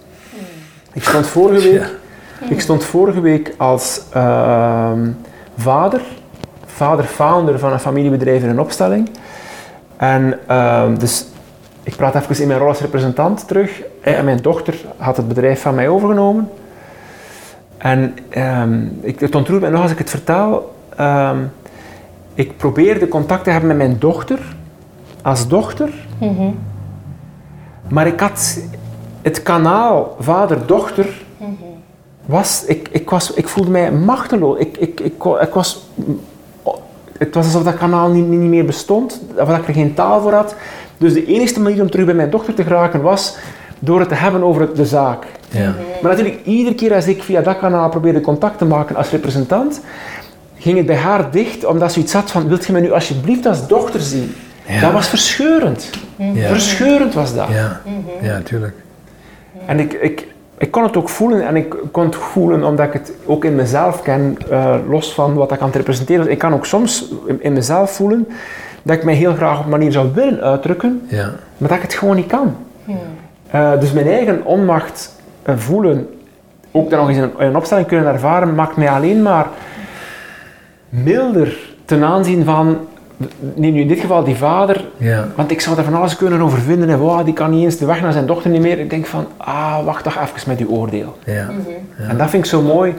Ik, 0.93 1.05
stond 1.05 1.27
vorige 1.27 1.71
week, 1.71 1.91
ik 2.49 2.61
stond 2.61 2.85
vorige 2.85 3.21
week 3.21 3.55
als 3.57 4.03
uh, 4.17 4.91
vader, 5.57 6.01
vader-founder 6.67 7.59
van 7.59 7.73
een 7.73 7.81
familiebedrijf 7.81 8.43
in 8.43 8.49
een 8.49 8.61
opstelling. 8.61 9.11
En 9.97 10.39
ehm, 10.47 10.95
dus 10.95 11.27
ik 11.83 11.97
praat 11.97 12.15
even 12.15 12.41
in 12.41 12.47
mijn 12.47 12.59
rol 12.59 12.69
als 12.69 12.81
representant 12.81 13.49
terug. 13.49 13.83
En 14.01 14.25
mijn 14.25 14.43
dochter 14.43 14.75
had 14.97 15.17
het 15.17 15.29
bedrijf 15.29 15.61
van 15.61 15.75
mij 15.75 15.89
overgenomen. 15.89 16.51
En 17.79 18.15
um, 18.39 18.99
ik, 19.01 19.21
het 19.21 19.35
ontroert 19.35 19.61
mij 19.61 19.71
nog 19.71 19.83
als 19.83 19.91
ik 19.91 19.99
het 19.99 20.11
vertel. 20.11 20.75
Um, 21.01 21.53
ik 22.35 22.57
probeerde 22.57 23.09
contact 23.09 23.45
te 23.45 23.51
hebben 23.51 23.69
met 23.69 23.77
mijn 23.77 23.99
dochter, 23.99 24.39
als 25.23 25.49
dochter. 25.49 25.89
Mm 26.19 26.37
-hmm. 26.37 26.59
Maar 27.89 28.07
ik 28.07 28.21
had 28.21 28.61
het 29.23 29.43
kanaal 29.43 30.17
vader-dochter. 30.19 31.07
Was, 32.27 32.65
ik, 32.67 32.89
ik, 32.91 33.11
was, 33.11 33.33
ik 33.33 33.49
voelde 33.49 33.71
mij 33.71 33.93
machteloos. 33.93 34.59
Ik, 34.59 34.77
ik, 34.77 35.01
ik, 35.01 35.25
ik 35.41 35.53
was, 35.53 35.89
het 37.19 37.35
was 37.35 37.45
alsof 37.45 37.63
dat 37.63 37.77
kanaal 37.77 38.09
niet, 38.09 38.27
niet 38.27 38.41
meer 38.41 38.65
bestond, 38.65 39.21
of 39.37 39.49
dat 39.49 39.59
ik 39.59 39.69
er 39.69 39.75
geen 39.75 39.95
taal 39.95 40.21
voor 40.21 40.33
had. 40.33 40.55
Dus 40.99 41.13
de 41.13 41.27
enige 41.27 41.61
manier 41.61 41.83
om 41.83 41.91
terug 41.91 42.07
bij 42.07 42.15
mijn 42.15 42.31
dochter 42.31 42.55
te 42.55 42.63
geraken 42.63 43.03
was 43.03 43.37
door 43.79 44.01
het 44.01 44.09
te 44.09 44.15
hebben 44.15 44.43
over 44.43 44.75
de 44.75 44.87
zaak. 44.87 45.25
Ja. 45.51 45.75
Maar 46.03 46.11
natuurlijk, 46.11 46.45
iedere 46.45 46.75
keer 46.75 46.95
als 46.95 47.07
ik 47.07 47.23
via 47.23 47.41
dat 47.41 47.59
kanaal 47.59 47.89
probeerde 47.89 48.21
contact 48.21 48.59
te 48.59 48.65
maken 48.65 48.97
als 48.97 49.11
representant, 49.11 49.81
ging 50.59 50.77
het 50.77 50.87
bij 50.87 50.97
haar 50.97 51.31
dicht, 51.31 51.65
omdat 51.65 51.93
ze 51.93 52.01
iets 52.01 52.13
had 52.13 52.31
van, 52.31 52.49
wilt 52.49 52.67
je 52.67 52.73
mij 52.73 52.81
nu 52.81 52.93
alsjeblieft 52.93 53.47
als 53.47 53.67
dochter 53.67 54.01
zien? 54.01 54.35
Ja. 54.67 54.81
Dat 54.81 54.93
was 54.93 55.09
verscheurend. 55.09 55.91
Ja. 56.17 56.49
Verscheurend 56.49 57.15
was 57.15 57.35
dat. 57.35 57.49
Ja, 57.49 57.81
ja 58.21 58.41
tuurlijk. 58.41 58.75
En 59.67 59.81
ik, 59.81 59.93
ik, 59.93 60.27
ik 60.59 60.71
kon 60.71 60.83
het 60.83 60.97
ook 60.97 61.09
voelen, 61.09 61.47
en 61.47 61.57
ik 61.57 61.77
kon 61.91 62.05
het 62.05 62.17
voelen 62.17 62.65
omdat 62.65 62.87
ik 62.87 62.93
het 62.93 63.13
ook 63.27 63.45
in 63.45 63.55
mezelf 63.55 64.03
ken, 64.03 64.39
uh, 64.51 64.75
los 64.89 65.15
van 65.15 65.35
wat 65.35 65.53
ik 65.53 65.61
aan 65.61 65.67
het 65.67 65.77
representeren. 65.77 66.31
Ik 66.31 66.39
kan 66.39 66.53
ook 66.53 66.67
soms 66.67 67.09
in, 67.27 67.43
in, 67.43 67.53
mezelf 67.53 67.91
voelen 67.91 68.29
dat 68.83 68.97
ik 68.97 69.05
mij 69.05 69.15
heel 69.15 69.35
graag 69.35 69.59
op 69.59 69.65
een 69.65 69.71
manier 69.71 69.93
zou 69.93 70.09
willen 70.15 70.41
uitdrukken, 70.41 71.03
ja. 71.07 71.31
maar 71.57 71.69
dat 71.69 71.77
ik 71.77 71.83
het 71.83 71.95
gewoon 71.95 72.17
niet 72.17 72.27
kan. 72.27 72.57
Hmm. 72.85 72.97
Uh, 73.55 73.81
dus 73.81 73.93
mijn 73.93 74.07
eigen 74.07 74.45
onmacht 74.45 75.21
uh, 75.49 75.57
voelen, 75.57 76.09
ook 76.71 76.91
dan 76.91 76.99
nog 76.99 77.09
eens 77.09 77.17
in 77.17 77.23
een, 77.23 77.33
in 77.39 77.47
een 77.47 77.57
opstelling 77.57 77.87
kunnen 77.87 78.07
ervaren, 78.13 78.55
maakt 78.55 78.77
mij 78.77 78.91
alleen 78.91 79.23
maar 79.23 79.47
milder 80.89 81.59
ten 81.85 82.05
aanzien 82.05 82.45
van, 82.45 82.79
neem 83.55 83.73
nu 83.73 83.81
in 83.81 83.89
dit 83.89 84.01
geval 84.01 84.25
die 84.25 84.37
vader, 84.37 84.89
ja. 84.97 85.29
want 85.37 85.51
ik 85.51 85.61
zou 85.61 85.79
er 85.79 85.85
van 85.85 85.95
alles 85.95 86.17
kunnen 86.17 86.41
over 86.41 86.59
vinden 86.59 86.89
en 86.91 86.99
wow, 86.99 87.25
die 87.25 87.35
kan 87.35 87.51
niet 87.51 87.65
eens 87.65 87.77
de 87.77 87.87
weg 87.87 88.01
naar 88.01 88.13
zijn 88.13 88.27
dochter 88.27 88.51
niet 88.51 88.61
meer. 88.61 88.79
Ik 88.79 88.91
denk 88.91 89.07
van, 89.07 89.27
ah, 89.37 89.85
wacht 89.85 90.05
toch 90.05 90.17
even 90.21 90.49
met 90.49 90.59
uw 90.61 90.69
oordeel. 90.69 91.17
Ja. 91.25 91.45
Mhm. 91.45 91.53
Ja. 92.03 92.09
En 92.09 92.17
dat 92.17 92.31
vind 92.31 92.45
ik 92.45 92.51
zo 92.51 92.63
mooi. 92.63 92.95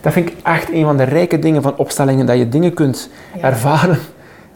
Dat 0.00 0.12
vind 0.12 0.28
ik 0.28 0.36
echt 0.42 0.72
een 0.72 0.84
van 0.84 0.96
de 0.96 1.02
rijke 1.02 1.38
dingen 1.38 1.62
van 1.62 1.76
opstellingen, 1.76 2.26
dat 2.26 2.38
je 2.38 2.48
dingen 2.48 2.74
kunt 2.74 3.10
Ja. 3.34 3.42
ervaren 3.42 3.98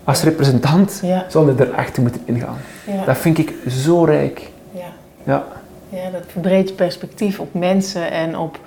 als 0.05 0.23
representant, 0.23 1.01
Ja. 1.03 1.25
zonder 1.29 1.61
er 1.61 1.73
echt 1.75 1.95
te 1.95 2.01
moeten 2.01 2.21
ingaan. 2.25 2.57
Ja. 2.87 3.05
Dat 3.05 3.19
vind 3.19 3.39
ik 3.39 3.55
zo 3.69 4.05
rijk. 4.05 4.51
Ja. 4.73 4.81
Ja. 5.25 5.45
ja, 5.89 6.11
dat 6.13 6.23
verbreedt 6.27 6.69
je 6.69 6.75
perspectief 6.75 7.39
op 7.41 7.55
mensen 7.55 8.11
en 8.11 8.39
op 8.39 8.59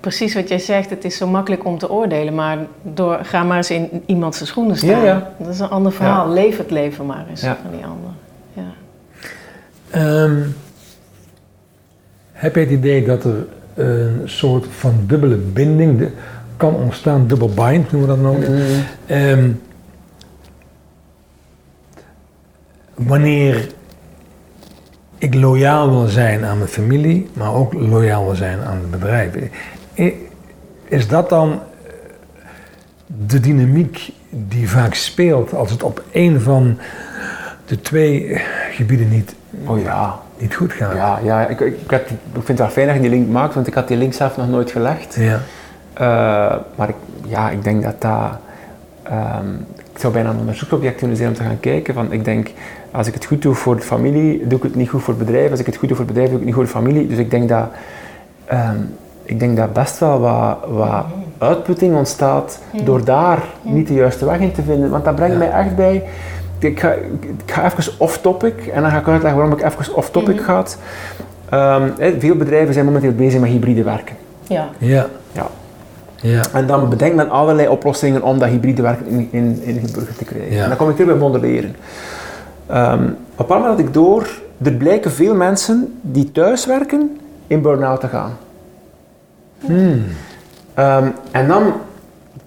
precies 0.00 0.34
wat 0.34 0.48
jij 0.48 0.58
zegt. 0.58 0.90
Het 0.90 1.04
is 1.04 1.16
zo 1.16 1.26
makkelijk 1.26 1.64
om 1.64 1.78
te 1.78 1.90
oordelen, 1.90 2.34
maar 2.34 2.58
door, 2.82 3.18
ga 3.22 3.42
maar 3.42 3.56
eens 3.56 3.70
in 3.70 4.02
iemands 4.06 4.46
schoenen 4.46 4.76
staan. 4.76 4.88
Ja, 4.90 5.02
ja. 5.04 5.32
Dat 5.38 5.48
is 5.48 5.58
een 5.60 5.68
ander 5.70 5.92
verhaal. 5.92 6.28
Leef 6.32 6.58
het 6.58 6.70
leven 6.70 7.06
maar 7.06 7.24
eens 7.30 7.40
Ja. 7.40 7.56
van 7.62 7.70
die 7.70 7.84
ander. 7.86 8.10
Ja. 8.52 8.62
Ehm, 9.90 10.36
heb 12.32 12.54
je 12.54 12.60
het 12.60 12.70
idee 12.70 13.04
dat 13.04 13.24
er 13.24 13.46
een 13.74 14.22
soort 14.24 14.66
van 14.70 14.94
dubbele 15.06 15.36
binding 15.36 15.98
de- 15.98 16.10
kan 16.56 16.74
ontstaan, 16.74 17.26
dubbel 17.26 17.48
bind 17.54 17.92
noemen 17.92 18.00
we 18.00 18.06
dat 18.06 18.18
nou? 18.32 18.50
Mm. 18.50 18.84
Ehm, 19.06 19.50
wanneer 22.94 23.68
ik 25.18 25.34
loyaal 25.34 25.90
wil 25.90 26.06
zijn 26.06 26.44
aan 26.44 26.56
mijn 26.58 26.70
familie, 26.70 27.28
maar 27.32 27.54
ook 27.54 27.72
loyaal 27.72 28.24
wil 28.24 28.34
zijn 28.34 28.60
aan 28.60 28.76
het 28.76 28.90
bedrijf. 28.90 29.34
I- 29.98 30.14
Is 30.84 31.08
dat 31.08 31.28
dan 31.28 31.50
eh, 31.52 31.92
de 33.26 33.40
dynamiek 33.40 34.12
die 34.30 34.70
vaak 34.70 34.94
speelt 34.94 35.54
als 35.54 35.70
het 35.70 35.82
op 35.82 36.02
één 36.10 36.40
van 36.40 36.78
de 37.66 37.80
twee 37.80 38.40
gebieden 38.70 39.08
niet, 39.08 39.34
Oh 39.66 39.82
ja, 39.82 40.18
niet 40.38 40.54
goed 40.54 40.72
gaat? 40.72 40.94
ja, 40.94 41.18
ja 41.22 41.46
ik, 41.46 41.60
ik, 41.60 41.74
ik 41.84 41.90
had 41.90 42.08
die- 42.08 42.16
ik 42.16 42.32
vind 42.32 42.48
het 42.48 42.58
wel 42.58 42.68
fijn 42.68 42.86
dat 42.86 42.96
je 42.96 43.00
die 43.02 43.10
link 43.10 43.28
maakt, 43.28 43.54
want 43.54 43.66
ik 43.66 43.74
had 43.74 43.88
die 43.88 43.96
link 43.96 44.12
zelf 44.12 44.36
nog 44.36 44.48
nooit 44.48 44.70
gelegd. 44.70 45.14
Ja. 45.18 45.40
Eh, 45.92 46.56
maar 46.74 46.88
ik, 46.88 46.94
ja, 47.26 47.50
ik 47.50 47.64
denk 47.64 47.82
dat 47.82 48.00
dat... 48.00 48.30
ehm, 49.02 49.54
ik 49.92 49.98
zou 50.04 50.12
bijna 50.12 50.30
een 50.30 50.38
onderzoeksobject 50.38 50.98
kunnen 50.98 51.16
zijn 51.16 51.28
om 51.28 51.34
te 51.34 51.42
gaan 51.42 51.60
kijken. 51.60 51.94
Van, 51.94 52.12
ik 52.12 52.24
denk, 52.24 52.50
als 52.90 53.06
ik 53.06 53.14
het 53.14 53.24
goed 53.24 53.42
doe 53.42 53.54
voor 53.54 53.76
de 53.76 53.82
familie, 53.82 54.46
doe 54.46 54.58
ik 54.58 54.62
het 54.64 54.74
niet 54.74 54.88
goed 54.88 55.02
voor 55.02 55.14
het 55.14 55.24
bedrijf. 55.26 55.50
Als 55.50 55.60
ik 55.60 55.66
het 55.66 55.76
goed 55.76 55.88
doe 55.88 55.96
voor 55.96 56.06
het 56.06 56.14
bedrijf, 56.14 56.30
doe 56.32 56.40
ik 56.40 56.46
het 56.46 56.56
niet 56.56 56.64
goed 56.64 56.70
voor 56.72 56.80
de 56.82 56.86
familie. 56.88 57.08
Dus 57.08 57.18
ik 57.18 57.30
denk 57.30 57.48
dat, 57.48 57.68
ehm, 58.44 58.76
ik 59.28 59.40
denk 59.40 59.56
dat 59.56 59.72
best 59.72 59.98
wel 59.98 60.20
wat, 60.20 60.58
wat 60.68 61.04
uitputting 61.38 61.96
ontstaat 61.96 62.58
door 62.84 63.04
daar 63.04 63.42
niet 63.62 63.88
de 63.88 63.94
juiste 63.94 64.24
weg 64.24 64.38
in 64.38 64.52
te 64.52 64.62
vinden. 64.62 64.90
Want 64.90 65.04
dat 65.04 65.14
brengt 65.14 65.32
Ja. 65.32 65.38
mij 65.38 65.50
echt 65.50 65.76
bij... 65.76 66.04
Ik 66.58 66.80
ga, 66.80 66.92
ik 67.22 67.52
ga 67.52 67.64
even 67.64 67.92
off-topic 67.98 68.66
en 68.66 68.82
dan 68.82 68.90
ga 68.90 68.98
ik 68.98 69.08
uitleggen 69.08 69.40
waarom 69.40 69.58
ik 69.58 69.64
even 69.64 69.94
off-topic 69.94 70.40
ga. 70.40 70.64
Ehm, 71.48 71.88
hè, 71.98 72.20
veel 72.20 72.34
bedrijven 72.36 72.74
zijn 72.74 72.84
momenteel 72.84 73.12
bezig 73.12 73.40
met 73.40 73.50
hybride 73.50 73.82
werken. 73.82 74.16
Ja. 74.46 74.68
Ja. 74.78 75.06
Ja. 75.32 75.46
Ja. 76.20 76.42
En 76.52 76.66
dan 76.66 76.88
bedenkt 76.88 77.16
men 77.16 77.30
allerlei 77.30 77.68
oplossingen 77.68 78.22
om 78.22 78.38
dat 78.38 78.48
hybride 78.48 78.82
werken 78.82 79.06
in, 79.06 79.28
in, 79.30 79.62
in 79.62 79.80
Geburger 79.86 80.16
te 80.16 80.24
krijgen. 80.24 80.54
Ja. 80.54 80.62
En 80.62 80.68
dan 80.68 80.78
kom 80.78 80.88
ik 80.88 80.96
terug 80.96 81.10
bij 81.10 81.20
modelleren. 81.20 81.76
Ehm, 82.66 83.02
op 83.36 83.50
een 83.50 83.56
moment 83.56 83.76
had 83.76 83.78
ik 83.78 83.94
door, 83.94 84.28
er 84.62 84.72
blijken 84.72 85.10
veel 85.10 85.34
mensen 85.34 85.98
die 86.00 86.32
thuiswerken 86.32 87.18
in 87.46 87.62
burn-out 87.62 88.00
te 88.00 88.08
gaan. 88.08 88.32
Hmm. 89.58 90.04
Ehm, 90.74 91.08
en 91.30 91.48
dan 91.48 91.72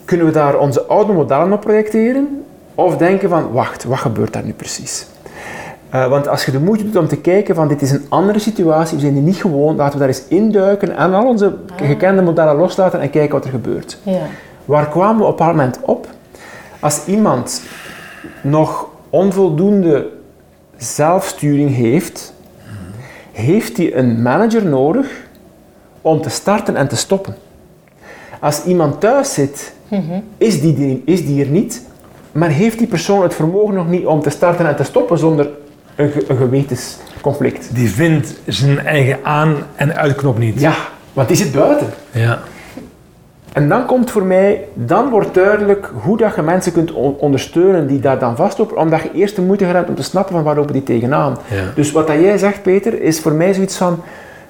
kunnen 0.06 0.26
we 0.26 0.32
daar 0.32 0.60
onze 0.60 0.84
oude 0.84 1.14
modellen 1.14 1.54
op 1.54 1.62
projecteren 1.62 2.44
of 2.76 2.98
denken 2.98 3.30
van, 3.30 3.52
wacht, 3.52 3.84
wat 3.84 3.98
gebeurt 3.98 4.34
daar 4.34 4.44
nu 4.44 4.54
precies? 4.54 5.06
Eh, 5.90 6.08
want 6.08 6.28
als 6.28 6.46
je 6.46 6.52
de 6.52 6.60
moeite 6.60 6.84
doet 6.84 6.96
om 6.96 7.08
te 7.08 7.18
kijken 7.18 7.56
van 7.56 7.68
dit 7.68 7.82
is 7.82 7.92
een 7.92 8.06
andere 8.10 8.40
situatie, 8.40 8.96
we 8.96 9.02
zijn 9.02 9.14
hier 9.14 9.22
niet 9.22 9.36
gewoon, 9.36 9.76
laten 9.76 9.94
we 9.94 10.00
daar 10.00 10.08
eens 10.08 10.28
induiken 10.28 10.98
en 10.98 11.14
al 11.14 11.28
onze 11.28 11.54
gekende 11.76 12.22
modellen 12.22 12.56
loslaten 12.56 13.00
en 13.00 13.10
kijken 13.10 13.34
wat 13.34 13.46
er 13.46 13.52
gebeurt. 13.52 13.98
Ja. 14.04 14.22
Waar 14.66 14.90
kwamen 14.90 15.22
we 15.22 15.28
op 15.28 15.40
een 15.40 15.46
moment 15.46 15.80
op? 15.82 16.08
Als 16.80 17.06
iemand 17.06 17.62
nog 18.42 18.88
onvoldoende 19.10 20.08
zelfsturing 20.78 21.76
heeft, 21.76 22.34
heeft 23.32 23.78
hij 23.78 23.96
een 23.96 24.22
manager 24.22 24.66
nodig 24.66 25.08
om 26.02 26.22
te 26.22 26.30
starten 26.30 26.76
en 26.76 26.88
te 26.88 26.96
stoppen. 26.96 27.36
Als 28.40 28.64
iemand 28.64 29.00
thuis 29.02 29.34
zit, 29.34 29.74
is 30.38 30.62
die, 30.62 30.74
die- 30.74 31.02
is 31.06 31.26
die 31.26 31.44
er 31.44 31.50
niet, 31.50 31.82
maar 32.32 32.50
heeft 32.50 32.78
die 32.78 32.88
persoon 32.88 33.24
het 33.24 33.34
vermogen 33.34 33.74
nog 33.74 33.88
niet 33.90 34.06
om 34.06 34.22
te 34.22 34.30
starten 34.30 34.68
en 34.68 34.76
te 34.76 34.84
stoppen 34.84 35.18
zonder 35.18 35.50
een, 35.96 36.12
ge- 36.12 36.26
een 36.28 36.38
gewetensconflict. 36.38 37.76
Die 37.76 37.90
vindt 37.90 38.34
zijn 38.46 38.80
eigen 38.80 39.20
aan- 39.24 39.56
en 39.76 39.96
uitknop 39.96 40.38
niet. 40.38 40.60
Ja, 40.62 40.74
want 41.14 41.28
die 41.28 41.38
zit 41.38 41.52
buiten. 41.52 41.88
Ja. 42.12 42.40
En 43.54 43.70
dan 43.70 43.86
komt 43.86 44.12
voor 44.12 44.24
mij, 44.24 44.66
dan 44.74 45.10
wordt 45.10 45.34
duidelijk 45.34 45.92
hoe 46.04 46.18
dat 46.18 46.36
je 46.36 46.42
mensen 46.42 46.72
kunt 46.72 46.92
on- 46.92 47.16
ondersteunen 47.20 47.88
die 47.88 48.00
daar 48.00 48.20
dan 48.20 48.36
vastlopen, 48.36 48.78
omdat 48.78 49.02
je 49.02 49.12
eerst 49.14 49.36
de 49.36 49.42
moeite 49.42 49.66
gaat 49.66 49.90
om 49.90 49.96
te 49.96 50.04
snappen 50.04 50.34
van 50.34 50.44
waar 50.44 50.56
lopen 50.56 50.74
die 50.74 50.84
tegenaan. 50.84 51.38
Ja. 51.50 51.64
Dus 51.76 51.92
wat 51.92 52.08
dat 52.08 52.20
jij 52.20 52.38
zegt, 52.38 52.62
Peter, 52.62 53.02
is 53.02 53.20
voor 53.20 53.32
mij 53.32 53.54
zoiets 53.54 53.78
van, 53.78 54.00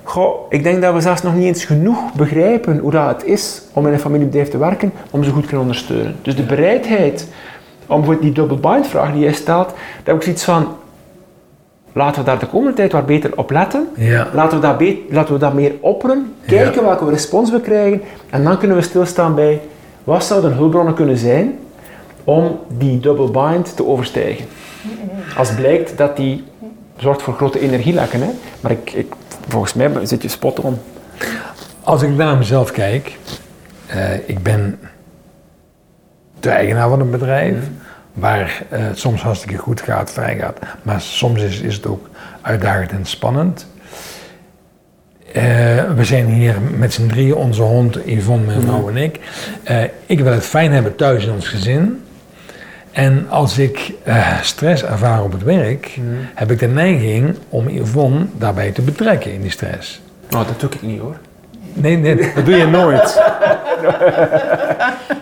goh, 0.03 0.35
ik 0.49 0.63
denk 0.63 0.81
dat 0.81 0.93
we 0.93 1.01
zelfs 1.01 1.21
nog 1.21 1.35
niet 1.35 1.45
eens 1.45 1.65
genoeg 1.65 2.13
begrijpen 2.13 2.77
hoe 2.77 2.91
dat 2.91 3.07
het 3.07 3.25
is 3.25 3.61
om 3.73 3.87
in 3.87 3.93
een 3.93 3.99
familiebedrijf 3.99 4.49
te 4.49 4.57
werken, 4.57 4.91
om 5.11 5.23
ze 5.23 5.29
goed 5.29 5.41
te 5.41 5.47
kunnen 5.47 5.65
ondersteunen. 5.65 6.15
Dus 6.21 6.35
de 6.35 6.43
bereidheid 6.43 7.27
om 7.87 7.97
bijvoorbeeld 7.97 8.21
die 8.21 8.45
double 8.45 8.71
bind 8.71 8.87
vraag 8.87 9.11
die 9.13 9.21
jij 9.21 9.33
stelt, 9.33 9.67
daar 9.67 9.75
heb 10.03 10.15
ik 10.15 10.21
zoiets 10.21 10.43
van, 10.43 10.67
laten 11.93 12.19
we 12.19 12.25
daar 12.25 12.39
de 12.39 12.47
komende 12.47 12.73
tijd 12.73 12.91
wat 12.91 13.05
beter 13.05 13.31
op 13.37 13.51
letten. 13.51 13.87
Ja. 13.95 14.27
Laten 14.33 14.59
we 14.59 14.67
dat, 14.67 14.77
be- 14.77 14.99
laten 15.09 15.33
we 15.33 15.39
dat 15.39 15.53
meer 15.53 15.73
opperen, 15.79 16.33
kijken 16.45 16.83
welke 16.83 17.09
respons 17.09 17.51
we 17.51 17.61
krijgen 17.61 18.01
en 18.29 18.43
dan 18.43 18.57
kunnen 18.57 18.77
we 18.77 18.83
stilstaan 18.83 19.35
bij 19.35 19.61
wat 20.03 20.23
zouden 20.23 20.53
hulpbronnen 20.53 20.93
kunnen 20.93 21.17
zijn 21.17 21.59
om 22.23 22.59
die 22.77 22.99
double 22.99 23.31
bind 23.31 23.75
te 23.75 23.87
overstijgen. 23.87 24.45
Als 25.37 25.53
blijkt 25.53 25.97
dat 25.97 26.17
die 26.17 26.43
zorgt 26.97 27.21
voor 27.21 27.33
grote 27.33 27.59
energielekken, 27.59 28.21
hè? 28.21 28.29
maar 28.59 28.71
ik, 28.71 28.91
ik, 28.93 29.13
volgens 29.47 29.73
mij 29.73 30.05
zit 30.05 30.21
je 30.21 30.27
spot 30.27 30.59
on. 30.59 30.79
Als 31.83 32.01
ik 32.01 32.09
naar 32.09 32.37
mezelf 32.37 32.71
kijk, 32.71 33.17
eh, 33.87 34.29
ik 34.29 34.43
ben 34.43 34.79
de 36.39 36.49
eigenaar 36.49 36.89
van 36.89 36.99
een 36.99 37.09
bedrijf, 37.09 37.55
waar 38.13 38.63
eh, 38.69 38.79
het 38.79 38.99
soms 38.99 39.21
hartstikke 39.21 39.57
goed 39.57 39.81
gaat, 39.81 40.11
fijn 40.11 40.39
gaat, 40.39 40.59
maar 40.81 41.01
soms 41.01 41.41
is, 41.41 41.59
is 41.59 41.75
het 41.75 41.87
ook 41.87 42.09
uitdagend 42.41 42.91
en 42.91 43.05
spannend. 43.05 43.67
Eh, 45.33 45.43
we 45.95 46.03
zijn 46.03 46.25
hier 46.25 46.55
met 46.77 46.93
z'n 46.93 47.07
drieën, 47.07 47.35
onze 47.35 47.61
hond 47.61 47.97
Yvonne, 48.05 48.45
mijn 48.45 48.61
vrouw 48.61 48.89
en 48.89 48.97
ik. 48.97 49.19
Ik 50.05 50.19
wil 50.19 50.33
het 50.33 50.45
fijn 50.45 50.71
hebben 50.71 50.95
thuis 50.95 51.25
in 51.25 51.31
ons 51.31 51.47
gezin. 51.47 52.03
En 52.91 53.29
als 53.29 53.57
ik 53.57 53.93
eh, 54.03 54.41
stress 54.41 54.83
ervaar 54.83 55.23
op 55.23 55.31
het 55.31 55.43
werk, 55.43 55.99
heb 56.35 56.51
ik 56.51 56.59
de 56.59 56.67
neiging 56.67 57.35
om 57.49 57.67
Yvonne 57.69 58.25
daarbij 58.37 58.71
te 58.71 58.81
betrekken 58.81 59.33
in 59.33 59.41
die 59.41 59.51
stress. 59.51 60.01
Nou, 60.29 60.45
dat 60.45 60.59
doe 60.59 60.69
ik 60.69 60.81
niet 60.81 60.99
hoor. 60.99 61.15
Nee, 61.73 61.97
nee, 61.97 62.15
dat 62.35 62.45
doe 62.45 62.55
je 62.55 62.67
nooit. 62.67 63.13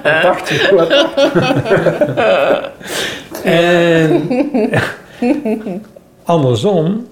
Wat 0.04 0.22
dacht 0.22 0.50
je? 0.50 0.72
Wat? 0.76 1.08
En 3.44 4.28
andersom, 6.24 7.08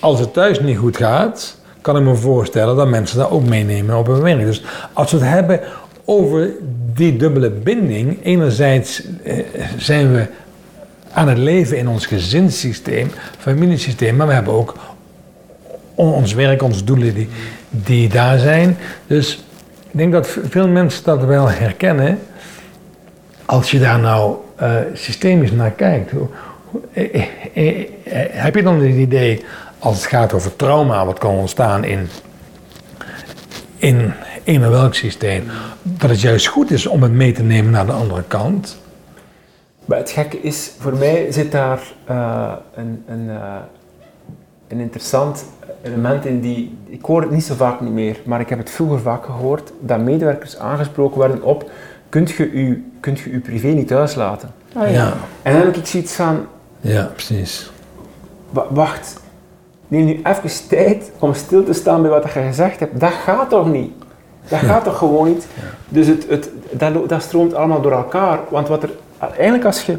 als 0.00 0.20
het 0.20 0.32
thuis 0.32 0.60
niet 0.60 0.78
goed 0.78 0.96
gaat, 0.96 1.56
kan 1.80 1.96
ik 1.96 2.02
me 2.02 2.14
voorstellen 2.14 2.76
dat 2.76 2.88
mensen 2.88 3.18
dat 3.18 3.30
ook 3.30 3.44
meenemen 3.44 3.96
op 3.96 4.06
hun 4.06 4.22
werk. 4.22 4.40
Dus 4.40 4.64
als 4.92 5.12
we 5.12 5.18
het 5.18 5.28
hebben 5.28 5.60
over 6.10 6.50
die 6.94 7.16
dubbele 7.16 7.50
binding, 7.50 8.18
enerzijds 8.22 9.02
eh, 9.24 9.38
zijn 9.76 10.12
we 10.12 10.26
aan 11.12 11.28
het 11.28 11.38
leven 11.38 11.78
in 11.78 11.88
ons 11.88 12.06
gezinssysteem, 12.06 13.10
familiesysteem, 13.38 14.16
maar 14.16 14.26
we 14.26 14.32
hebben 14.32 14.52
ook 14.52 14.74
on- 15.94 16.12
ons 16.12 16.32
werk, 16.34 16.62
onze 16.62 16.84
doelen 16.84 17.14
die, 17.14 17.28
die 17.70 18.08
daar 18.08 18.38
zijn. 18.38 18.76
Dus 19.06 19.44
ik 19.90 19.98
denk 19.98 20.12
dat 20.12 20.38
veel 20.48 20.68
mensen 20.68 21.04
dat 21.04 21.24
wel 21.24 21.48
herkennen. 21.50 22.18
Als 23.44 23.70
je 23.70 23.78
daar 23.78 23.98
nou 23.98 24.36
eh, 24.56 24.74
systemisch 24.94 25.52
naar 25.52 25.70
kijkt, 25.70 26.12
eh, 26.92 27.22
heb 28.30 28.54
je 28.54 28.62
dan 28.62 28.80
het 28.82 28.94
idee, 28.94 29.44
als 29.78 29.96
het 29.96 30.06
gaat 30.06 30.32
over 30.32 30.56
trauma 30.56 31.04
wat 31.06 31.18
kan 31.18 31.34
ontstaan 31.34 31.84
in, 31.84 32.08
in 33.76 34.12
een 34.48 34.64
of 34.64 34.70
welk 34.70 34.94
systeem, 34.94 35.44
dat 35.82 36.10
het 36.10 36.20
juist 36.20 36.46
goed 36.46 36.70
is 36.70 36.86
om 36.86 37.02
het 37.02 37.12
mee 37.12 37.32
te 37.32 37.42
nemen 37.42 37.70
naar 37.70 37.86
de 37.86 37.92
andere 37.92 38.22
kant? 38.28 38.78
Maar 39.84 39.98
het 39.98 40.10
gekke 40.10 40.40
is, 40.40 40.70
voor 40.78 40.96
mij 40.96 41.26
zit 41.32 41.52
daar 41.52 41.80
eh, 42.04 42.52
een, 42.74 43.02
een, 43.08 43.30
eh, 43.30 43.54
een 44.68 44.80
interessant 44.80 45.44
element 45.82 46.24
in 46.24 46.40
die... 46.40 46.76
Ik 46.86 47.04
hoor 47.04 47.20
het 47.20 47.30
niet 47.30 47.44
zo 47.44 47.54
vaak 47.54 47.80
niet 47.80 47.92
meer, 47.92 48.16
maar 48.24 48.40
ik 48.40 48.48
heb 48.48 48.58
het 48.58 48.70
vroeger 48.70 49.00
vaak 49.00 49.24
gehoord, 49.24 49.72
dat 49.80 49.98
medewerkers 50.00 50.58
aangesproken 50.58 51.18
werden 51.18 51.42
op 51.42 51.70
kunt 52.08 52.30
je 52.30 52.50
je, 52.66 52.82
kunt 53.00 53.18
je, 53.18 53.30
je 53.30 53.38
privé 53.38 53.66
niet 53.66 53.88
thuis 53.88 54.14
laten? 54.14 54.50
Oh 54.76 54.82
ja. 54.86 54.92
Ja, 54.92 55.12
En 55.42 55.52
dan 55.52 55.62
heb 55.62 55.76
ik 55.76 55.86
zoiets 55.86 56.12
van, 56.14 56.46
ja 56.80 57.04
precies. 57.14 57.70
wa- 58.50 58.66
wacht, 58.70 59.20
neem 59.88 60.04
nu 60.04 60.20
even 60.22 60.68
tijd 60.68 61.10
om 61.18 61.34
stil 61.34 61.64
te 61.64 61.72
staan 61.72 62.02
bij 62.02 62.10
wat 62.10 62.22
je 62.22 62.28
gezegd 62.28 62.80
hebt. 62.80 63.00
Dat 63.00 63.12
gaat 63.12 63.50
toch 63.50 63.70
niet? 63.72 63.92
Dat 64.48 64.58
gaat 64.58 64.84
toch 64.84 64.98
gewoon 64.98 65.28
niet? 65.28 65.46
Dus 65.88 66.06
het, 66.06 66.26
het, 66.28 66.50
dat, 67.06 67.22
stroomt 67.22 67.54
allemaal 67.54 67.80
door 67.80 67.92
elkaar. 67.92 68.38
Want 68.48 68.68
wat 68.68 68.82
er 68.82 68.90
eigenlijk 69.18 69.64
als 69.64 69.86
je, 69.86 69.98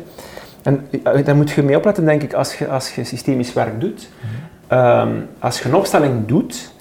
en 0.61 0.87
eh, 1.03 1.25
daar 1.25 1.35
moet 1.35 1.49
je 1.51 1.63
mee 1.63 1.77
opletten 1.77 2.05
denk 2.05 2.21
ik, 2.21 2.33
als 2.33 2.57
je, 2.57 2.67
als 2.67 2.95
je 2.95 3.03
systemisch 3.03 3.53
werk 3.53 3.81
doet. 3.81 4.09
Ehm, 4.67 5.09
als 5.39 5.59
je 5.59 5.69
een 5.69 5.75
opstelling 5.75 6.25
doet, 6.25 6.71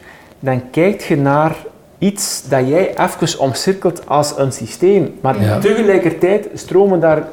dan 0.40 0.70
kijk 0.70 1.00
je 1.00 1.16
naar 1.16 1.56
iets 1.98 2.48
dat 2.48 2.68
jij 2.68 2.88
even 2.98 3.38
omcirkelt 3.38 4.08
als 4.08 4.34
een 4.38 4.52
systeem. 4.52 5.14
Maar 5.20 5.42
Ja. 5.42 5.58
tegelijkertijd 5.58 6.48
stromen 6.54 7.00
daar 7.00 7.28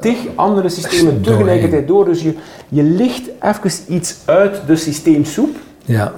tig 0.00 0.18
andere 0.34 0.68
systemen 0.68 1.04
Doorheen. 1.22 1.22
tegelijkertijd 1.22 1.86
door. 1.88 2.04
Dus 2.04 2.22
je, 2.22 2.34
je 2.68 2.82
licht 2.82 3.28
even 3.40 3.94
iets 3.94 4.16
uit 4.24 4.60
de 4.66 4.76
systeemsoep. 4.76 5.56
Ja, 5.84 6.12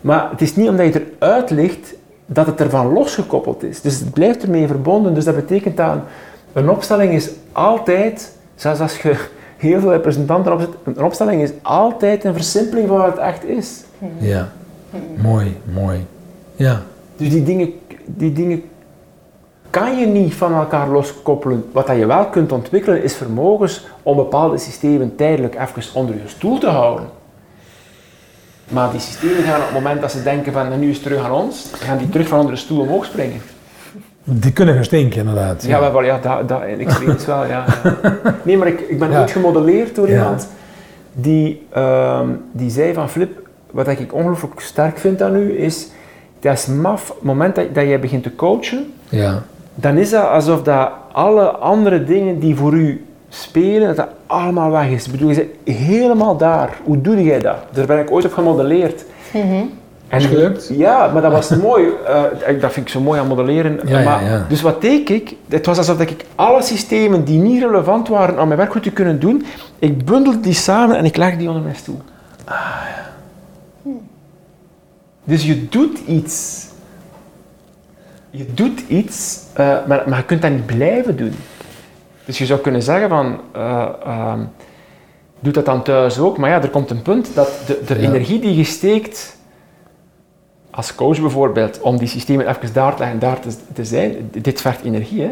Maar 0.00 0.30
het 0.30 0.40
is 0.40 0.56
niet 0.56 0.68
omdat 0.68 0.92
je 0.92 1.06
eruit 1.18 1.50
ligt 1.50 1.94
dat 2.26 2.46
het 2.46 2.60
ervan 2.60 2.92
losgekoppeld 2.92 3.62
is. 3.62 3.80
Dus 3.80 4.00
het 4.00 4.12
blijft 4.12 4.42
ermee 4.42 4.66
verbonden. 4.66 5.14
Dus 5.14 5.24
dat 5.24 5.34
betekent 5.34 5.76
dat 5.76 5.96
een, 6.52 6.70
opstelling 6.70 7.12
is 7.12 7.30
altijd, 7.52 8.32
zelfs 8.54 8.80
als 8.80 9.02
je 9.02 9.16
heel 9.56 9.80
veel 9.80 9.90
representanten 9.90 10.52
opzet, 10.52 10.68
een 10.84 11.04
opstelling 11.04 11.42
is 11.42 11.50
altijd 11.62 12.24
een 12.24 12.34
versimpeling 12.34 12.88
van 12.88 12.96
wat 12.96 13.06
het 13.06 13.18
echt 13.18 13.44
is. 13.44 13.84
Ja, 14.18 14.52
mooi, 15.22 15.56
mooi. 15.74 16.06
Ja, 16.54 16.82
Dus 17.16 17.30
die 17.30 17.42
dingen, 17.42 17.72
die 18.04 18.32
dingen 18.32 18.62
kan 19.70 19.98
je 19.98 20.06
niet 20.06 20.34
van 20.34 20.54
elkaar 20.54 20.88
loskoppelen. 20.88 21.64
Wat 21.72 21.86
dat 21.86 21.96
je 21.96 22.06
wel 22.06 22.26
kunt 22.26 22.52
ontwikkelen 22.52 23.02
is 23.02 23.14
vermogens 23.14 23.86
om 24.02 24.16
bepaalde 24.16 24.58
systemen 24.58 25.16
tijdelijk 25.16 25.54
even 25.54 25.94
onder 25.94 26.14
je 26.14 26.28
stoel 26.28 26.58
te 26.58 26.68
houden. 26.68 27.06
Maar 28.68 28.90
die 28.90 29.00
systemen 29.00 29.42
gaan 29.42 29.58
op 29.60 29.64
het 29.66 29.74
moment 29.74 30.00
dat 30.00 30.10
ze 30.12 30.22
denken 30.22 30.52
van 30.52 30.78
nu 30.78 30.88
is 30.88 30.94
het 30.94 31.02
terug 31.04 31.24
aan 31.24 31.30
ons, 31.32 31.70
gaan 31.72 31.98
die 31.98 32.08
terug 32.08 32.28
van 32.28 32.38
onder 32.38 32.54
de 32.54 32.60
stoel 32.60 32.80
omhoog 32.80 33.04
springen. 33.04 33.40
die 34.24 34.52
kunnen 34.52 34.74
gaan 34.74 34.84
stinken 34.84 35.18
inderdaad. 35.18 35.64
Ja, 35.66 35.80
maar 35.80 35.92
wel, 35.92 36.02
ja, 36.02 36.18
dat, 36.18 36.48
dat, 36.48 36.62
ik 36.78 36.88
weet 36.90 37.08
het 37.08 37.24
wel, 37.24 37.44
ja. 37.46 37.64
ja. 37.82 37.94
Nee, 38.42 38.56
maar 38.56 38.68
ik, 38.68 38.80
ik 38.80 38.98
ben 38.98 39.10
Ja. 39.10 39.20
ooit 39.20 39.30
gemodelleerd 39.30 39.94
door 39.94 40.08
Ja. 40.08 40.14
iemand 40.14 40.48
die, 41.12 41.66
ehm, 41.72 42.28
die 42.52 42.70
zei 42.70 42.94
van 42.94 43.08
Flip, 43.10 43.48
wat 43.70 43.88
ik 43.88 44.14
ongelooflijk 44.14 44.60
sterk 44.60 44.98
vind 44.98 45.22
aan 45.22 45.36
u, 45.36 45.58
is, 45.58 45.88
dat 46.40 46.52
is 46.52 46.66
maf, 46.66 47.10
op 47.10 47.16
het 47.16 47.24
moment 47.24 47.54
dat, 47.54 47.74
dat 47.74 47.84
jij 47.84 48.00
begint 48.00 48.22
te 48.22 48.34
coachen, 48.34 48.92
Ja, 49.08 49.42
dan 49.74 49.96
is 49.96 50.10
dat 50.10 50.28
alsof 50.28 50.62
dat 50.62 50.90
alle 51.12 51.46
andere 51.48 52.04
dingen 52.04 52.38
die 52.38 52.56
voor 52.56 52.74
u 52.74 53.04
spelen, 53.28 53.86
dat 53.86 53.96
dat 53.96 54.08
allemaal 54.26 54.70
weg 54.70 54.88
is. 54.88 55.04
Ik 55.04 55.10
bedoel, 55.10 55.30
je 55.30 55.34
bent 55.64 55.78
helemaal 55.78 56.36
daar. 56.36 56.76
Hoe 56.84 57.00
doe 57.00 57.22
jij 57.22 57.38
dat? 57.38 57.56
Daar 57.72 57.86
ben 57.86 57.98
ik 57.98 58.10
ooit 58.10 58.24
op 58.24 58.32
gemodelleerd. 58.32 59.04
En 60.08 60.18
Is 60.18 60.24
het 60.24 60.32
gelukt? 60.32 60.70
Ja, 60.72 61.10
maar 61.12 61.22
dat 61.22 61.32
was 61.32 61.48
mooi. 61.68 61.88
Eh, 62.06 62.60
dat 62.60 62.72
vind 62.72 62.86
ik 62.86 62.92
zo 62.92 63.00
mooi 63.00 63.20
aan 63.20 63.26
modelleren. 63.26 63.80
Ja, 63.84 63.98
ja, 63.98 64.04
maar, 64.04 64.24
ja. 64.24 64.46
Dus 64.48 64.62
wat 64.62 64.80
deed 64.80 65.10
ik? 65.10 65.34
Het 65.48 65.66
was 65.66 65.78
alsof 65.78 66.00
ik 66.00 66.24
alle 66.34 66.62
systemen 66.62 67.24
die 67.24 67.40
niet 67.40 67.62
relevant 67.62 68.08
waren 68.08 68.38
aan 68.38 68.46
mijn 68.46 68.58
werk 68.58 68.72
goed 68.72 68.82
te 68.82 68.90
kunnen 68.90 69.20
doen, 69.20 69.44
ik 69.78 70.04
bundelde 70.04 70.40
die 70.40 70.52
samen 70.52 70.96
en 70.96 71.04
ik 71.04 71.16
leg 71.16 71.36
die 71.36 71.48
onder 71.48 71.62
mijn 71.62 71.76
stoel. 71.76 72.00
Dus 75.24 75.44
je 75.44 75.68
doet 75.68 75.98
iets. 76.06 76.64
Je 78.30 78.46
doet 78.54 78.80
iets, 78.88 79.38
eh, 79.52 79.66
maar, 79.86 80.02
maar 80.06 80.18
je 80.18 80.24
kunt 80.24 80.42
dat 80.42 80.50
niet 80.50 80.66
blijven 80.66 81.16
doen. 81.16 81.32
Dus 82.26 82.38
je 82.38 82.46
zou 82.46 82.60
kunnen 82.60 82.82
zeggen 82.82 83.08
van, 83.08 83.40
eh, 83.52 83.88
ehm, 84.04 84.40
doe 85.40 85.52
dat 85.52 85.64
dan 85.64 85.82
thuis 85.82 86.18
ook. 86.18 86.38
Maar 86.38 86.50
ja, 86.50 86.62
er 86.62 86.70
komt 86.70 86.90
een 86.90 87.02
punt 87.02 87.34
dat 87.34 87.50
de, 87.66 87.80
de 87.86 87.94
Ja. 88.00 88.08
energie 88.08 88.40
die 88.40 88.56
je 88.56 88.64
steekt, 88.64 89.36
als 90.70 90.94
coach 90.94 91.20
bijvoorbeeld, 91.20 91.80
om 91.80 91.96
die 91.98 92.08
systemen 92.08 92.48
even 92.48 92.72
daar 92.72 92.92
te 92.94 92.98
leggen, 92.98 93.18
daar 93.18 93.40
te, 93.40 93.48
te 93.72 93.84
zijn, 93.84 94.30
dit 94.32 94.60
vergt 94.60 94.82
energie, 94.84 95.22
hè? 95.22 95.30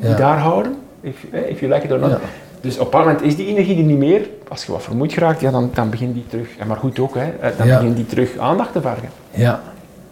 Die 0.00 0.08
ja. 0.10 0.16
daar 0.16 0.38
houden, 0.38 0.76
if, 1.00 1.24
eh, 1.30 1.50
if 1.50 1.60
you 1.60 1.72
like 1.72 1.86
it 1.86 1.92
or 1.92 1.98
not. 1.98 2.10
Ja. 2.10 2.18
Dus 2.60 2.74
op 2.74 2.78
een 2.78 2.84
bepaald 2.84 3.04
moment 3.04 3.24
is 3.24 3.36
die 3.36 3.46
energie 3.46 3.76
er 3.78 3.82
niet 3.84 3.98
meer. 3.98 4.28
Als 4.48 4.64
je 4.64 4.72
wat 4.72 4.82
vermoeid 4.82 5.12
geraakt, 5.12 5.40
ja, 5.40 5.50
dan, 5.50 5.70
dan 5.74 5.90
begint 5.90 6.14
die 6.14 6.26
terug, 6.28 6.56
en 6.58 6.66
maar 6.66 6.76
goed 6.76 6.98
ook, 6.98 7.14
hè, 7.14 7.28
eh, 7.40 7.50
dan 7.58 7.66
Ja. 7.66 7.76
begint 7.78 7.96
die 7.96 8.06
terug 8.06 8.36
aandacht 8.38 8.72
te 8.72 8.80
vergen. 8.80 9.08
ja, 9.30 9.62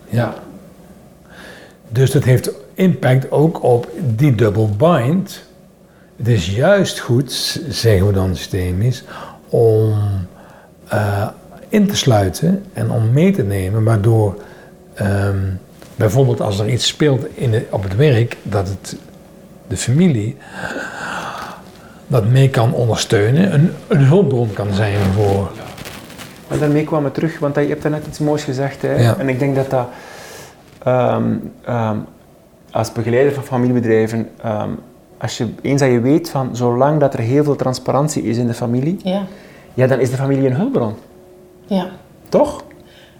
ja. 0.08 0.34
Dus 1.88 2.10
dat 2.10 2.24
heeft 2.24 2.50
impact 2.74 3.30
ook 3.30 3.62
op 3.62 3.88
die 4.16 4.34
double 4.34 4.68
bind. 4.78 5.44
Het 6.16 6.28
is 6.28 6.50
juist 6.50 6.98
goed, 6.98 7.60
zeggen 7.68 8.06
we 8.06 8.12
dan 8.12 8.36
systemisch, 8.36 9.04
om 9.48 9.94
eh, 10.88 11.28
in 11.68 11.86
te 11.86 11.96
sluiten 11.96 12.64
en 12.72 12.90
om 12.90 13.12
mee 13.12 13.32
te 13.32 13.42
nemen, 13.42 13.84
waardoor 13.84 14.42
ehm, 14.94 15.36
bijvoorbeeld 15.96 16.40
als 16.40 16.58
er 16.58 16.68
iets 16.68 16.86
speelt 16.86 17.26
in 17.34 17.64
op 17.70 17.82
het 17.82 17.96
werk, 17.96 18.36
dat 18.42 18.68
het 18.68 18.96
de 19.66 19.76
familie 19.76 20.36
dat 22.06 22.24
mee 22.28 22.50
kan 22.50 22.72
ondersteunen, 22.72 23.54
een, 23.54 23.72
een 23.86 24.04
hulpbron 24.04 24.52
kan 24.52 24.72
zijn 24.72 24.98
voor. 25.14 25.50
Maar 26.48 26.58
daarmee 26.58 26.84
kwam 26.84 27.04
het 27.04 27.14
terug, 27.14 27.38
want 27.38 27.54
je 27.54 27.60
hebt 27.60 27.88
net 27.88 28.06
iets 28.06 28.18
moois 28.18 28.44
gezegd. 28.44 28.82
Hè? 28.82 28.94
Ja. 28.94 29.16
En 29.18 29.28
ik 29.28 29.38
denk 29.38 29.54
dat 29.54 29.70
dat 29.70 29.88
ehm, 30.82 31.36
ehm, 31.64 31.96
als 32.70 32.92
begeleider 32.92 33.32
van 33.32 33.44
familiebedrijven, 33.44 34.28
als 35.18 35.38
je, 35.38 35.48
eens 35.62 35.80
dat 35.80 35.90
je 35.90 36.00
weet 36.00 36.30
van 36.30 36.56
zolang 36.56 37.00
dat 37.00 37.14
er 37.14 37.20
heel 37.20 37.44
veel 37.44 37.56
transparantie 37.56 38.22
is 38.22 38.36
in 38.36 38.46
de 38.46 38.54
familie, 38.54 38.96
Ja, 39.02 39.22
ja, 39.74 39.86
dan 39.86 39.98
is 40.00 40.10
de 40.10 40.16
familie 40.16 40.46
een 40.46 40.56
hulpbron. 40.56 40.94
ja. 41.66 41.86
Toch? 42.28 42.64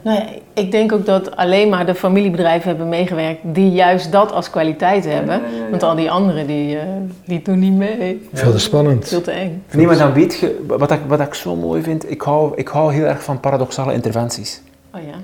Nou 0.02 0.18
ja, 0.18 0.26
ik 0.52 0.70
denk 0.70 0.92
ook 0.92 1.06
dat 1.06 1.37
alleen 1.37 1.68
maar 1.68 1.87
de 1.87 1.94
familiebedrijven 1.94 2.68
hebben 2.68 2.88
meegewerkt 2.88 3.40
die 3.42 3.70
juist 3.70 4.12
dat 4.12 4.32
als 4.32 4.50
kwaliteit 4.50 5.04
hebben. 5.04 5.40
Want 5.70 5.82
al 5.82 5.94
die 5.94 6.11
anderen 6.11 6.46
die, 6.46 6.78
eh, 6.78 6.85
die 7.24 7.42
doen 7.42 7.59
niet 7.59 7.72
mee. 7.72 8.28
Veel 8.32 8.52
te 8.52 8.59
spannend. 8.59 9.09
Veel 9.09 9.20
te 9.20 9.30
eng. 9.30 9.62
Nee, 9.72 9.87
maar 9.87 9.98
dan 9.98 10.12
weet 10.12 10.38
je, 10.38 10.64
wat 10.66 10.90
ik, 10.90 11.00
wat 11.06 11.20
ik 11.20 11.35
zo 11.35 11.56
mooi 11.56 11.82
vind, 11.82 12.11
ik 12.11 12.20
hou, 12.20 12.52
ik 12.56 12.68
hou 12.68 12.92
heel 12.94 13.04
erg 13.04 13.22
van 13.22 13.40
paradoxale 13.40 13.92
interventies. 13.92 14.62
Oh 14.94 15.00
ja. 15.00 15.18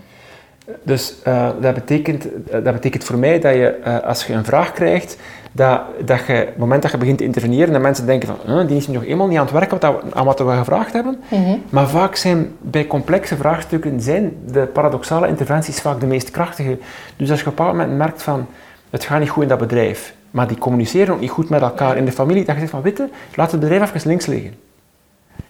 Dus 0.82 1.14
eh, 1.22 1.48
dat, 1.60 1.74
betekent, 1.74 2.24
eh, 2.50 2.64
dat 2.64 2.72
betekent 2.72 3.04
voor 3.04 3.18
mij 3.18 3.40
dat 3.40 3.54
je, 3.54 3.66
eh, 3.66 4.00
als 4.00 4.26
je 4.26 4.32
een 4.32 4.44
vraag 4.44 4.72
krijgt, 4.72 5.16
dat, 5.52 5.80
dat 6.04 6.26
je, 6.26 6.32
op 6.40 6.46
het 6.46 6.56
moment 6.56 6.82
dat 6.82 6.90
je 6.90 6.96
begint 6.96 7.18
te 7.18 7.24
interveneren, 7.24 7.72
dat 7.72 7.82
mensen 7.82 8.06
denken 8.06 8.28
van, 8.28 8.54
"Huh, 8.54 8.68
die 8.68 8.76
is 8.76 8.88
nog 8.88 9.04
eenmaal 9.04 9.26
niet 9.26 9.38
aan 9.38 9.44
het 9.44 9.52
werken 9.52 9.70
wat 9.70 9.80
dat 9.80 10.14
aan 10.14 10.24
wat 10.24 10.38
we 10.38 10.50
gevraagd 10.50 10.92
hebben. 10.92 11.20
Mhm. 11.28 11.56
Maar 11.70 11.88
vaak 11.88 12.16
zijn 12.16 12.56
bij 12.60 12.86
complexe 12.86 13.36
vraagstukken 13.36 14.00
zijn 14.00 14.32
de 14.52 14.66
paradoxale 14.66 15.28
interventies 15.28 15.80
vaak 15.80 16.00
de 16.00 16.06
meest 16.06 16.30
krachtige. 16.30 16.78
Dus 17.16 17.30
als 17.30 17.40
je 17.40 17.46
op 17.46 17.50
een 17.50 17.56
bepaald 17.56 17.76
moment 17.76 17.98
merkt 17.98 18.22
van, 18.22 18.46
het 18.90 19.04
gaat 19.04 19.20
niet 19.20 19.30
goed 19.30 19.42
in 19.42 19.48
dat 19.48 19.58
bedrijf, 19.58 20.14
maar 20.30 20.46
die 20.48 20.58
communiceren 20.58 21.14
ook 21.14 21.20
niet 21.20 21.30
goed 21.30 21.48
met 21.48 21.60
elkaar 21.60 21.96
in 21.96 22.04
de 22.04 22.12
familie, 22.12 22.44
dat 22.44 22.54
je 22.54 22.60
zegt 22.60 22.72
van, 22.72 22.82
witte, 22.82 23.08
laat 23.34 23.50
het 23.50 23.60
bedrijf 23.60 23.94
even 23.94 24.08
links 24.08 24.26
liggen. 24.26 24.54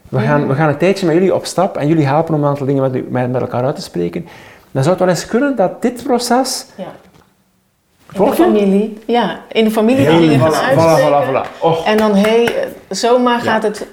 We 0.09 0.21
gaan, 0.21 0.49
we 0.49 0.55
gaan 0.55 0.69
een 0.69 0.77
tijdje 0.77 1.07
met 1.07 1.15
jullie 1.15 1.35
op 1.35 1.45
stap 1.45 1.77
en 1.77 1.89
jullie 1.89 2.07
helpen 2.07 2.35
om 2.35 2.43
een 2.43 2.49
aantal 2.49 2.67
dingen 2.67 2.91
met, 3.11 3.31
met 3.31 3.43
elkaar 3.43 3.65
uit 3.65 3.75
te 3.75 3.83
spreken. 3.83 4.27
Dan 4.71 4.83
zou 4.83 4.97
het 4.97 5.05
wel 5.05 5.15
eens 5.15 5.27
kunnen 5.27 5.57
dat 5.57 5.83
dit 5.83 6.03
proces... 6.03 6.67
ja. 6.77 6.93
In 8.15 8.25
de 8.25 8.33
familie. 8.33 8.99
Ja, 9.07 9.41
in 9.53 9.65
de 9.65 9.71
familie 9.71 10.03
Ja, 10.03 10.19
dingen 10.19 10.39
voilà, 10.41 10.43
gaan 10.43 10.75
voilà, 10.75 10.79
uitsteken. 10.79 11.23
voilà, 11.23 11.47
voilà. 11.47 11.61
Och. 11.61 11.85
En 11.85 11.97
dan, 11.97 12.15
hé, 12.15 12.45
hey, 12.45 12.69
zomaar 12.89 13.41
gaat 13.41 13.63
het, 13.63 13.87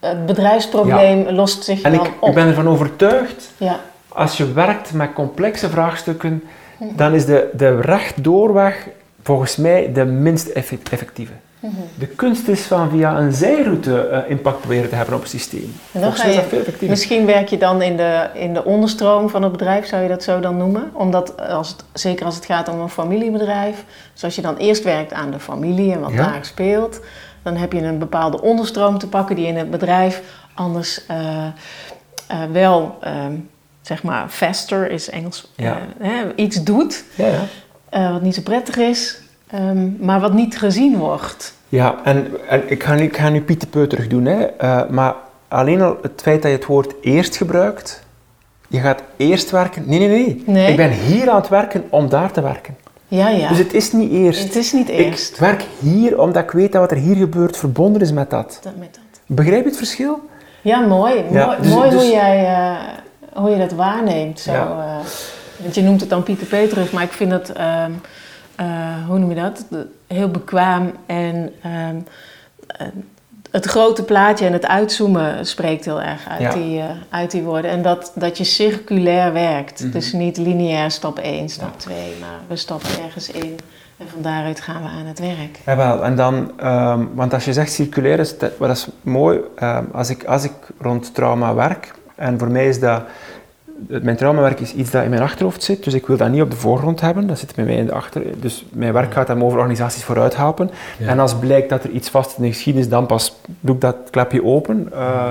het 0.00 0.26
bedrijfsprobleem 0.26 1.28
lost 1.30 1.64
zich 1.64 1.82
En 1.82 1.92
dan 1.92 2.04
ik, 2.06 2.12
op. 2.20 2.28
ik 2.28 2.34
ben 2.34 2.46
ervan 2.46 2.68
overtuigd 2.68 3.50
Ja, 3.56 3.80
als 4.08 4.36
je 4.36 4.52
werkt 4.52 4.92
met 4.92 5.12
complexe 5.12 5.70
vraagstukken, 5.70 6.42
dan 6.78 7.14
is 7.14 7.24
de, 7.24 7.48
de 7.52 7.80
rechtdoorweg 7.80 8.86
volgens 9.22 9.56
mij 9.56 9.92
de 9.92 10.04
minst 10.04 10.48
De 11.98 12.06
kunst 12.06 12.48
is 12.48 12.60
van 12.62 12.90
via 12.90 13.18
een 13.18 13.32
zijroute 13.32 14.00
eh, 14.08 14.30
impact 14.30 14.58
proberen 14.60 14.88
te 14.88 14.94
hebben 14.94 15.14
op 15.14 15.20
het 15.20 15.30
systeem. 15.30 15.60
En 15.62 15.70
dan 15.92 16.02
Volgens 16.02 16.20
ga 16.20 16.26
mij 16.26 16.30
is 16.30 16.34
je- 16.36 16.40
dat 16.42 16.50
veel 16.50 16.58
effectiever. 16.58 16.88
Misschien 16.96 17.26
werk 17.26 17.48
je 17.48 17.58
dan 17.58 17.82
in 17.82 17.96
de, 17.96 18.28
in 18.34 18.54
de 18.54 18.64
onderstroom 18.64 19.28
van 19.28 19.42
het 19.42 19.52
bedrijf, 19.52 19.86
zou 19.86 20.02
je 20.02 20.08
dat 20.08 20.22
zo 20.22 20.40
dan 20.40 20.56
noemen? 20.56 20.90
Omdat, 20.92 21.40
als 21.48 21.68
het, 21.68 21.84
zeker 21.92 22.24
als 22.26 22.34
het 22.34 22.44
gaat 22.44 22.68
om 22.68 22.80
een 22.80 22.88
familiebedrijf, 22.88 23.84
dus 24.12 24.24
als 24.24 24.34
je 24.34 24.42
dan 24.42 24.56
eerst 24.56 24.84
werkt 24.84 25.12
aan 25.12 25.30
de 25.30 25.38
familie 25.40 25.92
en 25.92 26.00
wat 26.00 26.12
Ja. 26.12 26.16
daar 26.30 26.44
speelt, 26.44 27.00
dan 27.42 27.56
heb 27.56 27.72
je 27.72 27.82
een 27.82 27.98
bepaalde 27.98 28.42
onderstroom 28.42 28.98
te 28.98 29.08
pakken 29.08 29.36
die 29.36 29.46
in 29.46 29.56
het 29.56 29.70
bedrijf 29.70 30.22
anders 30.54 31.06
eh, 31.06 31.46
eh, 31.46 32.38
wel, 32.52 32.96
ehm, 33.00 33.32
zeg 33.82 34.02
maar, 34.02 34.28
faster 34.28 34.90
is 34.90 35.10
Engels, 35.10 35.52
Ja. 35.56 35.78
eh, 36.00 36.10
iets 36.36 36.62
doet 36.64 37.04
Ja, 37.14 37.30
eh, 37.88 38.12
wat 38.12 38.22
niet 38.22 38.34
zo 38.34 38.42
prettig 38.42 38.76
is, 38.76 39.20
ehm, 39.50 39.88
maar 40.04 40.20
wat 40.20 40.32
niet 40.32 40.58
gezien 40.58 40.96
wordt. 40.96 41.54
ja 41.68 41.94
en, 42.04 42.26
en 42.48 42.62
ik, 42.70 42.82
ga 42.82 42.94
nu, 42.94 43.02
ik 43.02 43.16
ga 43.16 43.28
nu 43.28 43.40
Piet 43.42 43.60
de 43.60 43.66
Peu 43.66 43.86
terug 43.86 44.06
doen, 44.08 44.24
hè. 44.24 44.44
Eh, 44.44 44.80
maar 44.90 45.14
alleen 45.48 45.82
al 45.82 45.96
het 46.02 46.20
feit 46.22 46.42
dat 46.42 46.50
je 46.50 46.56
het 46.56 46.66
woord 46.66 46.94
eerst 47.00 47.36
gebruikt, 47.36 48.02
je 48.68 48.78
gaat 48.80 49.02
eerst 49.16 49.50
werken. 49.50 49.82
Nee, 49.86 49.98
nee, 49.98 50.08
nee, 50.08 50.42
Nee. 50.46 50.70
Ik 50.70 50.76
ben 50.76 50.90
hier 50.90 51.30
aan 51.30 51.36
het 51.40 51.48
werken 51.48 51.84
om 51.90 52.08
daar 52.08 52.30
te 52.32 52.40
werken. 52.40 52.76
Ja, 53.08 53.28
ja. 53.28 53.48
Dus 53.48 53.58
het 53.58 53.74
is 53.74 53.92
niet 53.92 54.10
eerst. 54.12 54.42
het 54.42 54.56
is 54.56 54.72
niet 54.72 54.88
eerst. 54.88 55.30
Ik 55.32 55.36
werk 55.38 55.64
hier 55.80 56.20
omdat 56.20 56.42
ik 56.42 56.50
weet 56.50 56.72
dat 56.72 56.80
wat 56.80 56.90
er 56.90 56.96
hier 56.96 57.16
gebeurt 57.16 57.56
verbonden 57.56 58.02
is 58.02 58.12
met 58.12 58.30
dat. 58.30 58.58
Dat 58.62 58.76
met 58.76 58.94
dat. 58.94 59.20
Begrijp 59.26 59.62
je 59.62 59.68
het 59.68 59.76
verschil? 59.78 60.20
Ja, 60.62 60.80
mooi. 60.80 61.14
Ja, 61.30 61.46
mooi 61.46 61.58
dus- 61.60 61.72
mooi 61.72 61.90
dus- 61.90 62.02
hoe, 62.02 62.10
jij, 62.10 62.46
eh, 62.46 62.76
hoe 63.42 63.50
je 63.50 63.58
dat 63.58 63.72
waarneemt. 63.72 64.40
Zo, 64.40 64.52
Ja. 64.52 64.66
eh, 64.66 65.06
want 65.62 65.74
je 65.74 65.82
noemt 65.82 66.00
het 66.00 66.10
dan 66.10 66.22
Pieter 66.22 66.46
Petrus, 66.46 66.90
maar 66.90 67.02
ik 67.02 67.12
vind 67.12 67.32
het, 67.32 67.52
ehm, 67.52 67.90
eh, 68.58 69.06
hoe 69.06 69.18
noem 69.18 69.28
je 69.28 69.34
dat? 69.34 69.64
Heel 70.06 70.28
bekwaam 70.30 70.92
en 71.06 71.52
ehm, 71.62 71.96
eh, 72.66 72.86
het 73.50 73.64
grote 73.64 74.02
plaatje 74.04 74.46
en 74.46 74.52
het 74.52 74.66
uitzoomen 74.66 75.46
spreekt 75.46 75.84
heel 75.84 76.02
erg 76.02 76.28
uit, 76.28 76.40
Ja. 76.40 76.50
die, 76.52 76.80
eh, 76.80 76.84
uit 77.10 77.30
die 77.30 77.42
woorden. 77.42 77.70
En 77.70 77.82
dat, 77.82 78.12
dat 78.14 78.38
je 78.38 78.44
circulair 78.44 79.32
werkt. 79.32 79.82
Mhm. 79.82 79.90
Dus 79.90 80.12
niet 80.12 80.36
lineair 80.36 80.90
stap 80.90 81.18
1, 81.18 81.48
stap 81.48 81.78
2, 81.78 81.96
maar 82.20 82.38
we 82.46 82.56
stappen 82.56 82.88
ergens 83.04 83.30
in 83.30 83.58
en 83.96 84.06
van 84.08 84.22
daaruit 84.22 84.60
gaan 84.60 84.82
we 84.82 84.88
aan 84.88 85.06
het 85.06 85.18
werk. 85.18 85.58
Jawel, 85.66 86.04
en 86.04 86.16
dan, 86.16 86.52
ehm, 86.60 87.04
want 87.14 87.34
als 87.34 87.44
je 87.44 87.52
zegt 87.52 87.72
circulair, 87.72 88.18
is 88.18 88.38
dat, 88.38 88.58
dat 88.58 88.70
is 88.70 88.88
mooi. 89.00 89.40
ehm, 89.56 89.84
als, 89.92 90.10
ik, 90.10 90.24
als 90.24 90.44
ik 90.44 90.52
rond 90.80 91.14
trauma 91.14 91.54
werk, 91.54 91.94
en 92.14 92.38
voor 92.38 92.50
mij 92.50 92.68
is 92.68 92.80
dat 92.80 93.02
mijn 93.86 94.16
traumawerk 94.16 94.60
is 94.60 94.74
iets 94.74 94.90
dat 94.90 95.04
in 95.04 95.10
mijn 95.10 95.22
achterhoofd 95.22 95.62
zit, 95.62 95.84
dus 95.84 95.94
ik 95.94 96.06
wil 96.06 96.16
dat 96.16 96.30
niet 96.30 96.42
op 96.42 96.50
de 96.50 96.56
voorgrond 96.56 97.00
hebben. 97.00 97.26
Dat 97.26 97.38
zit 97.38 97.54
bij 97.54 97.64
mij 97.64 97.76
in 97.76 97.86
de 97.86 97.92
achter. 97.92 98.22
Dus 98.40 98.66
mijn 98.72 98.92
werk 98.92 99.12
gaat 99.12 99.26
dan 99.26 99.42
over 99.42 99.58
organisaties 99.58 100.04
vooruit 100.04 100.36
helpen. 100.36 100.70
Ja. 100.98 101.08
En 101.08 101.18
als 101.18 101.34
blijkt 101.34 101.68
dat 101.68 101.84
er 101.84 101.90
iets 101.90 102.08
vast 102.08 102.36
in 102.36 102.42
de 102.42 102.48
geschiedenis, 102.48 102.88
dan 102.88 103.06
pas 103.06 103.36
doe 103.60 103.74
ik 103.74 103.80
dat 103.80 103.96
klepje 104.10 104.44
open. 104.44 104.88
Eh, 104.92 105.28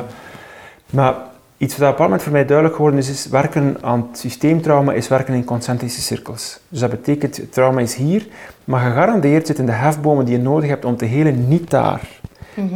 maar 0.90 1.16
iets 1.58 1.78
wat 1.78 1.90
op 1.90 1.98
een 1.98 2.04
moment 2.04 2.22
voor 2.22 2.32
mij 2.32 2.46
duidelijk 2.46 2.76
geworden 2.76 3.00
is, 3.00 3.10
is 3.10 3.28
werken 3.28 3.78
aan 3.82 4.08
het 4.10 4.20
systeemtrauma 4.20 4.94
is 4.94 5.08
werken 5.08 5.34
in 5.34 5.44
concentrische 5.44 6.02
cirkels. 6.02 6.60
Dus 6.70 6.80
dat 6.80 6.90
betekent, 6.90 7.38
het 7.38 7.54
trauma 7.54 7.80
is 7.80 7.96
hier, 7.96 8.28
maar 8.64 8.82
gegarandeerd 8.82 9.48
zitten 9.48 9.66
de 9.66 9.72
hefbomen 9.72 10.26
die 10.26 10.38
je 10.38 10.44
nodig 10.44 10.70
hebt 10.70 10.86
om 10.86 10.98
te 10.98 11.06
helen 11.06 11.48
niet 11.48 11.70
daar. 11.70 12.02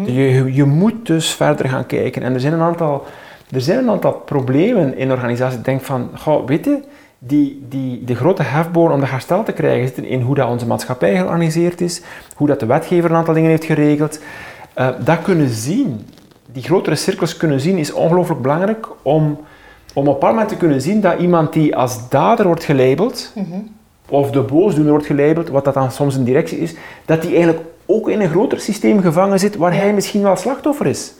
Je, 0.05 0.33
je, 0.33 0.53
je 0.53 0.63
moet 0.63 1.05
dus 1.05 1.33
verder 1.33 1.69
gaan 1.69 1.85
kijken. 1.85 2.21
En 2.21 2.33
er 2.33 2.39
zijn 2.39 2.53
een 2.53 2.61
aantal, 2.61 3.05
er 3.51 3.61
zijn 3.61 3.77
een 3.77 3.89
aantal 3.89 4.13
problemen 4.13 4.97
in 4.97 5.11
organisaties. 5.11 5.57
Ik 5.57 5.65
denk 5.65 5.81
van, 5.81 6.09
goh, 6.17 6.47
weet 6.47 6.65
je, 6.65 6.79
die, 7.19 7.65
die, 7.69 8.03
de 8.03 8.15
grote 8.15 8.43
hefboom 8.43 8.91
om 8.91 8.99
dat 8.99 9.09
herstel 9.09 9.43
te 9.43 9.51
krijgen 9.51 9.85
zitten 9.85 10.05
in 10.05 10.21
hoe 10.21 10.35
dat 10.35 10.49
onze 10.49 10.67
maatschappij 10.67 11.15
georganiseerd 11.15 11.81
is, 11.81 12.01
hoe 12.35 12.47
dat 12.47 12.59
de 12.59 12.65
wetgever 12.65 13.09
een 13.09 13.15
aantal 13.15 13.33
dingen 13.33 13.49
heeft 13.49 13.65
geregeld. 13.65 14.19
Eh, 14.73 14.89
dat 15.03 15.21
kunnen 15.21 15.49
zien, 15.49 16.07
die 16.51 16.63
grotere 16.63 16.95
cirkels 16.95 17.37
kunnen 17.37 17.59
zien, 17.59 17.77
is 17.77 17.93
ongelooflijk 17.93 18.41
belangrijk 18.41 18.87
om, 19.01 19.39
om 19.93 20.07
op 20.07 20.23
een 20.23 20.29
moment 20.29 20.49
te 20.49 20.57
kunnen 20.57 20.81
zien 20.81 21.01
dat 21.01 21.19
iemand 21.19 21.53
die 21.53 21.75
als 21.75 22.09
dader 22.09 22.45
wordt 22.45 22.63
gelabeld, 22.63 23.33
of 24.09 24.31
de 24.31 24.41
boosdoener 24.41 24.91
wordt 24.91 25.07
gelabeld, 25.07 25.49
wat 25.49 25.65
dat 25.65 25.73
dan 25.73 25.91
soms 25.91 26.15
een 26.15 26.23
directie 26.23 26.57
is, 26.57 26.75
dat 27.05 27.21
die 27.21 27.31
eigenlijk 27.35 27.65
ook 27.85 28.09
in 28.09 28.21
een 28.21 28.29
groter 28.29 28.59
systeem 28.59 29.01
gevangen 29.01 29.39
zit 29.39 29.55
waar 29.55 29.75
hij 29.75 29.93
misschien 29.93 30.21
wel 30.21 30.35
slachtoffer 30.35 30.85
is. 30.85 31.13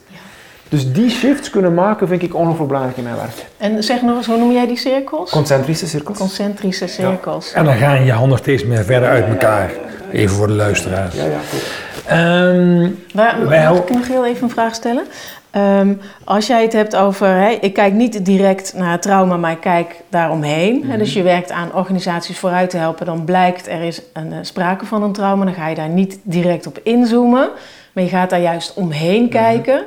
Dus 0.71 0.91
die 0.91 1.09
shifts 1.09 1.49
kunnen 1.49 1.73
maken 1.73 2.07
vind 2.07 2.21
ik 2.21 2.35
ongelooflijk 2.35 2.67
belangrijk 2.67 2.97
in 2.97 3.03
mijn 3.03 3.15
werk. 3.15 3.45
En 3.57 3.83
zeg 3.83 4.01
nog 4.01 4.17
eens, 4.17 4.25
hoe 4.25 4.37
noem 4.37 4.51
jij 4.51 4.67
die 4.67 4.77
cirkels? 4.77 5.31
Concentrische 5.31 5.87
cirkels. 5.87 6.17
Concentrische 6.17 6.87
cirkels. 6.87 7.53
En 7.53 7.65
dan 7.65 7.73
gaan 7.75 8.05
je 8.05 8.11
handen 8.11 8.37
steeds 8.37 8.65
meer 8.65 8.83
verder 8.83 9.09
uit 9.09 9.27
elkaar. 9.27 9.71
Even 10.11 10.35
voor 10.35 10.47
de 10.47 10.53
luisteraars. 10.53 11.15
Ja, 11.15 11.25
ja, 11.25 11.39
goed. 11.49 11.71
Ehm, 12.05 12.89
Waar, 13.13 13.47
Wij 13.47 13.69
mag 13.69 13.77
ik 13.77 13.89
nog 13.89 14.07
heel 14.07 14.25
even 14.25 14.43
een 14.43 14.49
vraag 14.49 14.75
stellen? 14.75 15.03
Ehm, 15.51 15.93
als 16.23 16.47
jij 16.47 16.61
het 16.61 16.73
hebt 16.73 16.95
over, 16.95 17.27
hè, 17.27 17.49
ik 17.61 17.73
kijk 17.73 17.93
niet 17.93 18.25
direct 18.25 18.73
naar 18.75 18.91
het 18.91 19.01
trauma, 19.01 19.37
maar 19.37 19.51
ik 19.51 19.61
kijk 19.61 19.95
daaromheen. 20.09 20.83
Hè, 20.85 20.97
dus 20.97 21.13
je 21.13 21.23
werkt 21.23 21.51
aan 21.51 21.73
organisaties 21.73 22.37
vooruit 22.39 22.69
te 22.69 22.77
helpen, 22.77 23.05
dan 23.05 23.25
blijkt 23.25 23.67
er 23.67 23.81
is 23.81 24.01
een, 24.13 24.31
eh, 24.31 24.37
sprake 24.41 24.85
van 24.85 25.03
een 25.03 25.13
trauma. 25.13 25.45
Dan 25.45 25.53
ga 25.53 25.67
je 25.67 25.75
daar 25.75 25.89
niet 25.89 26.19
direct 26.23 26.67
op 26.67 26.79
inzoomen, 26.83 27.49
maar 27.93 28.03
je 28.03 28.09
gaat 28.09 28.29
daar 28.29 28.41
juist 28.41 28.73
omheen 28.73 29.29
kijken. 29.29 29.83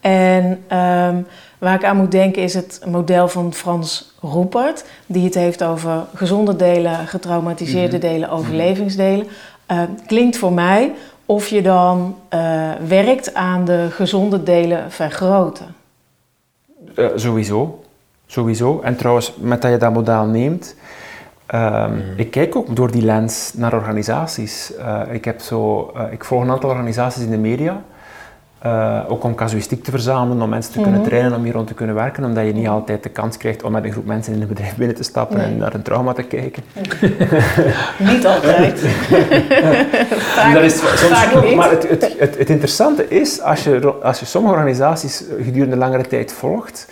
En 0.00 0.64
ehm, 0.68 1.16
waar 1.58 1.74
ik 1.74 1.84
aan 1.84 1.96
moet 1.96 2.10
denken 2.10 2.42
is 2.42 2.54
het 2.54 2.80
model 2.86 3.28
van 3.28 3.54
Frans 3.54 4.14
Roepert, 4.20 4.84
die 5.06 5.24
het 5.24 5.34
heeft 5.34 5.64
over 5.64 6.04
gezonde 6.14 6.56
delen, 6.56 7.06
getraumatiseerde 7.06 7.98
delen, 7.98 8.30
overlevingsdelen. 8.30 9.26
Eh, 9.66 9.82
klinkt 10.06 10.36
voor 10.36 10.52
mij 10.52 10.92
of 11.30 11.48
je 11.48 11.62
dan 11.62 12.16
eh, 12.28 12.70
werkt 12.86 13.34
aan 13.34 13.64
de 13.64 13.88
gezonde 13.90 14.42
delen 14.42 14.90
vergroten. 14.90 15.74
Eh, 16.94 17.06
sowieso. 17.14 17.82
Sowieso. 18.26 18.80
En 18.80 18.96
trouwens, 18.96 19.34
met 19.36 19.62
dat 19.62 19.70
je 19.70 19.76
dat 19.76 19.92
model 19.92 20.24
neemt, 20.24 20.76
ehm, 21.46 21.98
ik 22.16 22.30
kijk 22.30 22.56
ook 22.56 22.76
door 22.76 22.90
die 22.90 23.02
lens 23.02 23.52
naar 23.54 23.74
organisaties. 23.74 24.74
Eh, 24.76 25.02
ik, 25.10 25.24
heb 25.24 25.40
zo, 25.40 25.92
ik 26.10 26.24
volg 26.24 26.42
een 26.42 26.50
aantal 26.50 26.70
organisaties 26.70 27.22
in 27.22 27.30
de 27.30 27.38
media. 27.38 27.82
Eh, 28.62 28.98
ook 29.08 29.24
om 29.24 29.34
casuïstiek 29.34 29.84
te 29.84 29.90
verzamelen, 29.90 30.42
om 30.42 30.48
mensen 30.48 30.72
te 30.72 30.80
kunnen 30.80 31.00
Mhm. 31.00 31.08
trainen 31.08 31.34
om 31.34 31.42
hier 31.44 31.52
rond 31.52 31.66
te 31.66 31.74
kunnen 31.74 31.94
werken, 31.94 32.24
omdat 32.24 32.44
je 32.46 32.52
niet 32.52 32.68
altijd 32.68 33.02
de 33.02 33.08
kans 33.08 33.36
krijgt 33.36 33.62
om 33.62 33.72
met 33.72 33.84
een 33.84 33.92
groep 33.92 34.06
mensen 34.06 34.32
in 34.34 34.40
een 34.42 34.48
bedrijf 34.48 34.76
binnen 34.76 34.96
te 34.96 35.02
stappen 35.02 35.36
Nee. 35.36 35.46
en 35.46 35.56
naar 35.56 35.74
een 35.74 35.82
trauma 35.82 36.12
te 36.12 36.22
kijken. 36.22 36.62
Niet 38.10 38.26
altijd. 38.26 38.78
vaak, 40.34 40.54
dat 40.54 40.62
is 40.62 40.78
soms 40.78 41.54
maar 41.54 41.70
het, 41.70 41.88
het, 41.88 42.14
het, 42.18 42.38
het 42.38 42.50
interessante 42.50 43.08
is, 43.08 43.40
als 43.40 43.64
je, 43.64 43.92
als 44.02 44.20
je 44.20 44.26
sommige 44.26 44.54
organisaties 44.54 45.24
gedurende 45.42 45.76
langere 45.76 46.06
tijd 46.06 46.32
volgt, 46.32 46.88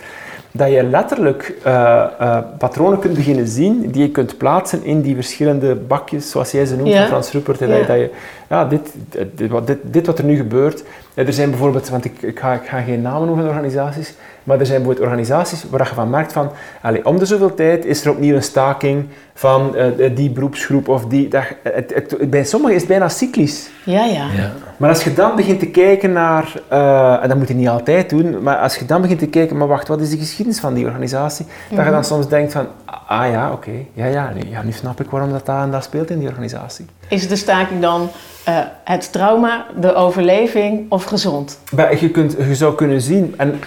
dat 0.51 0.71
je 0.71 0.83
letterlijk 0.83 1.53
eh, 1.63 2.03
eh, 2.19 2.37
patronen 2.57 2.99
kunt 2.99 3.13
beginnen 3.13 3.47
zien 3.47 3.89
die 3.91 4.01
je 4.01 4.09
kunt 4.11 4.37
plaatsen 4.37 4.83
in 4.83 5.01
die 5.01 5.15
verschillende 5.15 5.75
bakjes, 5.75 6.29
zoals 6.31 6.51
jij 6.51 6.65
ze 6.65 6.75
noemt, 6.75 6.89
Ja. 6.89 6.97
van 6.99 7.07
Frans 7.07 7.31
Rupert. 7.31 7.59
Ja. 7.59 7.67
Dat, 7.67 7.77
je, 7.79 7.85
dat 7.85 7.97
je, 7.97 8.09
ja, 8.49 8.65
dit, 8.65 8.93
dit, 9.35 9.49
wat- 9.49 9.67
dit, 9.67 9.77
dit 9.81 10.05
wat 10.05 10.17
er 10.17 10.25
nu 10.25 10.35
gebeurt. 10.35 10.83
Ja, 11.13 11.25
er 11.25 11.33
zijn 11.33 11.49
bijvoorbeeld, 11.49 11.89
want 11.89 12.05
ik, 12.05 12.21
ik, 12.21 12.39
ga, 12.39 12.53
ik 12.53 12.67
ga 12.67 12.81
geen 12.81 13.01
namen 13.01 13.27
noemen 13.27 13.45
van 13.45 13.53
organisaties, 13.53 14.13
maar 14.43 14.59
er 14.59 14.65
zijn 14.65 14.77
bijvoorbeeld 14.77 15.07
organisaties 15.07 15.63
waar 15.69 15.87
je 15.87 15.93
van 15.93 16.09
merkt 16.09 16.33
van, 16.33 16.51
allee, 16.81 17.05
om 17.05 17.19
de 17.19 17.25
zoveel 17.25 17.53
tijd 17.53 17.85
is 17.85 18.05
er 18.05 18.11
opnieuw 18.11 18.35
een 18.35 18.43
staking 18.43 19.05
van 19.33 19.75
eh, 19.75 20.15
die 20.15 20.29
beroepsgroep 20.29 20.87
of 20.87 21.05
die... 21.05 21.27
Dat, 21.27 21.43
het, 21.63 21.93
het, 21.93 22.29
bij 22.29 22.43
sommigen 22.43 22.75
is 22.75 22.81
het 22.81 22.89
bijna 22.89 23.09
cyclisch. 23.09 23.69
Ja, 23.83 24.05
ja. 24.05 24.27
ja. 24.35 24.51
Maar 24.77 24.89
als 24.89 25.03
je 25.03 25.13
dan 25.13 25.35
begint 25.35 25.59
te 25.59 25.69
kijken 25.69 26.11
naar, 26.11 26.53
eh, 26.67 27.23
en 27.23 27.29
dat 27.29 27.37
moet 27.37 27.47
je 27.47 27.53
niet 27.53 27.67
altijd 27.67 28.09
doen, 28.09 28.43
maar 28.43 28.57
als 28.57 28.75
je 28.75 28.85
dan 28.85 29.01
begint 29.01 29.19
te 29.19 29.27
kijken, 29.27 29.57
maar 29.57 29.67
wacht, 29.67 29.87
wat 29.87 30.01
is 30.01 30.09
de 30.09 30.17
geschiedenis 30.17 30.59
van 30.59 30.73
die 30.73 30.85
organisatie? 30.85 31.45
Dat 31.75 31.85
je 31.85 31.91
dan 31.91 32.03
soms 32.03 32.27
denkt 32.27 32.51
van, 32.51 32.67
ah 33.07 33.31
ja, 33.31 33.51
oké, 33.51 33.71
ja, 33.93 34.05
ja, 34.05 34.31
nu, 34.33 34.49
ja, 34.49 34.63
nu 34.63 34.71
snap 34.71 35.01
ik 35.01 35.09
waarom 35.09 35.31
dat, 35.31 35.45
dat 35.45 35.61
en 35.61 35.71
dat 35.71 35.83
speelt 35.83 36.09
in 36.09 36.19
die 36.19 36.27
organisatie. 36.27 36.85
Is 37.09 37.27
de 37.27 37.35
staking 37.35 37.81
dan 37.81 38.09
eh, 38.43 38.59
het 38.83 39.11
trauma, 39.11 39.65
de 39.79 39.93
overleving 39.95 40.85
of 40.91 41.03
gezond? 41.03 41.59
Maar 41.75 41.99
je, 42.01 42.09
kunt, 42.09 42.35
je 42.47 42.55
zou 42.55 42.75
kunnen 42.75 43.01
zien, 43.01 43.33
en 43.37 43.59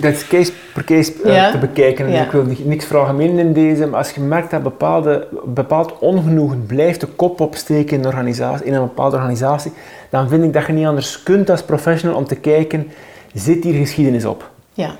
dat 0.00 0.12
is 0.12 0.26
case 0.26 0.52
per 0.74 0.84
case 0.84 1.12
eh, 1.24 1.34
Ja. 1.34 1.50
te 1.50 1.58
bekijken, 1.58 2.06
en 2.06 2.12
Ja. 2.12 2.24
ik 2.24 2.30
wil 2.30 2.42
ni- 2.44 2.62
niks 2.64 2.84
vragen 2.84 3.20
in 3.20 3.52
deze, 3.52 3.86
maar 3.86 3.98
als 3.98 4.10
je 4.10 4.20
merkt 4.20 4.50
dat 4.50 4.62
bepaalde, 4.62 5.26
bepaald 5.44 5.98
ongenoegen 5.98 6.66
blijft 6.66 7.00
de 7.00 7.06
kop 7.06 7.40
opsteken 7.40 7.96
in 7.96 8.00
een, 8.02 8.06
organisatie, 8.06 8.66
in 8.66 8.74
een 8.74 8.80
bepaalde 8.80 9.16
organisatie, 9.16 9.72
dan 10.10 10.28
vind 10.28 10.44
ik 10.44 10.52
dat 10.52 10.66
je 10.66 10.72
niet 10.72 10.86
anders 10.86 11.22
kunt 11.22 11.50
als 11.50 11.62
professional 11.62 12.16
om 12.16 12.24
te 12.26 12.36
kijken, 12.36 12.90
zit 13.34 13.64
hier 13.64 13.74
geschiedenis 13.74 14.24
op? 14.24 14.50
Ja. 14.72 14.90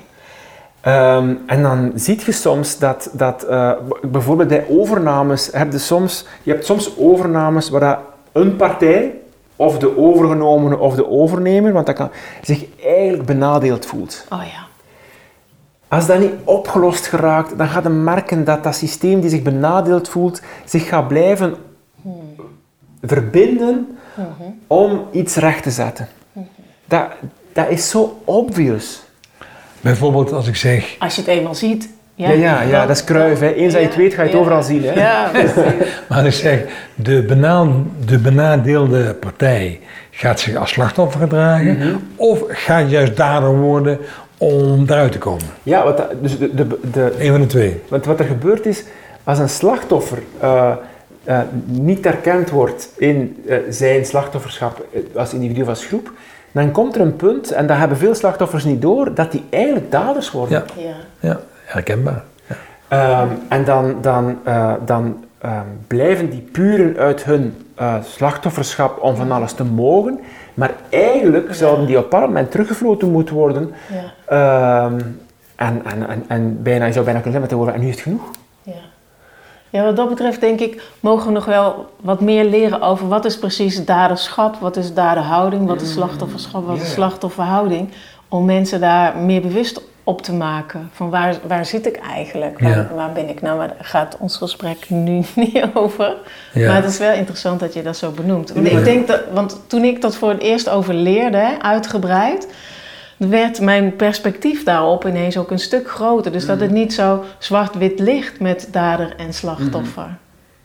Ehm, 0.85 1.35
en 1.47 1.63
dan 1.63 1.93
zie 1.95 2.21
je 2.25 2.33
soms 2.33 2.79
dat, 2.79 3.11
dat 3.13 3.43
eh, 3.43 3.73
bijvoorbeeld 4.03 4.49
bij 4.49 4.67
overnames, 4.69 5.49
heb 5.53 5.73
je, 5.73 5.79
soms, 5.79 6.27
je 6.43 6.51
hebt 6.51 6.65
soms 6.65 6.99
overnames 6.99 7.69
waar 7.69 7.81
dat 7.81 7.99
een 8.33 8.57
partij, 8.57 9.15
of 9.57 9.79
de 9.79 9.99
overgenomene 9.99 10.79
of 10.79 10.95
de 10.95 11.09
overnemer, 11.09 11.73
want 11.73 11.87
dat 11.87 11.95
kan, 11.95 12.11
zich 12.43 12.65
eigenlijk 12.83 13.27
benadeeld 13.27 13.87
voelt. 13.87 14.27
Oh 14.31 14.43
ja. 14.43 14.67
Als 15.89 16.07
dat 16.07 16.19
niet 16.19 16.33
opgelost 16.45 17.07
geraakt, 17.07 17.59
dan 17.59 17.69
gaat 17.69 17.83
je 17.83 17.89
merken 17.89 18.45
dat 18.45 18.63
dat 18.63 18.75
systeem 18.75 19.21
die 19.21 19.31
zich 19.31 19.43
benadeeld 19.43 20.09
voelt, 20.09 20.43
zich 20.65 20.89
gaat 20.89 21.09
blijven 21.09 21.55
verbinden 23.03 23.99
om 24.67 25.07
iets 25.11 25.37
recht 25.37 25.63
te 25.63 25.71
zetten. 25.71 26.09
Dat, 26.85 27.07
dat 27.53 27.69
is 27.69 27.91
zo 27.91 28.21
obvious. 28.25 29.03
Bijvoorbeeld 29.85 30.33
als 30.33 30.47
ik 30.49 30.57
zeg, 30.57 30.97
Als 30.99 31.15
je 31.15 31.21
het 31.21 31.31
eenmaal 31.31 31.55
ziet. 31.55 31.89
Ja, 32.15 32.31
Ja, 32.31 32.35
ja, 32.35 32.63
ja, 32.63 32.87
dat 32.87 32.97
is 32.97 33.05
kruif. 33.05 33.39
Hè. 33.41 33.53
Eens 33.53 33.73
dat 33.73 33.83
je 33.83 33.87
het 33.89 33.97
weet, 33.97 34.15
ga 34.15 34.23
je 34.23 34.29
het 34.29 34.33
ja. 34.37 34.43
overal 34.43 34.63
zien. 34.63 34.85
Hè. 34.85 34.93
Ja, 34.93 35.29
precies. 35.33 35.55
maar 36.09 36.19
als 36.19 36.27
ik 36.27 36.33
zeg, 36.33 36.61
de, 36.95 37.25
de 38.07 38.19
benadeelde 38.19 39.15
partij 39.15 39.81
gaat 40.11 40.41
zich 40.41 40.57
als 40.57 40.71
slachtoffer 40.71 41.21
gedragen 41.21 41.79
Mhm. 41.79 41.95
of 42.17 42.43
gaat 42.49 42.91
juist 42.91 43.17
dader 43.17 43.57
worden 43.57 43.99
om 44.39 44.83
eruit 44.87 45.13
te 45.13 45.19
komen. 45.19 45.45
Ja, 45.63 45.85
wat 45.85 45.97
dat- 45.97 46.11
dus 46.23 46.39
de, 46.39 46.55
de, 46.55 46.67
de, 46.93 47.15
Een 47.19 47.31
van 47.31 47.41
de 47.41 47.47
twee. 47.47 47.81
want 47.89 48.05
wat 48.05 48.19
er 48.19 48.25
gebeurt 48.27 48.67
is, 48.67 48.85
als 49.25 49.39
een 49.39 49.49
slachtoffer 49.49 50.19
eh, 50.41 50.73
eh, 51.25 51.39
niet 51.65 52.07
erkend 52.07 52.51
wordt 52.51 52.89
in 52.97 53.43
eh, 53.49 53.57
zijn 53.71 54.05
slachtofferschap 54.07 54.87
als 55.15 55.33
individu 55.35 55.63
of 55.63 55.69
als 55.69 55.85
groep, 55.87 56.13
dan 56.55 56.71
komt 56.71 56.95
er 56.95 57.01
een 57.01 57.17
punt, 57.17 57.51
en 57.51 57.67
dat 57.67 57.77
hebben 57.77 57.97
veel 57.99 58.15
slachtoffers 58.15 58.65
niet 58.65 58.83
door, 58.83 59.15
dat 59.15 59.33
die 59.33 59.45
eigenlijk 59.51 59.91
daders 59.91 60.31
worden. 60.31 60.65
Ja, 60.77 60.83
Ja. 60.83 60.95
ja 61.29 61.41
herkenbaar. 61.65 62.23
Ja. 62.47 62.57
Ehm, 62.89 63.29
en 63.49 63.65
dan, 63.65 63.97
dan, 64.01 64.39
eh, 64.45 64.73
dan 64.85 65.25
ehm, 65.39 65.67
blijven 65.87 66.31
die 66.31 66.41
puren 66.41 66.97
uit 66.97 67.25
hun 67.25 67.57
eh, 67.75 67.95
slachtofferschap 68.03 69.03
om 69.03 69.17
van 69.17 69.33
alles 69.33 69.53
te 69.53 69.65
mogen, 69.65 70.21
maar 70.55 70.71
eigenlijk 70.89 71.55
zouden 71.55 71.87
die 71.87 71.99
op 71.99 72.11
moment 72.11 72.51
teruggefloten 72.51 73.11
moeten 73.11 73.35
worden 73.35 73.75
Ja. 73.89 74.85
Ehm, 74.85 75.01
en, 75.57 75.83
en, 75.85 76.09
en, 76.09 76.25
en 76.29 76.63
bijna, 76.63 76.85
je 76.85 76.93
zou 76.93 77.05
bijna 77.05 77.21
kunnen 77.21 77.41
zeggen 77.41 77.41
met 77.41 77.51
de 77.51 77.57
woorden, 77.57 77.75
en 77.75 77.81
nu 77.81 77.89
is 77.89 77.95
het 77.95 78.03
genoeg. 78.03 78.31
Ja. 78.63 78.73
Ja, 79.75 79.85
wat 79.85 79.97
dat 79.97 80.09
betreft 80.09 80.41
denk 80.41 80.61
ik, 80.61 80.83
mogen 81.01 81.27
we 81.27 81.33
nog 81.33 81.45
wel 81.45 81.87
wat 82.01 82.21
meer 82.21 82.45
leren 82.45 82.81
over 82.83 83.09
wat 83.09 83.25
is 83.25 83.39
precies 83.39 83.85
daderschap, 83.85 84.57
wat 84.61 84.77
is 84.77 84.95
daderhouding, 84.95 85.67
wat 85.67 85.81
is 85.81 85.93
slachtofferschap, 85.93 86.67
wat 86.67 86.81
is 86.81 86.93
slachtofferhouding. 86.93 87.89
Om 88.29 88.45
mensen 88.45 88.81
daar 88.81 89.17
meer 89.17 89.41
bewust 89.41 89.81
op 90.05 90.23
te 90.23 90.33
maken. 90.33 90.91
Van 90.93 91.11
waar, 91.11 91.37
waar 91.47 91.67
zit 91.67 91.87
ik 91.87 91.97
eigenlijk? 91.97 92.61
Waar, 92.61 92.71
Ja. 92.71 92.91
waar 92.95 93.13
ben 93.13 93.29
ik 93.29 93.41
nou? 93.43 93.59
Maar 93.59 93.69
daar 93.69 93.77
gaat 93.81 94.17
ons 94.19 94.37
gesprek 94.37 94.91
nu 94.91 95.23
niet 95.35 95.65
over. 95.75 96.17
Ja. 96.53 96.67
Maar 96.67 96.83
het 96.83 96.91
is 96.91 96.99
wel 96.99 97.13
interessant 97.13 97.61
dat 97.61 97.75
je 97.75 97.83
dat 97.83 97.97
zo 97.97 98.11
benoemt. 98.11 98.53
Want 98.53 98.67
ik 98.67 98.85
denk 98.85 99.07
dat, 99.07 99.21
want 99.33 99.61
toen 99.67 99.85
ik 99.85 100.01
dat 100.03 100.17
voor 100.17 100.29
het 100.29 100.41
eerst 100.41 100.69
over 100.69 100.95
leerde, 100.95 101.57
uitgebreid, 101.63 102.49
werd 103.17 103.61
mijn 103.61 103.97
perspectief 103.97 104.65
daarop 104.65 105.07
ineens 105.07 105.37
ook 105.39 105.51
een 105.51 105.59
stuk 105.59 105.91
groter. 105.91 106.33
Dus 106.33 106.47
dat 106.47 106.61
het 106.61 106.71
Mhm. 106.71 106.79
niet 106.79 106.95
zo 106.95 107.25
zwart-wit 107.39 107.99
ligt 107.99 108.41
met 108.41 108.69
dader 108.71 109.15
en 109.17 109.33
slachtoffer. 109.35 110.17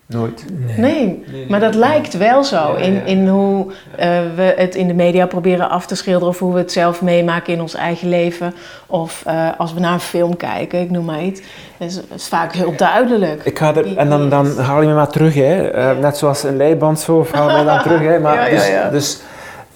Nooit. 0.06 0.46
Nee, 0.78 1.24
maar 1.50 1.60
dat 1.60 1.76
lijkt 1.76 2.18
wel 2.18 2.44
zo 2.44 2.56
Ja, 2.56 2.78
in, 2.78 2.94
ja. 2.94 3.02
in 3.04 3.28
hoe 3.28 3.66
eh, 3.96 4.08
we 4.36 4.54
het 4.58 4.76
in 4.76 4.88
de 4.88 4.94
media 4.94 5.26
proberen 5.26 5.70
af 5.70 5.86
te 5.86 5.96
schilderen 5.96 6.28
of 6.28 6.40
hoe 6.40 6.54
we 6.54 6.60
het 6.60 6.72
zelf 6.72 7.02
meemaken 7.02 7.54
in 7.54 7.62
ons 7.62 7.74
eigen 7.76 8.10
leven. 8.10 8.54
Of 8.88 9.24
eh, 9.26 9.48
als 9.58 9.74
we 9.74 9.80
naar 9.80 9.94
een 9.94 10.00
film 10.00 10.38
kijken, 10.38 10.80
ik 10.82 10.90
noem 10.92 11.06
maar 11.06 11.24
iets. 11.24 11.42
Dat 11.78 11.88
is, 11.88 11.96
dat 11.96 12.04
is 12.18 12.28
vaak 12.28 12.54
heel 12.54 12.76
duidelijk. 12.76 13.44
Ik 13.44 13.58
ga 13.58 13.76
er, 13.76 13.98
en 13.98 14.10
dan, 14.10 14.30
dan 14.30 14.58
haal 14.58 14.82
je 14.82 14.88
me 14.88 14.94
maar 14.94 15.10
terug, 15.12 15.34
hè. 15.34 15.68
Eh, 15.70 15.98
net 15.98 16.18
zoals 16.18 16.44
een 16.44 16.58
leiband 16.58 17.00
zo, 17.00 17.18
of 17.18 17.32
haal 17.32 17.50
je 17.50 17.58
me 17.58 17.66
dan 17.66 17.82
terug. 17.82 18.00
Hè. 18.02 18.20
Maar 18.20 18.54
Ja, 18.54 18.66
ja, 18.66 18.90
dus, 18.90 18.92
dus 18.92 19.22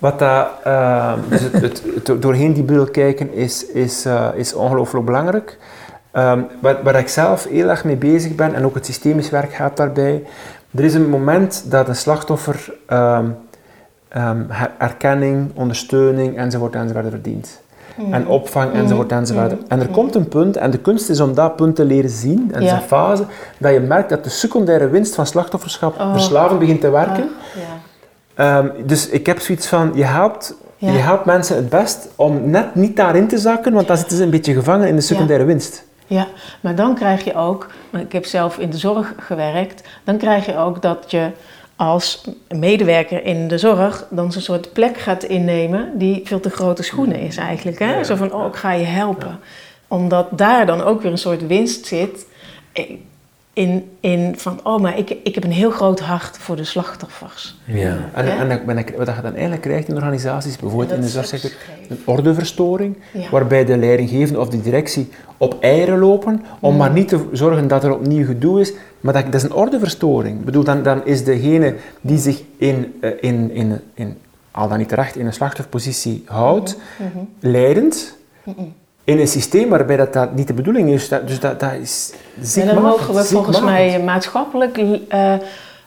wat 0.03 0.19
dat, 0.19 0.47
eh, 0.63 1.13
dus 1.29 1.41
het, 1.41 1.61
het, 1.61 1.83
het 2.07 2.21
doorheen 2.21 2.53
die 2.53 2.63
bril 2.63 2.85
kijken 2.85 3.33
is, 3.33 3.65
is, 3.65 4.05
eh, 4.05 4.27
is 4.35 4.53
ongelooflijk 4.53 5.05
belangrijk. 5.05 5.57
Ehm, 6.11 6.39
waar, 6.59 6.77
waar 6.83 6.95
ik 6.95 7.07
zelf 7.07 7.43
heel 7.47 7.69
erg 7.69 7.83
mee 7.83 7.95
bezig 7.95 8.35
ben, 8.35 8.53
en 8.53 8.65
ook 8.65 8.75
het 8.75 8.85
systemisch 8.85 9.29
werk 9.29 9.53
gaat 9.53 9.77
daarbij. 9.77 10.23
Er 10.75 10.83
is 10.83 10.93
een 10.93 11.09
moment 11.09 11.65
dat 11.71 11.87
een 11.87 11.95
slachtoffer 11.95 12.73
ehm, 12.87 13.25
ehm, 14.07 14.41
her- 14.47 14.71
erkenning, 14.77 15.51
ondersteuning 15.55 16.37
enzovoort 16.37 16.75
enzovoort 16.75 17.09
verdient. 17.09 17.61
Mm. 17.97 18.13
En 18.13 18.27
opvang 18.27 18.73
enzovoort 18.73 19.11
enzovoort. 19.11 19.51
Mm. 19.51 19.65
En 19.67 19.79
er 19.79 19.87
komt 19.87 20.15
een 20.15 20.27
punt, 20.27 20.57
en 20.57 20.71
de 20.71 20.79
kunst 20.79 21.09
is 21.09 21.19
om 21.19 21.33
dat 21.33 21.55
punt 21.55 21.75
te 21.75 21.85
leren 21.85 22.09
zien, 22.09 22.49
en 22.53 22.61
Ja. 22.61 22.67
zijn 22.67 22.81
fase, 22.81 23.23
dat 23.57 23.73
je 23.73 23.79
merkt 23.79 24.09
dat 24.09 24.23
de 24.23 24.29
secundaire 24.29 24.89
winst 24.89 25.15
van 25.15 25.25
slachtofferschap 25.25 25.99
Oh. 25.99 26.11
verslavend 26.11 26.59
begint 26.59 26.81
te 26.81 26.89
werken. 26.89 27.23
Ah, 27.23 27.55
ja. 27.55 27.82
Ehm, 28.35 28.67
dus 28.85 29.09
ik 29.09 29.25
heb 29.25 29.39
zoiets 29.39 29.67
van, 29.67 29.91
je 29.95 30.03
helpt, 30.03 30.55
Ja. 30.77 30.91
je 30.91 30.97
helpt 30.97 31.25
mensen 31.25 31.55
het 31.55 31.69
best 31.69 32.07
om 32.15 32.49
net 32.49 32.75
niet 32.75 32.95
daarin 32.95 33.27
te 33.27 33.37
zakken, 33.37 33.73
want 33.73 33.87
dan 33.87 33.97
zitten 33.97 34.17
ze 34.17 34.23
een 34.23 34.29
beetje 34.29 34.53
gevangen 34.53 34.87
in 34.87 34.95
de 34.95 35.01
secundaire 35.01 35.45
winst. 35.45 35.85
Ja, 36.07 36.27
maar 36.61 36.75
dan 36.75 36.95
krijg 36.95 37.23
je 37.23 37.35
ook, 37.35 37.67
ik 37.91 38.11
heb 38.11 38.25
zelf 38.25 38.57
in 38.57 38.69
de 38.69 38.77
zorg 38.77 39.13
gewerkt, 39.17 39.87
dan 40.03 40.17
krijg 40.17 40.45
je 40.45 40.57
ook 40.57 40.81
dat 40.81 41.11
je 41.11 41.29
als 41.75 42.23
medewerker 42.49 43.25
in 43.25 43.47
de 43.47 43.57
zorg 43.57 44.07
dan 44.09 44.31
zo'n 44.31 44.41
soort 44.41 44.73
plek 44.73 44.97
gaat 44.97 45.23
innemen 45.23 45.97
die 45.97 46.21
veel 46.23 46.39
te 46.39 46.49
grote 46.49 46.83
schoenen 46.83 47.19
is 47.19 47.37
eigenlijk. 47.37 47.79
Hè? 47.79 47.95
Ja. 47.95 48.03
Zo 48.03 48.15
van, 48.15 48.33
oh, 48.33 48.45
ik 48.47 48.55
ga 48.55 48.71
je 48.71 48.85
helpen. 48.85 49.39
Omdat 49.87 50.27
daar 50.31 50.65
dan 50.65 50.81
ook 50.81 51.01
weer 51.01 51.11
een 51.11 51.17
soort 51.17 51.47
winst 51.47 51.85
zit 51.85 52.25
in, 53.53 53.89
in 53.99 54.33
van, 54.37 54.59
oh, 54.63 54.81
maar 54.81 54.97
ik, 54.97 55.09
ik 55.23 55.35
heb 55.35 55.43
een 55.43 55.51
heel 55.51 55.71
groot 55.71 55.99
hart 55.99 56.37
voor 56.37 56.55
de 56.55 56.63
slachtoffers. 56.63 57.55
Ja. 57.65 57.97
En, 58.13 58.25
Ja. 58.25 58.37
en 58.37 58.51
ik- 58.77 58.93
wat 58.97 59.07
je 59.15 59.21
dan 59.21 59.33
eigenlijk 59.33 59.61
krijgt 59.61 59.87
in 59.87 59.95
organisaties, 59.95 60.57
bijvoorbeeld 60.57 60.91
En 60.91 60.95
in 60.97 61.01
de 61.03 61.07
zorgsector, 61.09 61.51
een 61.89 61.99
ordeverstoring, 62.05 62.97
Ja. 63.13 63.29
waarbij 63.31 63.65
de 63.65 63.77
leidinggevende 63.77 64.39
of 64.39 64.49
de 64.49 64.61
directie 64.61 65.09
op 65.37 65.57
eieren 65.61 65.99
lopen, 65.99 66.43
om 66.59 66.71
Mm. 66.71 66.77
maar 66.77 66.91
niet 66.91 67.07
te 67.07 67.25
zorgen 67.31 67.67
dat 67.67 67.83
er 67.83 67.93
opnieuw 67.93 68.25
gedoe 68.25 68.59
is. 68.61 68.73
Maar 68.99 69.13
dat, 69.13 69.25
dat 69.25 69.33
is 69.33 69.43
een 69.43 69.53
ordeverstoring. 69.53 70.39
Ik 70.39 70.45
bedoel, 70.45 70.63
dan, 70.63 70.83
dan 70.83 71.05
is 71.05 71.23
degene 71.23 71.75
die 72.01 72.17
zich 72.17 72.41
in, 72.57 72.93
eh, 73.01 73.11
in, 73.21 73.51
in, 73.51 73.79
in, 73.93 74.17
al 74.51 74.67
dan 74.67 74.77
niet 74.77 74.89
terecht 74.89 75.15
in 75.15 75.25
een 75.25 75.33
slachtofferpositie 75.33 76.23
houdt, 76.25 76.77
Mhm. 76.99 77.17
leidend 77.39 78.17
in 79.03 79.19
een 79.19 79.27
systeem 79.27 79.69
waarbij 79.69 79.97
dat, 79.97 80.13
dat 80.13 80.35
niet 80.35 80.47
de 80.47 80.53
bedoeling 80.53 80.89
is. 80.89 81.09
Dat, 81.09 81.27
dus 81.27 81.39
dat, 81.39 81.59
dat 81.59 81.71
is 81.81 82.13
En 82.39 82.45
ziekmakend. 82.45 82.81
daar 82.83 82.91
mogen 82.91 83.13
we 83.15 83.23
volgens 83.23 83.61
mij 83.61 84.01
maatschappelijk 84.03 84.77
eh, 85.09 85.33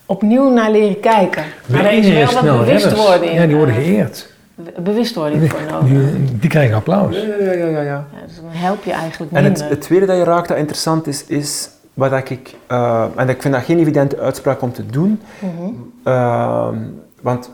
opnieuw 0.06 0.50
naar 0.50 0.70
leren 0.70 1.00
kijken. 1.00 1.42
Maar 1.66 1.84
er 1.84 1.92
is 1.92 2.08
wel 2.08 2.20
wat 2.24 2.30
snel 2.30 2.58
bewustwording. 2.58 3.32
Ja, 3.34 3.46
die 3.46 3.56
worden 3.56 3.74
eh, 3.74 3.82
geëerd. 3.82 4.32
bewustwording 4.78 5.50
voor 5.50 5.60
nodig. 5.70 5.88
Die, 5.88 6.38
die 6.38 6.50
krijgen 6.50 6.76
applaus. 6.76 7.14
Ja, 7.16 7.22
ja, 7.44 7.52
ja, 7.52 7.66
ja, 7.66 7.80
ja. 7.80 8.04
Ja, 8.12 8.26
dus 8.26 8.36
dan 8.36 8.44
help 8.50 8.84
je 8.84 8.92
eigenlijk 8.92 9.32
En 9.32 9.42
minder. 9.42 9.62
het, 9.62 9.70
het 9.70 9.80
tweede 9.80 10.06
dat 10.06 10.16
je 10.16 10.24
raakt 10.24 10.48
dat 10.48 10.56
interessant 10.56 11.06
is, 11.06 11.24
is 11.26 11.68
wat 11.94 12.10
dat 12.10 12.30
ik, 12.30 12.54
eh, 12.66 13.04
en 13.16 13.28
ik 13.28 13.42
vind 13.42 13.54
dat 13.54 13.62
geen 13.62 13.78
evidente 13.78 14.18
uitspraak 14.18 14.62
om 14.62 14.72
te 14.72 14.86
doen, 14.86 15.20
Mhm. 15.40 15.70
ehm, 16.04 16.76
want, 17.22 17.50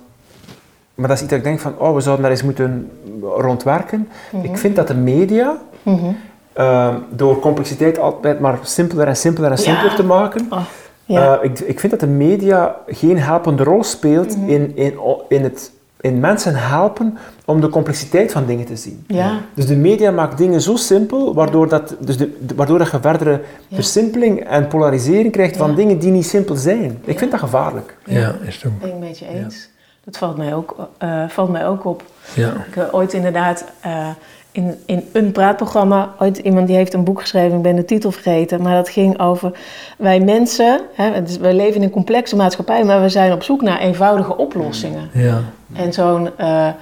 maar 1.03 1.11
dat 1.11 1.17
is 1.19 1.23
iets 1.23 1.31
dat 1.33 1.39
ik 1.39 1.45
denk 1.45 1.61
van, 1.61 1.75
oh, 1.79 1.95
we 1.95 2.01
zouden 2.01 2.23
daar 2.23 2.31
eens 2.33 2.43
moeten 2.43 2.91
rondwerken. 3.37 4.09
Mhm. 4.33 4.45
Ik 4.45 4.57
vind 4.57 4.77
dat 4.77 4.89
de 4.89 4.95
media, 4.95 5.57
Mhm. 5.83 6.05
ehm, 6.53 6.95
door 7.11 7.39
complexiteit 7.39 7.99
altijd 7.99 8.41
maar 8.41 8.59
simpeler 8.63 9.07
en 9.07 9.17
simpeler 9.17 9.51
en 9.51 9.57
Ja. 9.57 9.63
simpeler 9.63 9.95
te 9.95 10.05
maken, 10.05 10.47
Oh, 10.51 10.61
ja. 11.05 11.39
eh, 11.39 11.45
ik, 11.51 11.59
ik 11.61 11.81
vind 11.81 11.93
dat 11.93 12.01
de 12.01 12.07
media 12.07 12.77
geen 12.87 13.19
helpende 13.19 13.63
rol 13.65 13.85
speelt 13.85 14.37
Mhm. 14.37 14.49
in, 14.49 14.73
in, 14.77 14.95
in, 15.29 15.43
het, 15.43 15.71
in 16.01 16.21
mensen 16.21 16.55
helpen 16.55 17.19
om 17.45 17.61
de 17.61 17.69
complexiteit 17.69 18.33
van 18.33 18.47
dingen 18.47 18.65
te 18.67 18.77
zien. 18.77 19.05
ja. 19.07 19.31
Dus 19.55 19.67
de 19.67 19.77
media 19.77 20.11
maakt 20.11 20.39
dingen 20.39 20.61
zo 20.61 20.77
simpel, 20.77 21.35
waardoor, 21.35 21.69
dat, 21.69 21.95
dus 21.99 22.17
de, 22.17 22.33
de- 22.47 22.55
waardoor 22.55 22.79
dat 22.79 22.91
je 22.91 23.01
verdere 23.01 23.31
Ja. 23.69 23.75
versimpeling 23.75 24.41
en 24.45 24.67
polarisering 24.69 25.33
krijgt 25.33 25.57
van 25.57 25.71
Ja. 25.71 25.77
dingen 25.77 25.99
die 25.99 26.11
niet 26.11 26.27
simpel 26.27 26.55
zijn. 26.57 26.99
Ik 27.05 27.19
vind 27.19 27.31
dat 27.31 27.41
gevaarlijk. 27.41 27.97
Ja, 28.05 28.35
is 28.47 28.55
het 28.55 28.65
ook. 28.67 28.79
Ben 28.81 28.89
ik 28.89 28.95
een 28.95 29.01
beetje 29.01 29.27
eens. 29.29 29.71
Dat 30.05 30.17
valt 30.19 30.37
mij 30.37 30.55
ook, 30.55 30.89
eh, 30.99 31.23
valt 31.29 31.51
mij 31.51 31.67
ook 31.67 31.85
op. 31.85 32.03
Ja. 32.35 32.49
Ik 32.69 32.75
heb 32.75 32.93
ooit 32.93 33.13
inderdaad 33.13 33.65
eh, 33.81 34.09
in, 34.53 34.79
in 34.87 35.09
een 35.13 35.33
praatprogramma, 35.33 36.15
ooit 36.19 36.39
iemand 36.39 36.67
die 36.67 36.77
heeft 36.77 36.95
een 36.95 37.05
boek 37.05 37.21
geschreven, 37.21 37.57
ik 37.57 37.63
ben 37.63 37.77
de 37.77 37.85
titel 37.85 38.11
vergeten, 38.11 38.63
maar 38.63 38.75
dat 38.75 38.89
ging 38.89 39.21
over 39.21 39.53
wij 39.99 40.21
mensen, 40.21 40.81
hè, 40.95 41.11
het 41.11 41.29
is- 41.29 41.37
wij 41.39 41.55
leven 41.55 41.77
in 41.77 41.83
een 41.83 41.91
complexe 41.91 42.37
maatschappij, 42.37 42.85
maar 42.85 43.03
we 43.03 43.09
zijn 43.09 43.33
op 43.33 43.43
zoek 43.43 43.63
naar 43.63 43.79
eenvoudige 43.79 44.37
oplossingen. 44.37 45.11
Ja. 45.13 45.41
En 45.73 45.93
zo'n 45.93 46.31
eh, 46.37 46.67
eh, 46.69 46.75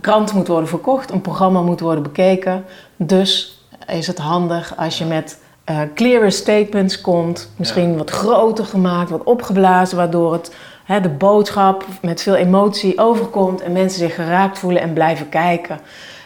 krant 0.00 0.32
moet 0.32 0.48
worden 0.48 0.68
verkocht, 0.68 1.10
een 1.10 1.20
programma 1.20 1.60
moet 1.60 1.80
worden 1.80 2.02
bekeken. 2.02 2.64
Dus 2.96 3.62
is 3.86 4.06
het 4.06 4.18
handig 4.18 4.76
als 4.76 4.98
je 4.98 5.04
met 5.04 5.38
eh 5.64 5.78
clearer 5.94 6.32
statements 6.32 7.00
komt, 7.00 7.50
misschien 7.56 7.96
wat 7.96 8.10
groter 8.10 8.64
gemaakt, 8.64 9.10
wat 9.10 9.22
opgeblazen, 9.24 9.96
waardoor 9.96 10.32
het, 10.32 10.54
hè, 10.84 11.00
de 11.00 11.08
boodschap 11.08 11.86
met 12.02 12.22
veel 12.22 12.34
emotie 12.34 12.98
overkomt 12.98 13.60
en 13.60 13.72
mensen 13.72 13.98
zich 13.98 14.14
geraakt 14.14 14.58
voelen 14.58 14.82
en 14.82 14.92
blijven 14.92 15.28
kijken. 15.28 15.78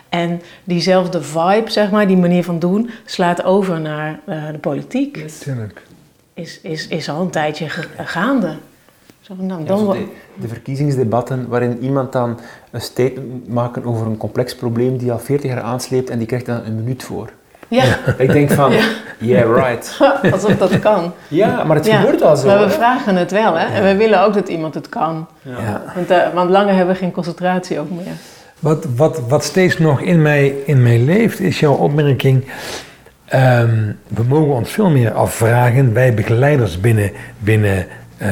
En 0.09 0.41
diezelfde 0.65 1.23
vibe, 1.23 1.71
zeg 1.71 1.91
maar, 1.91 2.07
die 2.07 2.17
manier 2.17 2.45
van 2.45 2.59
doen, 2.59 2.91
slaat 3.05 3.43
over 3.43 3.81
naar 3.81 4.21
eh, 4.25 4.47
de 4.53 4.59
politiek. 4.59 5.29
Tuurlijk. 5.29 5.83
Is, 6.35 6.61
is, 6.61 6.89
is 6.89 7.09
al 7.09 7.21
een 7.21 7.31
tijdje 7.31 7.69
gaande. 7.97 8.57
Zo 9.21 9.35
van, 9.35 9.47
nou, 9.47 9.65
dan 9.65 9.85
Ja, 9.87 9.93
de, 9.93 10.07
de 10.35 10.49
verkiezingsdebatten 10.49 11.49
waarin 11.49 11.79
iemand 11.79 12.13
dan 12.13 12.41
een 12.71 12.81
statement 12.81 13.49
maakt 13.49 13.85
over 13.85 14.07
een 14.07 14.17
complex 14.17 14.55
probleem 14.55 14.97
die 14.97 15.13
al 15.13 15.19
40 15.19 15.51
jaar 15.51 15.61
aansleept 15.61 16.11
en 16.11 16.19
die 16.19 16.27
krijgt 16.27 16.47
dan 16.47 16.65
een 16.65 16.75
minuut 16.75 17.03
voor. 17.03 17.33
Ja, 17.69 17.85
Ik 18.19 18.33
denk 18.33 18.51
van, 18.51 18.73
yeah 19.19 19.55
right. 19.55 19.99
alsof 20.33 20.57
dat 20.57 20.79
kan. 20.79 21.13
Ja, 21.29 21.65
maar 21.65 21.77
het 21.77 21.87
Ja, 21.87 22.01
gebeurt 22.01 22.23
al 22.23 22.37
zo. 22.37 22.47
Maar 22.47 22.59
we 22.59 22.65
hè? 22.65 22.71
vragen 22.71 23.17
het 23.17 23.31
wel, 23.31 23.55
hè? 23.59 23.67
En 23.67 23.83
we 23.83 23.97
willen 23.97 24.23
ook 24.23 24.35
dat 24.35 24.49
iemand 24.49 24.75
het 24.75 24.89
kan. 24.89 25.29
Ja. 25.43 25.83
Want, 25.95 26.11
eh, 26.11 26.19
want 26.35 26.51
langer 26.51 26.75
hebben 26.75 26.95
we 26.95 27.01
geen 27.01 27.13
concentratie 27.13 27.81
ook 27.81 27.91
meer. 27.91 28.13
Wat, 28.59 28.87
wat, 28.97 29.21
wat 29.29 29.45
steeds 29.45 29.79
nog 29.79 30.01
in 30.01 30.23
mij, 30.23 30.55
in 30.65 30.83
mij 30.83 30.99
leeft, 30.99 31.41
is 31.41 31.61
jouw 31.61 31.75
opmerking. 31.75 32.45
ehm, 33.25 33.93
we 34.09 34.23
mogen 34.29 34.55
ons 34.55 34.71
veel 34.71 34.91
meer 34.91 35.13
afvragen, 35.13 35.93
wij 35.93 36.15
begeleiders 36.15 36.81
binnen, 36.81 37.11
binnen 37.39 37.87
eh, 38.19 38.29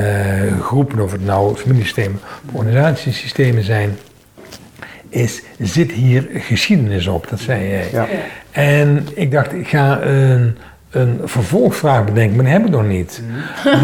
groepen, 0.60 1.00
of 1.00 1.12
het 1.12 1.24
nou 1.24 1.56
familiesystemen 1.56 2.20
of 2.48 2.54
organisatiesystemen 2.60 3.62
zijn, 3.64 3.98
is, 5.16 5.42
zit 5.60 5.92
hier 5.92 6.28
geschiedenis 6.34 7.06
op? 7.06 7.28
Dat 7.28 7.40
zei 7.40 7.68
jij. 7.68 7.84
Ja. 7.92 8.06
En 8.50 9.06
ik 9.14 9.30
dacht, 9.30 9.52
ik 9.52 9.68
ga 9.68 10.00
een, 10.02 10.56
een 10.90 11.20
vervolgvraag 11.24 12.04
bedenken, 12.04 12.34
maar 12.36 12.44
die 12.44 12.52
hebben 12.52 12.70
we 12.70 12.76
nog 12.76 12.86
niet. 12.86 13.22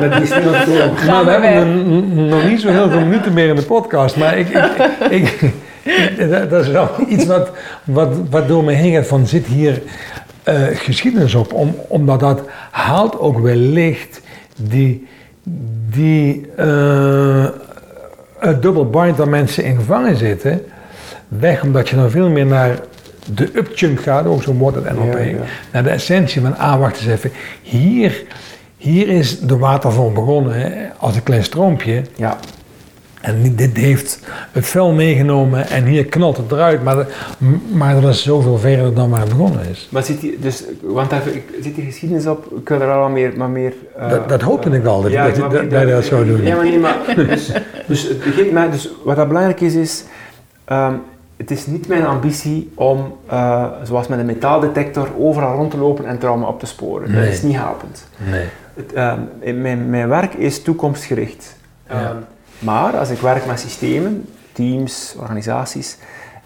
Maar 0.00 0.10
die 0.14 0.22
is 0.22 0.34
niet 0.34 0.44
nog 0.44 0.64
we 0.64 1.24
we 1.24 1.30
hebben 1.30 2.26
nog 2.28 2.48
niet 2.48 2.60
zo 2.60 2.68
heel 2.68 2.90
veel 2.90 3.00
minuten 3.00 3.32
meer 3.32 3.48
in 3.48 3.56
de 3.56 3.62
podcast. 3.62 4.16
Maar 4.16 4.38
ik, 4.38 4.48
ik, 4.48 4.70
ik, 5.10 5.40
ik- 5.42 6.28
dat- 6.30 6.50
dat 6.50 6.64
is 6.64 6.70
wel 6.70 6.88
iets 7.08 7.26
wat, 7.26 7.50
wat, 7.84 8.08
wat 8.30 8.48
door 8.48 8.64
me 8.64 8.72
heen 8.72 8.92
gaat 8.92 9.06
van 9.06 9.26
zit 9.26 9.46
hier 9.46 9.82
eh, 10.42 10.54
geschiedenis 10.72 11.34
op. 11.34 11.52
Om, 11.52 11.74
omdat 11.88 12.20
dat 12.20 12.40
haalt 12.70 13.18
ook 13.18 13.38
wellicht 13.40 14.20
die, 14.56 15.06
die 15.90 16.46
eh, 16.56 17.44
het 18.40 18.62
dubbel 18.62 18.90
bind 18.90 19.16
dat 19.16 19.28
mensen 19.28 19.64
in 19.64 19.76
gevangen 19.76 20.16
zitten 20.16 20.62
weg. 21.28 21.62
Omdat 21.62 21.88
je 21.88 21.96
dan 21.96 22.10
veel 22.10 22.28
meer 22.28 22.46
naar 22.46 22.78
de 23.34 23.50
upchunk 23.54 24.00
gaat, 24.00 24.26
ook 24.26 24.42
zo'n 24.42 24.58
woord 24.58 24.74
het 24.74 24.92
NLP. 24.92 25.18
Ja, 25.18 25.24
ja. 25.24 25.36
Naar 25.72 25.82
de 25.82 25.90
essentie 25.90 26.40
van, 26.40 26.56
ah 26.56 26.78
wacht 26.78 26.96
eens 26.96 27.06
even, 27.06 27.32
hier... 27.62 28.22
Hier 28.80 29.08
is 29.08 29.40
de 29.40 29.58
waterval 29.58 30.12
begonnen 30.12 30.54
hè, 30.60 30.88
als 30.98 31.16
een 31.16 31.22
klein 31.22 31.44
stroompje. 31.44 32.02
Ja. 32.16 32.38
En 33.20 33.54
dit 33.56 33.76
heeft 33.76 34.20
het 34.52 34.66
vuil 34.66 34.92
meegenomen 34.92 35.66
en 35.68 35.84
hier 35.84 36.04
knalt 36.06 36.36
het 36.36 36.52
eruit. 36.52 36.82
Maar, 36.82 37.06
maar 37.72 38.00
dat 38.00 38.10
is 38.14 38.22
zoveel 38.22 38.58
verder 38.58 38.94
dan 38.94 39.10
waar 39.10 39.20
het 39.20 39.28
begonnen 39.28 39.60
is. 39.70 39.88
Maar 39.90 40.02
zit 40.02 40.20
die, 40.20 40.38
dus, 40.40 40.64
want 40.82 41.10
daar 41.10 41.22
zit 41.62 41.74
die 41.74 41.84
geschiedenis 41.84 42.26
op, 42.26 42.46
ik 42.60 42.68
wil 42.68 42.80
er 42.80 42.90
al 42.92 43.08
meer, 43.08 43.32
maar 43.36 43.48
meer... 43.48 43.72
eh, 43.98 44.10
Dat- 44.10 44.28
dat 44.28 44.40
hoopte 44.42 44.70
ik 44.70 44.84
al, 44.86 45.02
dat- 45.02 45.12
dat- 45.12 45.36
maar- 45.38 45.50
dat- 45.50 45.70
dat 45.70 45.80
je 45.80 45.86
dat 45.86 46.04
zou 46.04 46.26
doen. 46.26 46.42
Ja, 46.42 46.56
maar 46.56 46.64
nee, 46.64 46.78
maar, 46.78 46.96
dus, 47.16 47.52
dus 47.86 48.02
het 48.08 48.24
begint 48.24 48.52
met, 48.52 48.72
dus 48.72 48.90
wat 49.04 49.16
dat 49.16 49.28
belangrijk 49.28 49.60
is, 49.60 49.74
is, 49.74 50.04
ehm, 50.64 50.94
het 51.36 51.50
is 51.50 51.66
niet 51.66 51.88
mijn 51.88 52.06
ambitie 52.06 52.70
om, 52.74 53.16
eh, 53.26 53.66
zoals 53.82 54.08
met 54.08 54.18
een 54.18 54.26
metaaldetector, 54.26 55.08
overal 55.18 55.56
rond 55.56 55.70
te 55.70 55.76
lopen 55.78 56.04
en 56.06 56.18
trauma 56.18 56.46
op 56.46 56.60
te 56.60 56.66
sporen. 56.66 57.10
Nee. 57.10 57.24
Dat 57.24 57.32
is 57.32 57.42
niet 57.42 57.56
helpend. 57.56 58.06
Nee. 58.16 58.44
Het, 58.74 58.92
ehm, 58.92 59.90
mijn 59.90 60.08
werk 60.08 60.34
is 60.34 60.62
toekomstgericht. 60.62 61.56
Ja. 61.88 61.94
Ehm, 61.94 62.16
maar 62.60 62.98
als 62.98 63.10
ik 63.10 63.18
werk 63.18 63.46
met 63.46 63.60
systemen, 63.60 64.28
teams, 64.52 65.14
organisaties, 65.18 65.96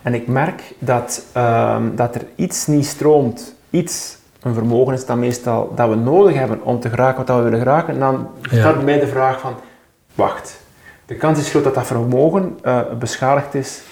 en 0.02 0.14
ik 0.14 0.26
merk 0.26 0.62
dat, 0.78 1.24
ehm, 1.32 1.82
dat 1.94 2.14
er 2.14 2.26
iets 2.34 2.66
niet 2.66 2.86
stroomt, 2.86 3.54
iets, 3.70 4.16
een 4.42 4.54
vermogen 4.54 4.94
is 4.94 5.06
dat 5.06 5.16
meestal 5.16 5.72
dat 5.74 5.88
we 5.88 5.94
nodig 5.94 6.34
hebben 6.34 6.62
om 6.62 6.80
te 6.80 6.88
geraken 6.88 7.26
wat 7.26 7.36
we 7.36 7.42
willen 7.42 7.58
geraken, 7.58 7.98
dan 7.98 8.28
start 8.42 8.74
bij 8.74 8.84
mij 8.84 9.00
de 9.00 9.06
vraag 9.06 9.40
van, 9.40 9.54
wacht, 10.14 10.60
de 11.06 11.14
kans 11.14 11.38
is 11.38 11.50
groot 11.50 11.64
dat 11.64 11.74
dat 11.74 11.86
vermogen 11.86 12.58
eh, 12.62 12.80
beschadigd 12.98 13.54
is 13.54 13.82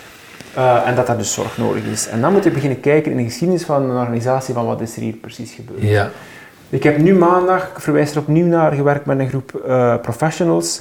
eh, 0.55 0.87
en 0.87 0.95
dat 0.95 1.07
daar 1.07 1.19
dus 1.19 1.33
zorg 1.33 1.59
nodig 1.59 1.85
is. 1.85 2.09
En 2.09 2.21
dan 2.21 2.33
moet 2.33 2.45
je 2.45 2.51
beginnen 2.51 2.81
kijken 2.81 3.11
in 3.11 3.17
de 3.17 3.25
geschiedenis 3.25 3.65
van 3.65 3.83
een 3.83 3.97
organisatie 3.97 4.55
van 4.55 4.67
wat 4.67 4.81
is 4.81 4.97
er 4.97 5.03
hier 5.03 5.15
precies 5.15 5.53
gebeurd. 5.53 5.83
Ja. 5.83 6.11
Ik 6.69 6.83
heb 6.83 6.99
nu 6.99 7.15
maandag, 7.15 7.69
ik 7.69 7.81
verwijs 7.81 8.11
er 8.11 8.19
opnieuw 8.19 8.47
naar, 8.47 8.73
gewerkt 8.73 9.07
met 9.07 9.19
een 9.19 9.29
groep 9.29 9.55
eh, 9.55 9.97
professionals. 9.97 10.81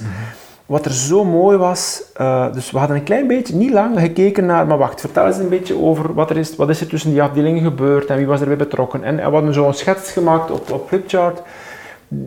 Wat 0.72 0.84
er 0.84 0.92
zo 0.92 1.24
mooi 1.24 1.56
was, 1.56 2.02
eh, 2.14 2.52
dus 2.52 2.70
we 2.70 2.78
hadden 2.78 2.96
een 2.96 3.02
klein 3.02 3.26
beetje, 3.26 3.54
niet 3.54 3.72
lang, 3.72 3.98
gekeken 4.00 4.46
naar, 4.46 4.66
maar 4.66 4.78
wacht, 4.78 5.00
vertel 5.00 5.26
eens 5.26 5.36
een 5.38 5.48
beetje 5.48 5.82
over 5.82 6.14
wat 6.14 6.30
er 6.30 6.36
is, 6.36 6.56
wat 6.56 6.68
is 6.68 6.80
er 6.80 6.86
tussen 6.86 7.10
die 7.10 7.22
afdelingen 7.22 7.62
gebeurd 7.62 8.06
en 8.06 8.16
wie 8.16 8.26
was 8.26 8.40
erbij 8.40 8.56
betrokken. 8.56 9.04
En, 9.04 9.18
en 9.18 9.26
we 9.28 9.34
hadden 9.34 9.54
zo'n 9.54 9.74
schets 9.74 10.12
gemaakt 10.12 10.50
op, 10.50 10.70
op 10.72 10.88
flipchart, 10.88 11.42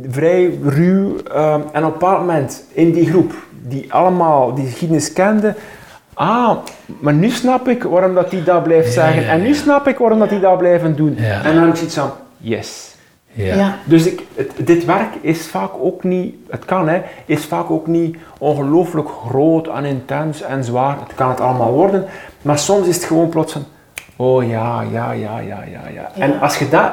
vrij 0.09 0.59
ruw. 0.63 1.15
eh, 1.33 1.53
en 1.53 1.59
op 1.63 1.73
een 1.73 1.91
bepaald 1.91 2.19
moment 2.19 2.63
in 2.73 2.91
die 2.91 3.09
groep, 3.09 3.33
die 3.67 3.93
allemaal 3.93 4.53
die 4.53 4.65
geschiedenis 4.65 5.13
kenden, 5.13 5.55
ah, 6.13 6.57
maar 6.99 7.13
nu 7.13 7.29
snap 7.29 7.67
ik 7.67 7.83
waarom 7.83 8.13
dat 8.13 8.29
die 8.29 8.43
dat 8.43 8.63
blijft 8.63 8.87
Ja, 8.87 8.91
zeggen. 8.93 9.21
ja, 9.23 9.29
En 9.29 9.41
nu 9.41 9.53
snap 9.53 9.87
ik 9.87 9.97
waarom 9.97 10.19
dat 10.19 10.29
die 10.29 10.39
dat 10.39 10.57
blijven 10.57 10.95
doen. 10.95 11.17
En 11.17 11.43
dan 11.53 11.57
heb 11.63 11.69
ik 11.69 11.75
zoiets 11.75 11.95
van, 11.97 12.11
yes. 12.37 12.94
Ja. 13.35 13.55
Ja. 13.55 13.75
Dus 13.85 14.05
ik, 14.05 14.21
het- 14.35 14.51
dit 14.57 14.85
werk 14.85 15.09
is 15.21 15.47
vaak 15.47 15.71
ook 15.79 16.03
niet, 16.03 16.35
het 16.49 16.65
kan 16.65 16.87
hè, 16.87 17.01
is 17.25 17.45
vaak 17.45 17.69
ook 17.71 17.87
niet 17.87 18.17
ongelooflijk 18.37 19.09
groot 19.27 19.67
en 19.67 19.85
intens 19.85 20.41
en 20.41 20.63
zwaar. 20.63 20.97
Het 21.07 21.15
kan 21.15 21.29
het 21.29 21.39
allemaal 21.39 21.71
worden, 21.71 22.05
maar 22.41 22.59
soms 22.59 22.87
is 22.87 22.95
het 22.95 23.03
gewoon 23.05 23.29
plots 23.29 23.51
van, 23.53 23.63
oh 24.15 24.49
ja, 24.49 24.81
ja, 24.91 25.11
ja, 25.11 25.39
ja, 25.39 25.63
ja, 25.71 25.81
ja. 25.93 26.09
Ja. 26.15 26.21
En 26.21 26.39
als 26.39 26.57
je 26.57 26.69
dat 26.69 26.91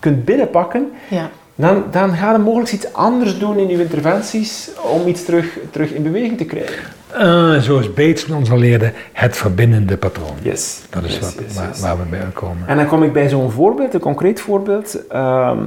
kunt 0.00 0.24
binnenpakken, 0.24 0.90
Ja. 1.08 1.30
dan, 1.54 1.84
dan 1.90 2.10
ga 2.14 2.32
je 2.32 2.38
mogelijk 2.38 2.72
iets 2.72 2.92
anders 2.92 3.38
doen 3.38 3.58
in 3.58 3.68
je 3.68 3.80
interventies 3.82 4.70
om 4.92 5.06
iets 5.06 5.24
terug, 5.24 5.58
terug 5.70 5.90
in 5.92 6.02
beweging 6.02 6.36
te 6.38 6.44
krijgen. 6.44 6.92
Eh, 7.12 7.58
zoals 7.58 7.92
Bates 7.92 8.24
ons 8.24 8.50
al 8.50 8.58
leerde, 8.58 8.92
het 9.12 9.36
verbindende 9.36 9.96
patroon. 9.96 10.36
Yes. 10.42 10.82
Dat 10.90 11.04
is 11.04 11.12
Yes, 11.14 11.20
wat, 11.20 11.44
yes, 11.46 11.54
waar, 11.54 11.68
yes. 11.68 11.80
waar 11.80 11.98
we 11.98 12.04
bij 12.04 12.26
komen. 12.32 12.68
En 12.68 12.76
dan 12.76 12.86
kom 12.86 13.02
ik 13.02 13.12
bij 13.12 13.28
zo'n 13.28 13.50
voorbeeld, 13.50 13.94
een 13.94 14.00
concreet 14.00 14.40
voorbeeld. 14.40 15.06
Ehm, 15.06 15.66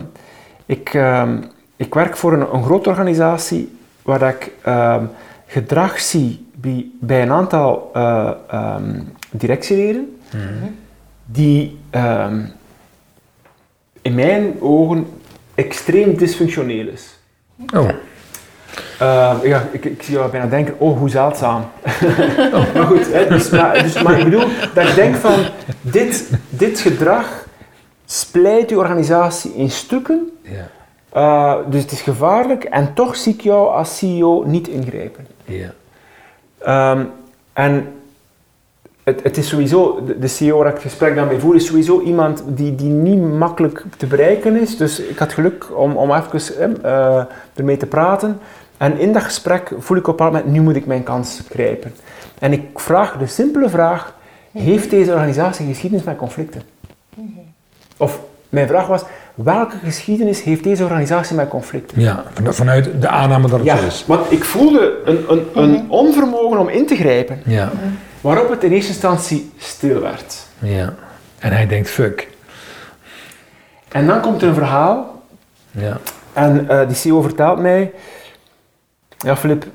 ik, 0.65 0.93
ehm, 0.93 1.41
ik 1.75 1.93
werk 1.93 2.17
voor 2.17 2.33
een, 2.33 2.53
een 2.53 2.63
grote 2.63 2.89
organisatie 2.89 3.77
waar 4.01 4.21
ik 4.21 4.51
ehm, 4.61 5.05
gedrag 5.47 5.99
zie 5.99 6.45
bij, 6.55 6.85
bij 6.99 7.21
een 7.21 7.31
aantal 7.31 7.89
eh, 7.93 8.75
directieleden 9.31 10.17
die 11.25 11.77
ehm, 11.89 12.41
in 14.01 14.15
mijn 14.15 14.53
ogen 14.61 15.07
extreem 15.55 16.17
dysfunctioneel 16.17 16.87
is. 16.87 17.19
Oh, 17.75 17.89
Eh, 18.99 19.35
ja, 19.43 19.67
ik, 19.71 19.85
ik 19.85 20.03
zie 20.03 20.13
jou 20.13 20.31
bijna 20.31 20.45
denken, 20.45 20.75
oh, 20.77 20.97
hoe 20.97 21.09
zeldzaam. 21.09 21.65
maar 22.73 22.85
goed, 22.85 23.13
hè, 23.13 23.27
dus, 23.27 23.49
maar, 23.49 23.83
dus, 23.83 24.01
maar 24.01 24.17
ik 24.17 24.23
bedoel 24.23 24.47
dat 24.73 24.87
ik 24.87 24.95
denk 24.95 25.15
van, 25.15 25.39
dit, 25.81 26.29
dit 26.49 26.79
gedrag 26.79 27.45
splijt 28.05 28.69
je 28.69 28.77
organisatie 28.77 29.53
in 29.53 29.69
stukken, 29.69 30.31
ja. 30.41 30.69
eh, 31.11 31.55
dus 31.69 31.81
het 31.81 31.91
is 31.91 32.01
gevaarlijk 32.01 32.63
en 32.63 32.93
toch 32.93 33.15
zie 33.15 33.33
ik 33.33 33.41
jou 33.41 33.73
als 33.73 33.97
CEO 33.97 34.43
niet 34.45 34.67
ingrijpen. 34.67 35.27
Ja. 35.45 35.73
Ehm, 36.57 37.03
en 37.53 37.87
het, 39.03 39.23
het 39.23 39.37
is 39.37 39.47
sowieso, 39.47 40.03
de, 40.19 40.27
CEO 40.27 40.57
waar 40.57 40.67
ik 40.67 40.73
het 40.73 40.81
gesprek 40.81 41.15
dan 41.15 41.27
mee 41.27 41.39
voer, 41.39 41.55
is 41.55 41.65
sowieso 41.65 42.01
iemand 42.01 42.43
die, 42.45 42.75
die 42.75 42.89
niet 42.89 43.33
makkelijk 43.33 43.83
te 43.97 44.05
bereiken 44.05 44.61
is. 44.61 44.77
Dus 44.77 44.99
ik 44.99 45.17
had 45.17 45.33
geluk 45.33 45.77
om, 45.77 45.97
om 45.97 46.11
even 46.11 46.83
eh, 46.83 47.23
ermee 47.55 47.77
te 47.77 47.85
praten. 47.85 48.39
En 48.79 48.97
in 48.99 49.13
dat 49.13 49.23
gesprek 49.23 49.71
voel 49.79 49.97
ik 49.97 50.07
op 50.07 50.19
een 50.19 50.25
bepaald 50.25 50.31
moment, 50.33 50.51
nu 50.51 50.61
moet 50.61 50.75
ik 50.75 50.85
mijn 50.85 51.03
kans 51.03 51.41
grijpen. 51.49 51.93
En 52.39 52.51
ik 52.53 52.79
vraag 52.79 53.17
de 53.17 53.27
simpele 53.27 53.69
vraag, 53.69 54.15
heeft 54.51 54.89
deze 54.89 55.11
organisatie 55.11 55.67
geschiedenis 55.67 56.05
met 56.05 56.15
conflicten? 56.17 56.61
Of 57.97 58.19
mijn 58.49 58.67
vraag 58.67 58.87
was, 58.87 59.01
welke 59.35 59.75
geschiedenis 59.83 60.43
heeft 60.43 60.63
deze 60.63 60.83
organisatie 60.83 61.35
met 61.35 61.47
conflicten? 61.47 62.01
ja. 62.01 62.23
Van- 62.33 62.53
vanuit 62.53 63.01
de 63.01 63.07
aanname 63.07 63.47
dat 63.47 63.59
het 63.59 63.67
Ja, 63.67 63.77
zo 63.77 63.85
is. 63.85 64.03
want 64.07 64.31
ik 64.31 64.43
voelde 64.43 64.97
een, 65.05 65.25
een, 65.29 65.45
een 65.53 65.85
onvermogen 65.89 66.57
om 66.59 66.67
in 66.69 66.85
te 66.87 66.95
grijpen. 66.95 67.41
Ja. 67.45 67.71
Waarop 68.21 68.49
het 68.49 68.63
in 68.63 68.71
eerste 68.71 68.91
instantie 68.91 69.51
stil 69.57 69.99
werd. 70.01 70.35
ja. 70.59 70.93
En 71.39 71.51
hij 71.51 71.67
denkt, 71.67 71.89
fuck. 71.89 72.27
En 73.91 74.07
dan 74.07 74.21
komt 74.21 74.41
er 74.41 74.47
een 74.47 74.53
verhaal 74.53 75.21
Ja. 75.71 75.97
en 76.33 76.69
eh, 76.69 76.87
die 76.87 76.95
CEO 76.95 77.21
vertelt 77.21 77.59
mij, 77.59 77.91
ja 79.19 79.37
Filip, 79.37 79.65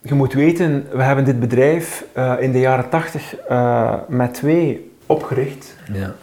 je 0.00 0.14
moet 0.14 0.32
weten, 0.32 0.86
we 0.92 1.02
hebben 1.02 1.24
dit 1.24 1.40
bedrijf 1.40 2.04
eh, 2.12 2.34
in 2.38 2.52
de 2.52 2.58
jaren 2.60 2.88
tachtig 2.88 3.36
eh, 3.36 3.94
met 4.08 4.34
twee 4.34 4.96
opgericht. 5.06 5.76
Ja. 5.92 6.14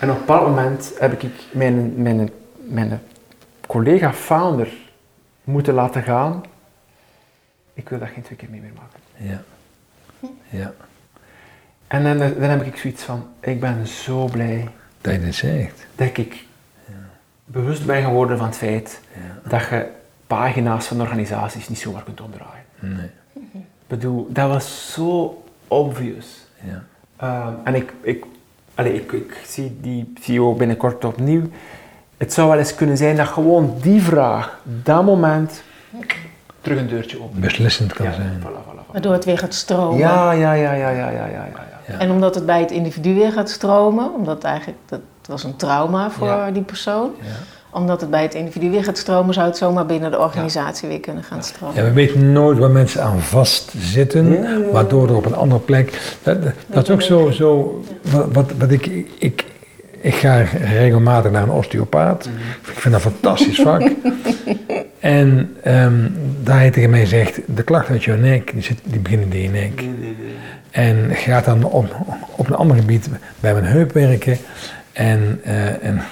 En 0.00 0.10
op 0.10 0.14
een 0.14 0.20
bepaald 0.20 0.46
moment 0.48 0.92
heb 0.98 1.22
ik 1.22 1.32
mijn, 1.52 2.02
mijn, 2.02 2.30
mijn 2.56 3.00
collega 3.66 4.12
founder 4.12 4.68
moeten 5.44 5.74
laten 5.74 6.02
gaan. 6.02 6.42
Ik 7.74 7.88
wil 7.88 7.98
dat 7.98 8.08
geen 8.08 8.22
twee 8.22 8.38
keer 8.38 8.50
mee 8.50 8.60
meer 8.60 8.70
maken. 8.74 9.00
Ja. 9.16 9.42
Ja. 10.48 10.72
En 11.86 12.02
dan, 12.04 12.18
dan 12.18 12.50
heb 12.50 12.62
ik 12.62 12.76
zoiets 12.76 13.02
van, 13.02 13.26
ik 13.40 13.60
ben 13.60 13.86
zo 13.86 14.24
blij 14.24 14.68
Dat 15.00 15.12
je 15.12 15.20
dit 15.20 15.34
zegt. 15.34 15.86
dat 15.94 16.16
ik 16.16 16.44
bewust 17.44 17.86
ben 17.86 18.02
geworden 18.02 18.38
van 18.38 18.46
het 18.46 18.56
feit 18.56 19.00
Ja. 19.12 19.48
dat 19.50 19.60
je 19.68 19.86
pagina's 20.26 20.86
van 20.86 21.00
organisaties 21.00 21.68
niet 21.68 21.78
zomaar 21.78 22.02
kunt 22.02 22.20
omdraaien. 22.20 22.64
Nee. 22.78 23.10
Ik 23.52 23.86
bedoel, 23.86 24.26
dat 24.30 24.48
was 24.48 24.92
zo 24.92 25.42
obvious. 25.68 26.26
Ja. 26.62 26.82
Ehm, 27.16 27.52
en 27.64 27.74
ik, 27.74 27.92
ik, 28.00 28.24
allee, 28.74 28.94
ik, 28.94 29.12
ik 29.12 29.40
zie 29.46 29.78
die 29.80 30.12
CEO 30.20 30.54
binnenkort 30.54 31.04
opnieuw. 31.04 31.42
Het 32.16 32.32
zou 32.32 32.48
wel 32.48 32.58
eens 32.58 32.74
kunnen 32.74 32.96
zijn 32.96 33.16
dat 33.16 33.26
gewoon 33.28 33.74
die 33.80 34.02
vraag, 34.02 34.58
dat 34.82 35.04
moment, 35.04 35.62
terug 36.60 36.78
een 36.78 36.88
deurtje 36.88 37.22
opent. 37.22 37.40
Beslissend 37.40 37.92
kan 37.92 38.06
Ja, 38.06 38.12
zijn. 38.12 38.40
voilà, 38.40 38.44
voilà, 38.44 38.86
voilà. 38.86 38.92
Waardoor 38.92 39.12
het 39.12 39.24
weer 39.24 39.38
gaat 39.38 39.54
stromen. 39.54 39.98
Ja, 39.98 40.32
ja, 40.32 40.52
ja, 40.52 40.72
ja, 40.72 40.88
ja, 40.88 41.10
ja, 41.10 41.10
ja, 41.10 41.26
ja. 41.26 41.46
ja. 41.54 41.64
Ja. 41.88 41.98
En 41.98 42.10
omdat 42.10 42.34
het 42.34 42.46
bij 42.46 42.60
het 42.60 42.70
individu 42.70 43.14
weer 43.14 43.32
gaat 43.32 43.50
stromen, 43.50 44.14
omdat 44.14 44.44
eigenlijk 44.44 44.78
dat 44.86 45.00
was 45.26 45.44
een 45.44 45.56
trauma 45.56 46.10
voor 46.10 46.26
Ja. 46.26 46.50
die 46.50 46.62
persoon. 46.62 47.10
Ja. 47.20 47.26
Omdat 47.76 48.00
het 48.00 48.10
bij 48.10 48.22
het 48.22 48.34
individu 48.34 48.70
weer 48.70 48.84
gaat 48.84 48.98
stromen, 48.98 49.34
zou 49.34 49.46
het 49.46 49.56
zomaar 49.56 49.86
binnen 49.86 50.10
de 50.10 50.18
organisatie 50.18 50.88
weer 50.88 51.00
kunnen 51.00 51.22
gaan 51.22 51.42
stromen. 51.42 51.76
Ja, 51.76 51.82
we 51.82 51.92
weten 51.92 52.32
nooit 52.32 52.58
waar 52.58 52.70
mensen 52.70 53.02
aan 53.02 53.20
vastzitten, 53.20 54.46
waardoor 54.72 55.08
er 55.08 55.16
op 55.16 55.26
een 55.26 55.34
andere 55.34 55.60
plek. 55.60 56.16
Dat, 56.22 56.42
dat, 56.42 56.52
dat 56.66 56.82
is 56.82 56.90
ook 56.90 57.02
zo, 57.02 57.30
zo 57.30 57.82
wat, 58.10 58.26
wat, 58.32 58.52
wat 58.58 58.70
ik, 58.70 58.86
ik. 59.18 59.44
Ik 60.00 60.14
ga 60.14 60.44
regelmatig 60.60 61.30
naar 61.30 61.42
een 61.42 61.50
osteopaat. 61.50 62.26
Ik 62.66 62.78
vind 62.80 62.94
dat 62.94 63.04
een 63.04 63.10
fantastisch 63.10 63.60
vak. 63.60 63.82
en 65.00 65.56
ehm, 65.62 66.08
daar 66.42 66.58
hij 66.58 66.70
tegen 66.70 66.90
mij 66.90 67.06
zegt: 67.06 67.40
de 67.46 67.62
klachten 67.62 67.92
uit 67.92 68.04
jouw 68.04 68.16
nek, 68.16 68.52
die, 68.52 68.62
zit, 68.62 68.78
die 68.84 69.00
beginnen 69.00 69.32
in 69.32 69.42
je 69.42 69.48
nek. 69.48 69.84
En 70.70 71.14
gaat 71.14 71.44
dan 71.44 71.64
op, 71.64 71.96
op 72.36 72.46
een 72.46 72.54
ander 72.54 72.76
gebied 72.76 73.08
bij 73.40 73.52
mijn 73.52 73.64
heup 73.64 73.92
werken. 73.92 74.38
En, 74.92 75.40
eh, 75.44 75.84
en 75.84 76.02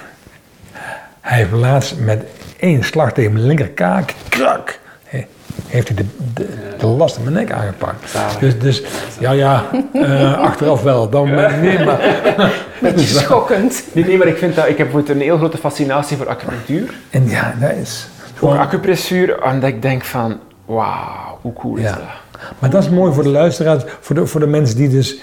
hij 1.25 1.37
heeft 1.37 1.51
laatst 1.51 1.95
met 1.99 2.23
één 2.59 2.83
slag 2.83 3.13
tegen 3.13 3.33
mijn 3.33 3.45
linkerkaak, 3.45 4.13
krak, 4.29 4.79
he- 5.03 5.25
heeft 5.67 5.87
hij 5.87 5.97
de, 5.97 6.05
de, 6.33 6.47
de 6.77 6.85
last 6.85 7.17
in 7.17 7.23
mijn 7.23 7.35
nek 7.35 7.51
aangepakt. 7.51 8.09
Zalig. 8.09 8.37
Dus, 8.39 8.59
dus 8.59 8.83
ja, 9.19 9.31
ja, 9.31 9.63
eh, 9.93 10.37
achteraf 10.37 10.81
wel. 10.81 11.09
Dan 11.09 11.29
nee, 11.61 11.83
maar, 11.83 11.99
Beetje 12.81 13.05
schokkend. 13.23 13.83
Nee, 13.91 14.05
nee, 14.05 14.17
maar 14.17 14.27
ik 14.27 14.37
vind 14.37 14.55
dat, 14.55 14.67
ik 14.67 14.77
heb 14.77 14.93
een 14.93 15.21
heel 15.21 15.37
grote 15.37 15.57
fascinatie 15.57 16.17
voor 16.17 16.29
acupunctuur. 16.29 16.93
En 17.09 17.29
ja, 17.29 17.55
dat 17.59 17.71
is 17.71 18.07
gewoon, 18.35 18.57
acupressuur, 18.57 19.39
en 19.39 19.59
dat 19.59 19.69
ik 19.69 19.81
denk 19.81 20.03
van, 20.03 20.39
wauw, 20.65 21.37
hoe 21.41 21.53
cool 21.53 21.75
is 21.75 21.83
Ja. 21.83 21.91
dat? 21.91 22.49
Maar 22.59 22.69
dat 22.69 22.83
is 22.83 22.89
mooi 22.89 23.13
voor 23.13 23.23
de 23.23 23.29
luisteraars, 23.29 23.83
voor 23.99 24.15
de, 24.15 24.25
voor 24.27 24.39
de 24.39 24.47
mensen 24.47 24.75
die 24.77 24.89
dus 24.89 25.17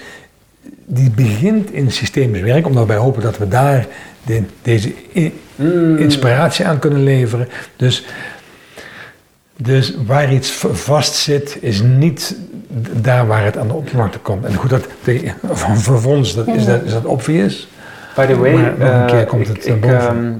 die 0.85 1.09
begint 1.11 1.71
in 1.71 1.91
systemisch 1.91 2.41
werk, 2.41 2.65
omdat 2.67 2.87
wij 2.87 2.95
hopen 2.97 3.21
dat 3.21 3.37
we 3.37 3.47
daar 3.47 3.85
de- 4.23 4.43
deze 4.61 4.93
Mm. 5.55 5.97
inspiratie 5.97 6.65
aan 6.67 6.79
kunnen 6.79 7.03
leveren. 7.03 7.47
Dus 7.75 8.05
Dus 9.55 9.93
waar 10.05 10.33
iets 10.33 10.51
vast 10.71 11.13
zit, 11.15 11.57
is 11.61 11.81
niet 11.81 12.35
daar 12.93 13.27
waar 13.27 13.43
het 13.45 13.57
aan 13.57 13.67
de 13.67 13.73
oppervlakte 13.73 14.19
komt. 14.19 14.45
En 14.45 14.53
goed, 14.55 14.69
dat 14.69 14.87
van 15.43 15.77
voor 15.77 16.11
ons, 16.15 16.35
dat, 16.35 16.47
is, 16.47 16.65
dat, 16.65 16.83
is 16.83 16.91
dat 16.93 17.05
obvious? 17.05 17.67
By 18.15 18.25
the 18.25 18.37
way, 18.37 18.53
Maar 18.53 18.71
nog 18.77 18.89
een 18.89 18.99
eh, 19.01 19.05
keer 19.05 19.25
komt 19.25 19.47
het 19.47 19.67
ik, 19.67 19.81
boven. 19.81 19.99
ehm, 19.99 20.31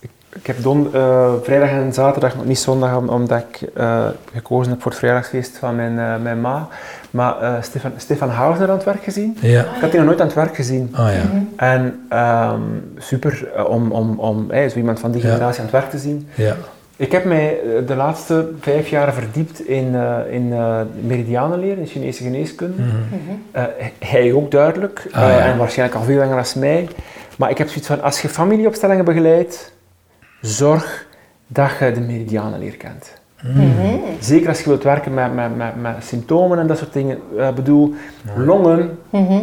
ik, 0.00 0.10
ik 0.34 0.46
heb 0.46 0.62
don, 0.62 0.88
eh, 0.94 1.32
vrijdag 1.42 1.68
en 1.68 1.92
zaterdag, 1.92 2.34
nog 2.36 2.44
niet 2.44 2.58
zondag, 2.58 2.96
om- 2.96 3.08
omdat 3.08 3.44
ik 3.50 3.68
eh, 3.74 4.06
gekozen 4.34 4.72
heb 4.72 4.82
voor 4.82 4.90
het 4.90 5.00
verjaardagsfeest 5.00 5.56
van 5.58 5.76
mijn, 5.76 6.22
mijn 6.22 6.40
ma. 6.40 6.68
Maar 7.12 7.40
eh, 7.40 7.62
Stefan, 7.62 7.92
Stefan 7.96 8.28
Hausner 8.28 8.68
aan 8.68 8.76
het 8.76 8.84
werk 8.84 9.02
gezien. 9.02 9.36
Ja. 9.40 9.60
Ik 9.60 9.80
had 9.80 9.90
die 9.90 9.98
nog 9.98 10.08
nooit 10.08 10.20
aan 10.20 10.26
het 10.26 10.34
werk 10.36 10.54
gezien. 10.54 10.94
Oh 10.98 11.08
ja. 11.12 11.22
En 11.56 12.00
ehm, 12.08 12.60
super 12.98 13.48
eh, 13.56 13.64
om, 13.68 13.92
om, 13.92 14.18
om 14.18 14.50
eh, 14.50 14.68
zo 14.70 14.76
iemand 14.76 15.00
van 15.00 15.10
die 15.10 15.22
Ja. 15.22 15.28
generatie 15.28 15.58
aan 15.58 15.64
het 15.66 15.74
werk 15.74 15.90
te 15.90 15.98
zien. 15.98 16.28
ja. 16.34 16.56
Ik 16.96 17.12
heb 17.12 17.24
mij 17.24 17.58
eh, 17.60 17.86
de 17.86 17.94
laatste 17.94 18.50
vijf 18.60 18.88
jaar 18.88 19.12
verdiept 19.14 19.66
in, 19.66 19.94
eh 19.94 20.18
in 20.34 20.52
eh 20.52 20.80
meridianenleer, 21.00 21.78
in 21.78 21.86
Chinese 21.86 22.22
geneeskunde. 22.22 22.82
Mhm. 22.82 22.92
Eh, 23.50 23.64
hij 23.98 24.32
ook 24.32 24.50
duidelijk, 24.50 25.06
Ah, 25.12 25.22
eh, 25.22 25.28
ja. 25.36 25.44
en 25.44 25.56
waarschijnlijk 25.58 25.98
al 25.98 26.04
veel 26.04 26.18
langer 26.18 26.38
als 26.38 26.54
mij. 26.54 26.88
Maar 27.38 27.50
ik 27.50 27.58
heb 27.58 27.68
zoiets 27.68 27.86
van, 27.86 28.02
als 28.02 28.22
je 28.22 28.28
familieopstellingen 28.28 29.04
begeleidt, 29.04 29.72
zorg 30.40 31.06
dat 31.46 31.70
je 31.80 31.92
de 31.92 32.00
meridianenleer 32.00 32.76
kent. 32.76 33.12
Mhm. 33.42 33.96
Zeker 34.20 34.48
als 34.48 34.58
je 34.58 34.68
wilt 34.68 34.82
werken 34.82 35.14
met, 35.14 35.34
met, 35.34 35.56
met, 35.56 35.80
met 35.82 35.94
symptomen 36.04 36.58
en 36.58 36.66
dat 36.66 36.78
soort 36.78 36.92
dingen. 36.92 37.18
Ik 37.48 37.54
bedoel, 37.54 37.94
longen, 38.36 38.98
Mhm. 39.10 39.40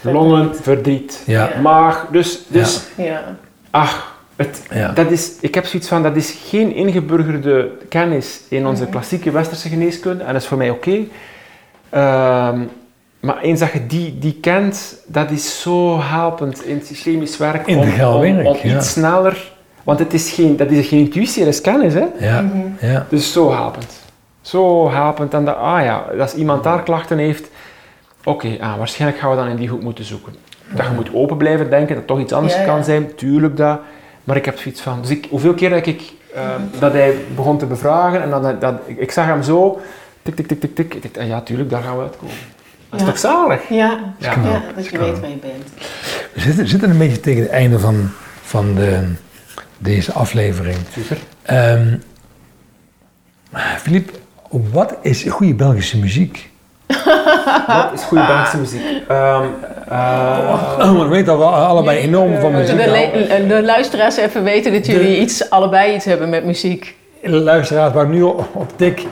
longen, 0.00 0.56
verdriet, 0.56 1.22
Ja. 1.26 1.50
maag. 1.62 2.06
Dus, 2.12 2.44
dus 2.48 2.82
Ja. 2.96 3.22
ach, 3.70 4.16
het, 4.36 4.62
Ja. 4.70 4.92
dat 4.92 5.10
is, 5.10 5.32
ik 5.40 5.54
heb 5.54 5.66
zoiets 5.66 5.88
van, 5.88 6.02
dat 6.02 6.16
is 6.16 6.38
geen 6.48 6.74
ingeburgerde 6.74 7.70
kennis 7.88 8.40
in 8.48 8.66
onze 8.66 8.86
klassieke 8.86 9.30
westerse 9.30 9.68
geneeskunde. 9.68 10.24
En 10.24 10.32
dat 10.32 10.42
is 10.42 10.48
voor 10.48 10.58
mij 10.58 10.70
oké. 10.70 10.98
Ehm, 11.90 12.58
maar 13.20 13.38
eens 13.40 13.60
dat 13.60 13.72
je 13.72 13.86
die, 13.86 14.18
die 14.18 14.38
kent, 14.40 14.96
dat 15.06 15.30
is 15.30 15.60
zo 15.60 16.00
helpend 16.00 16.64
in 16.64 16.76
het 16.76 16.86
systemisch 16.86 17.36
werk. 17.36 17.66
om, 17.68 17.74
Integraal 17.74 18.16
om, 18.18 18.46
om 18.46 18.56
ja. 18.62 18.76
iets 18.76 18.90
sneller... 18.92 19.52
Want 19.84 19.98
het 19.98 20.12
is 20.14 20.30
geen, 20.32 20.56
dat 20.56 20.70
is 20.70 20.86
geen 20.86 20.98
intuïtie, 20.98 21.44
dat 21.44 21.54
is 21.54 21.60
kennis. 21.60 21.94
Hè? 21.94 22.06
Ja. 22.18 22.44
ja. 22.80 23.06
Dus 23.08 23.32
zo 23.32 23.52
helpend. 23.52 24.00
Zo 24.40 24.90
helpend. 24.90 25.34
En 25.34 25.44
dat, 25.44 25.56
ah 25.56 25.82
ja, 25.84 26.04
als 26.20 26.34
iemand 26.34 26.64
daar 26.64 26.82
klachten 26.82 27.18
heeft, 27.18 27.48
oké, 28.24 28.56
ah, 28.60 28.76
waarschijnlijk 28.78 29.20
gaan 29.20 29.30
we 29.30 29.36
dan 29.36 29.48
in 29.48 29.56
die 29.56 29.68
hoek 29.68 29.82
moeten 29.82 30.04
zoeken. 30.04 30.34
Dat 30.74 30.86
je 30.86 30.92
moet 30.92 31.14
open 31.14 31.36
blijven 31.36 31.70
denken, 31.70 31.88
dat 31.88 31.96
het 31.96 32.06
toch 32.06 32.20
iets 32.20 32.32
anders 32.32 32.54
Ja, 32.54 32.60
ja. 32.60 32.66
kan 32.66 32.84
zijn, 32.84 33.14
tuurlijk 33.14 33.56
dat. 33.56 33.80
Maar 34.24 34.36
ik 34.36 34.44
heb 34.44 34.58
zoiets 34.58 34.80
van, 34.80 35.00
dus 35.00 35.10
ik, 35.10 35.26
hoeveel 35.30 35.54
keer 35.54 35.70
dat 35.70 35.86
ik, 35.86 36.12
eh, 36.34 36.42
dat 36.78 36.92
hij 36.92 37.14
begon 37.36 37.58
te 37.58 37.66
bevragen 37.66 38.22
en 38.22 38.30
dat, 38.30 38.60
dat, 38.60 38.74
ik, 38.86 38.98
ik 38.98 39.10
zag 39.10 39.24
hem 39.26 39.42
zo, 39.42 39.80
tik, 40.22 40.36
tik, 40.36 40.46
tik, 40.48 40.60
tik, 40.60 40.74
tik. 40.74 40.94
Ik 40.94 41.02
dacht, 41.02 41.18
ah, 41.18 41.26
ja, 41.26 41.40
tuurlijk, 41.40 41.70
daar 41.70 41.82
gaan 41.82 41.96
we 41.96 42.02
uitkomen. 42.02 42.34
Dat 42.90 43.00
is 43.00 43.06
Ja. 43.06 43.12
toch 43.12 43.18
zalig? 43.20 43.68
Ja. 43.68 43.98
Ja. 44.18 44.34
dat 44.76 44.86
je 44.86 44.98
weet 44.98 45.20
waar 45.20 45.30
je 45.30 45.36
bent. 45.36 45.68
We 46.34 46.40
zitten, 46.40 46.68
zitten 46.68 46.90
een 46.90 46.98
beetje 46.98 47.20
tegen 47.20 47.42
het 47.42 47.50
einde 47.50 47.78
van, 47.78 48.10
van 48.42 48.74
de, 48.74 49.08
deze 49.82 50.12
aflevering. 50.12 50.76
Super. 50.92 51.16
Ehm 51.42 51.94
Filip, 53.78 54.10
wat 54.72 54.94
is 55.02 55.24
goede 55.28 55.54
Belgische 55.54 55.98
muziek? 55.98 56.48
Wat 57.66 57.90
is 57.94 58.02
goede 58.02 58.26
Belgische 58.26 58.56
muziek? 58.58 58.80
Ehm, 59.08 59.42
eh, 59.88 60.76
Want 60.78 60.98
we 61.02 61.06
weten 61.08 61.26
dat 61.26 61.38
we 61.38 61.44
allebei 61.44 61.98
enorm 61.98 62.40
van 62.40 62.52
De, 62.52 62.58
muziek 62.58 62.80
houden. 62.84 63.26
le- 63.28 63.46
de 63.46 63.62
luisteraars 63.62 64.16
even 64.16 64.44
weten 64.44 64.72
dat 64.72 64.86
jullie 64.86 65.20
iets, 65.20 65.50
allebei 65.50 65.94
iets 65.94 66.04
hebben 66.04 66.28
met 66.28 66.44
muziek. 66.44 66.96
luisteraars 67.22 67.92
waar 67.94 68.04
ik 68.04 68.10
nu 68.10 68.22
op 68.22 68.72
tik 68.76 69.06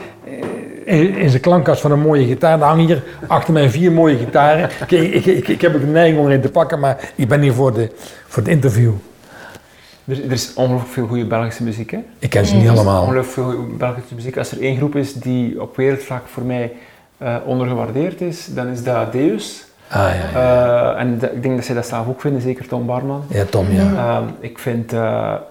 eh, 0.85 0.99
in, 1.21 1.29
zijn 1.29 1.41
klankkast 1.41 1.81
van 1.81 1.91
een 1.91 1.99
mooie 1.99 2.25
gitaar. 2.25 2.59
Er 2.59 2.65
hangen 2.65 2.85
hier 2.85 3.03
achter 3.27 3.53
mij 3.53 3.69
vier 3.69 3.91
mooie 3.91 4.17
gitaren. 4.17 4.69
Ik, 4.87 4.91
ik, 4.91 5.25
ik, 5.25 5.47
ik 5.47 5.61
heb 5.61 5.75
ook 5.75 5.81
de 5.81 5.87
neiging 5.87 6.19
om 6.19 6.25
er 6.25 6.31
een 6.33 6.41
te 6.41 6.51
pakken, 6.51 6.79
maar 6.79 6.97
ik 7.15 7.27
ben 7.27 7.41
hier 7.41 7.53
voor, 7.53 7.73
de, 7.73 7.89
voor 8.27 8.43
het 8.43 8.51
interview. 8.51 8.91
Er, 10.09 10.23
er 10.25 10.31
is 10.31 10.53
ongelooflijk 10.53 10.91
veel 10.93 11.07
goede 11.07 11.25
Belgische 11.25 11.63
muziek, 11.63 11.91
hè? 11.91 11.99
Ik 12.19 12.29
ken 12.29 12.45
ze 12.45 12.55
niet 12.55 12.69
allemaal. 12.69 13.01
Ongelooflijk 13.01 13.33
veel 13.47 13.57
goede 13.59 13.75
Belgische 13.77 14.15
muziek. 14.15 14.37
Als 14.37 14.51
er 14.51 14.61
één 14.61 14.77
groep 14.77 14.95
is 14.95 15.13
die 15.13 15.61
op 15.61 15.75
wereldvlak 15.75 16.21
voor 16.27 16.43
mij 16.43 16.71
eh, 17.17 17.35
ondergewaardeerd 17.45 18.21
is, 18.21 18.45
dan 18.53 18.67
is 18.67 18.83
dat 18.83 19.11
Deus. 19.11 19.63
Ah 19.91 19.97
ja, 19.99 20.39
ja. 20.39 20.93
Eh, 20.95 21.01
en 21.01 21.17
de- 21.19 21.31
ik 21.33 21.43
denk 21.43 21.55
dat 21.55 21.65
zij 21.65 21.75
dat 21.75 21.85
zelf 21.87 22.07
ook 22.07 22.21
vinden, 22.21 22.41
zeker 22.41 22.67
Tom 22.67 22.85
Barman. 22.85 23.23
Ja, 23.27 23.43
Tom, 23.49 23.65
ja. 23.71 23.93
Ehm, 23.95 24.23
ik 24.39 24.59
vind 24.59 24.93
eh, 24.93 24.99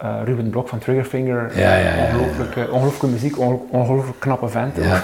eh, 0.01 0.09
Ruben 0.25 0.51
Blok 0.51 0.69
van 0.69 0.79
Triggerfinger 0.79 1.51
Ja, 1.59 1.77
ja, 1.77 1.95
ja, 1.97 2.05
ongelooflijke, 2.15 2.71
ongelooflijke 2.71 3.07
muziek, 3.07 3.39
ongeloo- 3.39 3.67
ongelooflijk 3.71 4.21
knappe 4.21 4.49
vent. 4.49 4.77
ja. 4.83 5.01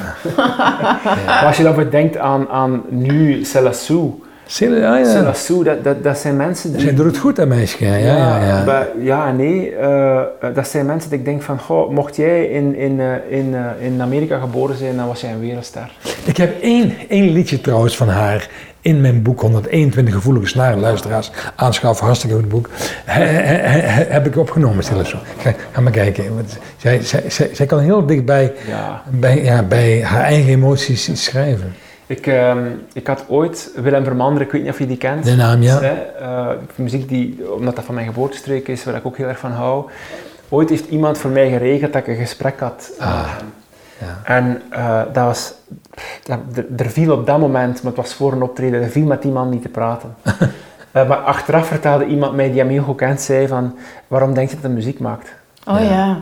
Maar 1.27 1.45
als 1.47 1.57
je 1.57 1.63
dan 1.63 1.75
bedenkt 1.75 2.17
aan, 2.19 2.49
aan 2.49 2.83
nu 2.89 3.45
Celassou, 3.45 4.23
Ja. 4.47 5.23
Dat, 5.65 5.85
dat, 5.85 6.03
dat 6.03 6.19
zijn 6.19 6.37
mensen 6.37 6.73
die... 6.73 6.81
Zij 6.81 6.95
doet 6.95 7.07
het 7.07 7.17
goed, 7.19 7.37
hè, 7.37 7.47
meisje. 7.47 7.85
Ja, 7.85 7.95
ja, 7.97 8.85
ja. 9.01 9.33
nee. 9.33 9.75
eh, 9.75 10.21
dat 10.55 10.69
zijn 10.69 10.87
mensen 10.87 11.11
dat 11.11 11.19
ik 11.19 11.25
denk 11.25 11.43
van, 11.43 11.59
goh, 11.59 11.91
mocht 11.91 12.17
jij 12.17 12.45
in, 12.47 12.77
in, 12.77 13.01
eh, 13.01 13.39
in, 13.39 13.55
eh, 13.55 13.87
in 13.87 14.01
Amerika 14.03 14.39
geboren 14.39 14.77
zijn, 14.77 14.97
dan 14.97 15.07
was 15.07 15.21
jij 15.21 15.33
een 15.33 15.41
wereldster. 15.41 15.91
Ik 16.25 16.37
heb 16.37 16.63
één, 16.63 16.93
één 17.09 17.33
liedje 17.33 17.61
trouwens 17.61 17.97
van 17.97 18.09
haar 18.09 18.49
in 18.81 19.01
mijn 19.01 19.23
boek 19.23 19.41
121 19.41 20.15
gevoelige 20.15 20.47
snaren, 20.47 20.81
luisteraars. 20.81 21.31
Aanschaffen, 21.57 22.05
hartstikke 22.07 22.37
goed 22.37 22.49
boek. 22.49 22.69
He- 23.05 23.23
he- 23.25 23.69
he- 23.69 23.79
he- 23.87 24.05
heb 24.13 24.27
ik 24.27 24.37
opgenomen, 24.37 24.85
stil 24.85 25.05
zo. 25.05 25.19
Ga, 25.39 25.53
ga 25.73 25.81
maar 25.81 25.93
kijken. 25.93 26.35
Want 26.35 26.59
Zij, 26.77 27.01
zij, 27.03 27.23
zij, 27.29 27.49
zij 27.53 27.67
kan 27.67 27.79
heel 27.79 28.07
dichtbij 28.07 28.53
Ja. 28.69 29.03
bij, 29.11 29.43
ja, 29.43 29.63
bij 29.63 30.03
haar 30.03 30.23
eigen 30.23 30.51
emoties 30.53 31.25
schrijven. 31.25 31.75
Ik, 32.17 32.27
ehm, 32.27 32.59
ik 32.93 33.07
had 33.07 33.25
ooit 33.29 33.71
Willem 33.77 34.05
Vermander, 34.05 34.43
ik 34.43 34.51
weet 34.53 34.63
niet 34.63 34.71
of 34.71 34.79
je 34.79 34.87
die 34.87 34.97
kent. 34.97 35.25
De 35.25 35.35
naam, 35.37 35.63
ja. 35.63 35.81
Hè, 35.81 35.93
eh, 35.93 36.49
muziek 36.75 37.09
die, 37.09 37.53
omdat 37.55 37.77
dat 37.77 37.85
van 37.85 37.95
mijn 37.95 38.07
geboortestreek 38.07 38.69
is, 38.69 38.85
waar 38.85 38.95
ik 38.95 39.07
ook 39.07 39.17
heel 39.17 39.27
erg 39.29 39.39
van 39.39 39.51
hou. 39.53 39.85
Ooit 40.49 40.69
heeft 40.71 40.89
iemand 40.89 41.19
voor 41.19 41.31
mij 41.31 41.49
geregeld 41.51 41.93
dat 41.93 42.03
ik 42.03 42.09
een 42.09 42.17
gesprek 42.27 42.61
had. 42.61 42.91
met 42.99 43.07
Ah, 43.09 43.25
hem. 43.27 43.53
ja. 43.99 44.21
En 44.35 44.63
eh, 44.71 45.03
dat 45.13 45.25
was, 45.25 45.55
er, 46.77 46.91
viel 46.91 47.13
op 47.13 47.27
dat 47.27 47.39
moment, 47.39 47.83
maar 47.83 47.93
het 47.93 48.01
was 48.01 48.15
voor 48.15 48.33
een 48.33 48.43
optreden, 48.43 48.83
er 48.83 48.89
viel 48.89 49.07
met 49.07 49.23
die 49.23 49.33
man 49.33 49.49
niet 49.49 49.63
te 49.63 49.69
praten. 49.69 50.15
Eh, 50.95 51.09
maar 51.09 51.17
achteraf 51.17 51.67
vertelde 51.67 52.07
iemand 52.07 52.35
mij 52.35 52.51
die 52.51 52.59
hem 52.59 52.69
heel 52.69 52.83
goed 52.83 52.97
kent, 52.97 53.21
zei 53.21 53.49
van, 53.49 53.77
waarom 54.09 54.35
denk 54.35 54.49
je 54.49 54.55
dat 54.55 54.65
hij 54.65 54.73
muziek 54.73 54.99
maakt? 54.99 55.35
Oh 55.67 55.81
ja. 55.81 56.19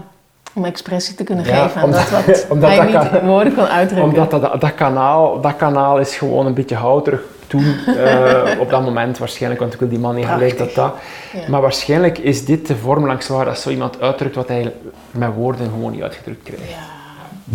Om 0.55 0.65
expressie 0.65 1.15
te 1.15 1.25
kunnen 1.25 1.45
Ja, 1.45 1.63
geven 1.63 1.77
aan 1.81 1.85
omdat- 1.85 2.09
dat 2.11 2.25
wat 2.27 2.47
omdat 2.51 2.69
hij 2.69 2.77
dat 2.79 2.87
niet 3.03 3.11
kan- 3.11 3.21
in 3.21 3.27
woorden 3.27 3.55
kan 3.55 3.67
uitdrukken. 3.67 4.09
Omdat 4.09 4.31
dat, 4.31 4.41
dat, 4.43 4.61
dat 4.61 4.75
kanaal, 4.75 5.41
dat 5.41 5.57
kanaal 5.57 5.99
is 5.99 6.15
gewoon 6.17 6.47
een 6.47 6.55
beetje 6.55 6.75
houterig 6.75 7.21
toen, 7.47 7.65
eh, 8.05 8.43
op 8.59 8.71
dat 8.71 8.83
moment 8.83 9.19
waarschijnlijk, 9.19 9.61
want 9.61 9.75
ik 9.75 9.81
wil 9.81 9.89
die 9.89 9.99
man 9.99 10.15
niet 10.15 10.27
gelijk 10.27 10.59
dat 10.59 10.75
dat. 10.75 10.95
Ja. 11.33 11.41
Maar 11.49 11.61
waarschijnlijk 11.61 12.19
is 12.19 12.45
dit 12.45 12.67
de 12.67 12.77
vorm 12.77 13.07
langs 13.07 13.29
waar 13.29 13.45
dat 13.45 13.59
zo 13.59 13.71
iemand 13.71 14.01
uitdrukt 14.01 14.35
wat 14.35 14.49
hij 14.49 14.73
met 15.11 15.29
woorden 15.35 15.69
gewoon 15.71 15.93
niet 15.93 16.03
uitgedrukt 16.03 16.43
krijgt. 16.43 16.65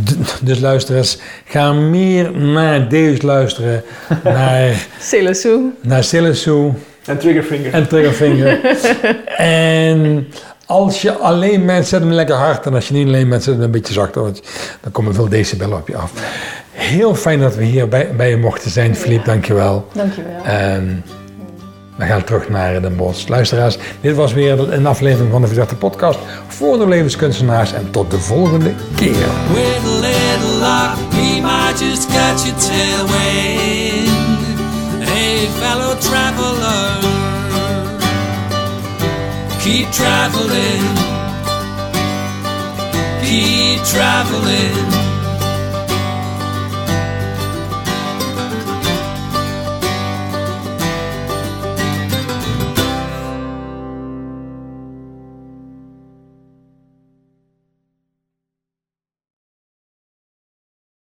D- 0.03 0.39
Dus 0.45 0.59
luisteraars, 0.59 1.17
ga 1.45 1.71
meer 1.73 2.31
naar 2.37 2.89
Deus 2.89 3.21
luisteren, 3.21 3.83
naar, 4.23 4.85
Celassou. 4.99 5.71
naar 5.81 6.03
En 7.05 7.17
Triggerfinger. 7.17 7.73
en 7.73 7.87
Triggerfinger. 7.87 8.59
en 9.37 10.27
als 10.67 11.01
je 11.01 11.13
alleen 11.13 11.65
bent, 11.65 11.87
zet 11.87 11.99
hem 11.99 12.11
lekker 12.11 12.35
hard. 12.35 12.65
En 12.65 12.73
als 12.73 12.87
je 12.87 12.93
niet 12.93 13.07
alleen 13.07 13.29
bent, 13.29 13.43
zet 13.43 13.53
hem 13.53 13.63
een 13.63 13.71
beetje 13.71 13.93
zachter, 13.93 14.21
want 14.21 14.41
dan 14.81 14.91
komen 14.91 15.13
veel 15.13 15.29
decibellen 15.29 15.77
op 15.77 15.87
je 15.87 15.97
af. 15.97 16.11
Heel 16.71 17.15
fijn 17.15 17.39
dat 17.39 17.55
we 17.55 17.63
hier 17.63 17.87
bij, 17.87 18.15
bij 18.15 18.29
je 18.29 18.37
mochten 18.37 18.71
zijn, 18.71 18.95
Filip, 18.95 19.25
dankjewel. 19.25 19.87
Dankjewel. 19.93 20.43
En 20.43 21.03
we 21.95 22.05
gaan 22.05 22.23
terug 22.23 22.49
naar 22.49 22.81
Den 22.81 22.95
Bosch. 22.95 23.27
Luisteraars, 23.27 23.77
dit 24.01 24.15
was 24.15 24.33
weer 24.33 24.73
een 24.73 24.85
aflevering 24.85 25.31
van 25.31 25.41
de 25.41 25.47
Verdachte 25.47 25.75
Podcast 25.75 26.19
voor 26.47 26.77
de 26.77 26.87
levenskunstenaars. 26.87 27.73
En 27.73 27.91
tot 27.91 28.11
de 28.11 28.19
volgende 28.19 28.71
keer. 28.95 29.27
Keep 39.67 39.91
traveling, 39.91 40.81
keep 43.21 43.83
traveling. 43.83 44.96